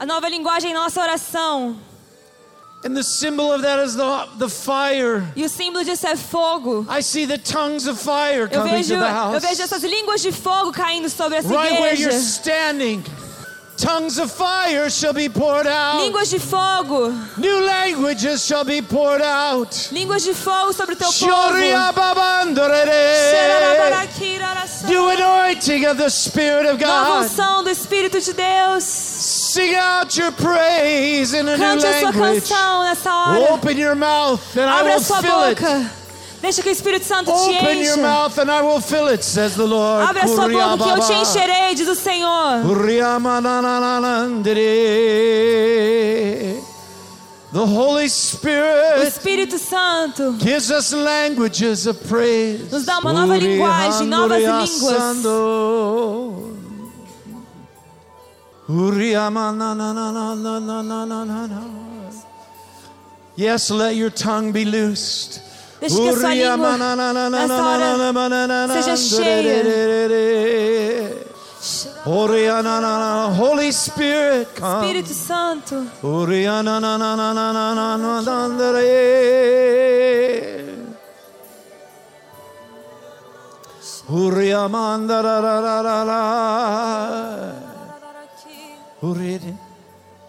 A 0.00 0.04
nova 0.06 0.28
linguagem, 0.28 0.74
nossa 0.74 1.00
oração. 1.00 1.76
And 2.84 2.96
the 2.96 3.04
symbol 3.04 3.52
of 3.52 3.62
that 3.62 3.78
is 3.78 3.94
the, 3.94 4.26
the 4.38 4.48
fire. 4.48 5.22
E 5.36 5.44
o 5.44 5.48
símbolo 5.48 5.84
disso 5.84 6.04
é 6.06 6.16
fogo. 6.16 6.84
I 6.88 7.00
see 7.00 7.26
the 7.26 7.38
tongues 7.38 7.86
of 7.86 7.96
fire 8.00 8.48
Eu 8.50 8.58
coming 8.60 8.72
vejo, 8.82 8.94
to 8.94 9.00
the 9.00 9.06
eu 9.06 9.14
house. 9.14 9.42
vejo 9.42 9.62
essas 9.62 9.82
línguas 9.84 10.20
de 10.20 10.32
fogo 10.32 10.72
caindo 10.72 11.08
sobre 11.08 11.38
essa 11.38 11.48
Right 11.48 11.80
where 11.80 11.94
you're 11.94 12.10
igreja. 12.12 12.18
standing. 12.18 13.04
Tongues 13.78 14.18
of 14.18 14.30
fire 14.30 14.90
shall 14.90 15.12
be 15.14 15.28
poured 15.28 15.66
out. 15.66 16.02
Línguas 16.02 16.28
de 16.28 16.38
fogo. 16.38 17.10
New 17.38 17.60
languages 17.64 18.44
shall 18.44 18.64
be 18.64 18.82
poured 18.82 19.22
out. 19.22 19.70
Línguas 19.92 20.22
de 20.22 20.34
fogo 20.34 20.72
sobre 20.72 20.94
o 20.94 20.96
teu 20.96 21.08
povo. 21.12 21.52
New 24.88 25.08
anointing 25.08 25.86
of 25.86 25.96
the 25.98 26.10
Spirit 26.10 26.66
of 26.66 26.78
Nova 26.80 27.20
God. 27.20 27.24
unção 27.30 27.62
do 27.64 27.70
Espírito 27.70 28.20
de 28.20 28.32
Deus. 28.32 29.41
Sing 29.52 29.74
out 29.74 30.16
your 30.16 30.32
praise 30.32 31.34
in 31.34 31.46
a 31.46 31.58
new 31.58 31.58
Cante 31.58 31.84
a 31.86 32.00
sua 32.00 32.10
language. 32.10 32.40
canção 32.48 32.82
nessa 32.84 33.10
hora. 33.12 33.52
Open 33.52 33.76
your 33.78 33.94
mouth 33.94 34.40
and 34.56 34.62
I 34.70 34.80
Abre 34.80 34.92
a 34.92 34.94
will 34.94 35.02
sua 35.04 35.20
fill 35.20 35.42
it. 35.50 35.60
boca. 35.60 35.90
Deixa 36.40 36.62
que 36.62 36.70
o 36.70 36.72
Espírito 36.72 37.04
Santo 37.04 37.30
te 37.30 37.38
Open 37.58 37.78
your 37.84 37.98
encha. 37.98 38.02
mouth 38.02 38.38
and 38.38 38.50
I 38.50 38.62
will 38.62 38.80
fill 38.80 39.08
it, 39.08 39.22
says 39.22 39.54
the 39.54 39.64
Lord. 39.66 40.08
Abre 40.08 40.22
a 40.22 40.26
sua 40.26 40.48
boca 40.48 40.78
que 40.84 40.90
eu 40.90 41.00
te 41.06 41.12
encherei, 41.12 41.74
diz 41.74 41.86
o 41.86 41.94
Senhor. 41.94 42.62
The 47.52 47.58
Holy 47.66 48.06
O 48.06 48.08
Spirit 48.08 49.06
Espírito 49.06 49.58
Santo 49.58 50.32
gives 50.38 50.70
us 50.70 50.92
languages 50.92 51.86
of 51.86 51.98
praise. 52.08 52.70
Nos 52.72 52.86
dá 52.86 52.98
uma 53.00 53.12
nova 53.12 53.36
linguagem, 53.36 54.06
novas 54.06 54.42
línguas. 54.42 55.22
Yes, 63.36 63.70
let 63.70 63.96
your 63.96 64.10
tongue 64.10 64.52
be 64.52 64.64
loosed. 64.64 65.40
Deixa 65.80 65.98
que. 65.98 66.52
Holy 73.36 73.72
Spirit, 73.72 74.48
come. 74.54 74.86
Espírito 74.86 75.14
Santo. 75.14 75.86
Uriamandara 84.08 85.40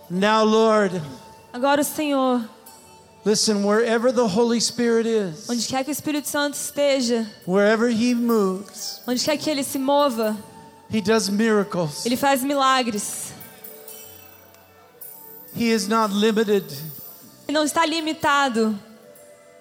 Now, 0.09 0.43
Lord, 0.43 0.99
Agora 1.53 1.83
Senhor, 1.83 2.41
listen, 3.23 3.63
wherever 3.63 4.11
the 4.11 4.27
Holy 4.27 4.59
Spirit 4.59 5.05
is, 5.05 5.47
onde 5.49 5.67
quer 5.67 5.83
que 5.83 5.91
o 5.91 5.93
Espírito 5.93 6.27
Santo 6.27 6.55
esteja, 6.55 7.27
wherever 7.45 7.87
He 7.87 8.15
moves, 8.15 8.99
onde 9.07 9.23
quer 9.23 9.37
que 9.37 9.49
ele 9.49 9.63
se 9.63 9.77
mova, 9.77 10.35
He 10.89 11.01
does 11.01 11.29
miracles. 11.29 12.05
ele 12.05 12.17
faz 12.17 12.41
milagres. 12.43 13.31
He 15.55 15.69
is 15.71 15.87
not 15.87 16.11
limited. 16.11 16.65
Ele 17.47 17.55
não 17.57 17.63
está 17.63 17.85
limitado. 17.85 18.77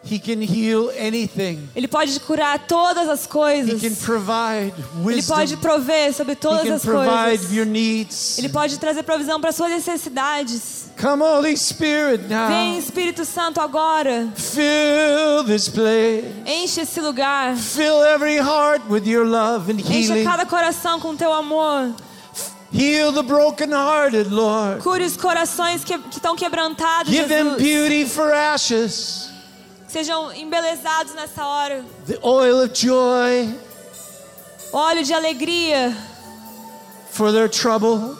He 0.04 0.18
can 0.18 0.42
heal 0.42 0.90
anything. 0.98 1.68
Ele 1.76 1.86
pode 1.86 2.18
curar 2.20 2.58
todas 2.66 3.08
as 3.08 3.24
He 3.24 3.28
coisas. 3.28 3.80
can 3.80 3.94
provide 3.94 4.72
Ele 5.06 5.22
pode 5.22 5.54
wisdom. 5.54 5.58
prover 5.60 6.12
sobre 6.12 6.32
He 6.32 6.36
todas 6.36 6.64
can 6.64 6.74
as 6.74 6.82
provide 6.82 7.38
coisas. 7.38 7.52
your 7.52 7.64
needs. 7.66 8.36
Ele 8.38 8.48
pode 8.48 8.78
trazer 8.78 9.04
provisão 9.04 9.40
para 9.40 9.52
suas 9.52 9.70
necessidades. 9.70 10.90
Come, 11.00 11.22
Holy 11.22 11.56
Spirit, 11.56 12.24
Vem 12.26 12.72
now. 12.72 12.78
Espírito 12.78 13.24
Santo 13.24 13.60
agora. 13.60 14.28
Fill 14.34 15.44
this 15.46 15.68
place. 15.68 16.24
Enche 16.46 16.80
esse 16.80 17.00
lugar. 17.00 17.56
Fill 17.56 18.02
every 18.04 18.38
heart 18.38 18.82
with 18.90 19.06
your 19.06 19.24
love 19.24 19.70
and 19.70 19.76
Enche 19.78 20.08
healing. 20.08 20.24
cada 20.24 20.44
coração 20.44 20.98
com 21.00 21.14
teu 21.16 21.32
amor. 21.32 21.94
Heal 22.74 23.12
the 23.12 23.22
brokenhearted, 23.22 24.30
Lord. 24.30 24.80
Cure 24.82 25.04
os 25.04 25.16
corações 25.16 25.84
que, 25.84 25.96
que 25.98 26.16
estão 26.16 26.34
quebrantados, 26.34 27.12
Give 27.12 27.28
them 27.28 27.50
Jesus. 27.58 27.62
beauty 27.62 28.06
for 28.06 28.32
ashes, 28.32 29.28
Sejam 29.92 30.32
embelezados 30.32 31.12
nessa 31.14 31.44
hora. 31.46 31.84
the 32.06 32.18
oil 32.22 32.62
of 32.64 32.72
joy 32.72 33.46
Óleo 34.72 35.04
de 35.04 35.12
alegria 35.12 35.94
for 37.10 37.30
their 37.30 37.48
trouble. 37.48 38.16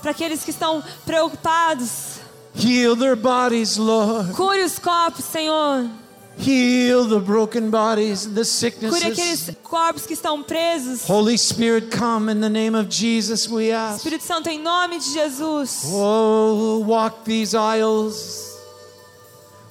para 0.00 0.12
aqueles 0.12 0.44
que 0.44 0.50
estão 0.50 0.82
preocupados. 1.04 2.20
Heal 2.54 2.94
their 2.94 3.16
bodies, 3.16 3.76
Lord. 3.76 4.32
Cure 4.34 4.62
os 4.62 4.78
corpos, 4.78 5.24
Senhor. 5.24 5.90
Heal 6.38 7.08
the 7.08 7.18
broken 7.18 7.70
bodies 7.70 8.26
and 8.26 8.34
the 8.34 8.42
Cure 8.42 8.44
sicknesses. 8.44 9.02
aqueles 9.02 9.50
corpos 9.64 10.06
que 10.06 10.14
estão 10.14 10.44
presos. 10.44 11.08
Holy 11.08 11.36
Spirit, 11.36 11.90
come 11.96 12.30
in 12.30 12.40
the 12.40 12.48
name 12.48 12.76
of 12.76 12.88
Jesus, 12.88 13.48
we 13.48 13.72
ask. 13.72 13.96
Espírito 14.04 14.22
Santo, 14.22 14.48
em 14.48 14.60
nome 14.60 15.00
de 15.00 15.12
Jesus. 15.12 15.82
Oh, 15.86 16.84
walk 16.86 17.24
these 17.24 17.56
aisles. 17.56 18.52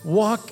Walk 0.03 0.51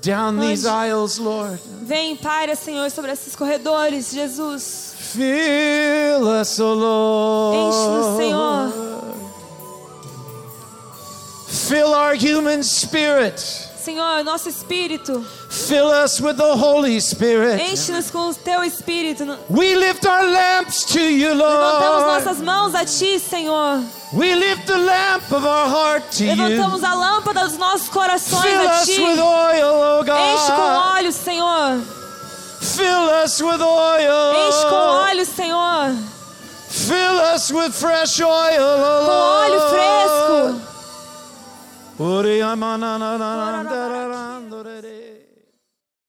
down 0.00 0.38
these 0.38 0.66
aisles, 0.66 1.18
Lord. 1.18 1.58
Vem, 1.82 2.16
paira, 2.16 2.54
Senhor, 2.54 2.90
sobre 2.90 3.12
esses 3.12 3.34
corredores, 3.34 4.12
Jesus. 4.12 4.94
Fill 5.12 6.28
us, 6.28 6.60
O 6.60 6.74
Lord. 6.74 7.56
Enche-nos, 7.56 8.16
Senhor. 8.18 8.72
Fill 11.48 11.94
our 11.94 12.14
human 12.14 12.62
spirit. 12.62 13.67
Senhor, 13.88 14.22
nosso 14.22 14.50
espírito. 14.50 15.24
Fill 15.48 15.88
us 16.04 16.20
with 16.20 16.36
the 16.36 16.54
Holy 16.54 17.00
Spirit. 17.00 17.58
Enche-nos 17.72 18.10
com 18.10 18.28
o 18.28 18.34
teu 18.34 18.62
espírito. 18.62 19.24
We 19.48 19.74
lift 19.76 20.04
our 20.06 20.26
lamps 20.26 20.84
to 20.84 21.00
you, 21.00 21.32
Levantamos 21.34 22.02
Lord. 22.02 22.24
nossas 22.24 22.38
mãos 22.42 22.74
a 22.74 22.84
ti, 22.84 23.18
Senhor. 23.18 23.82
We 24.12 24.34
lift 24.34 24.66
the 24.66 24.76
lamp 24.76 25.32
of 25.32 25.42
our 25.46 25.68
heart 25.70 26.04
to 26.18 26.24
you. 26.24 26.34
Levantamos 26.36 26.84
a 26.84 26.94
lâmpada 26.94 27.44
dos 27.48 27.56
nossos 27.56 27.88
corações 27.88 28.42
Fill 28.42 28.68
a 28.68 28.80
us 28.82 28.84
ti. 28.86 29.00
with 29.00 29.18
oil, 29.18 29.72
oh 29.72 30.02
Enche 30.04 30.52
com 30.52 30.56
God. 30.56 30.96
óleo, 30.98 31.12
Senhor. 31.12 31.80
Fill 32.60 33.08
us 33.24 33.40
with 33.40 33.60
oil. 33.62 34.34
Enche 34.48 34.64
com 34.68 34.76
óleo, 34.76 35.24
Senhor. 35.24 35.94
Fill 36.68 37.20
us 37.34 37.50
with 37.50 37.72
fresh 37.72 38.20
oil, 38.20 38.60
oh 38.60 39.06
Com 39.06 39.12
óleo 39.14 39.58
Lord. 39.58 39.70
fresco. 39.70 40.77
Ore 42.00 42.40
amana 42.42 42.96
na 42.96 43.18
na 43.18 43.62
na 43.62 45.07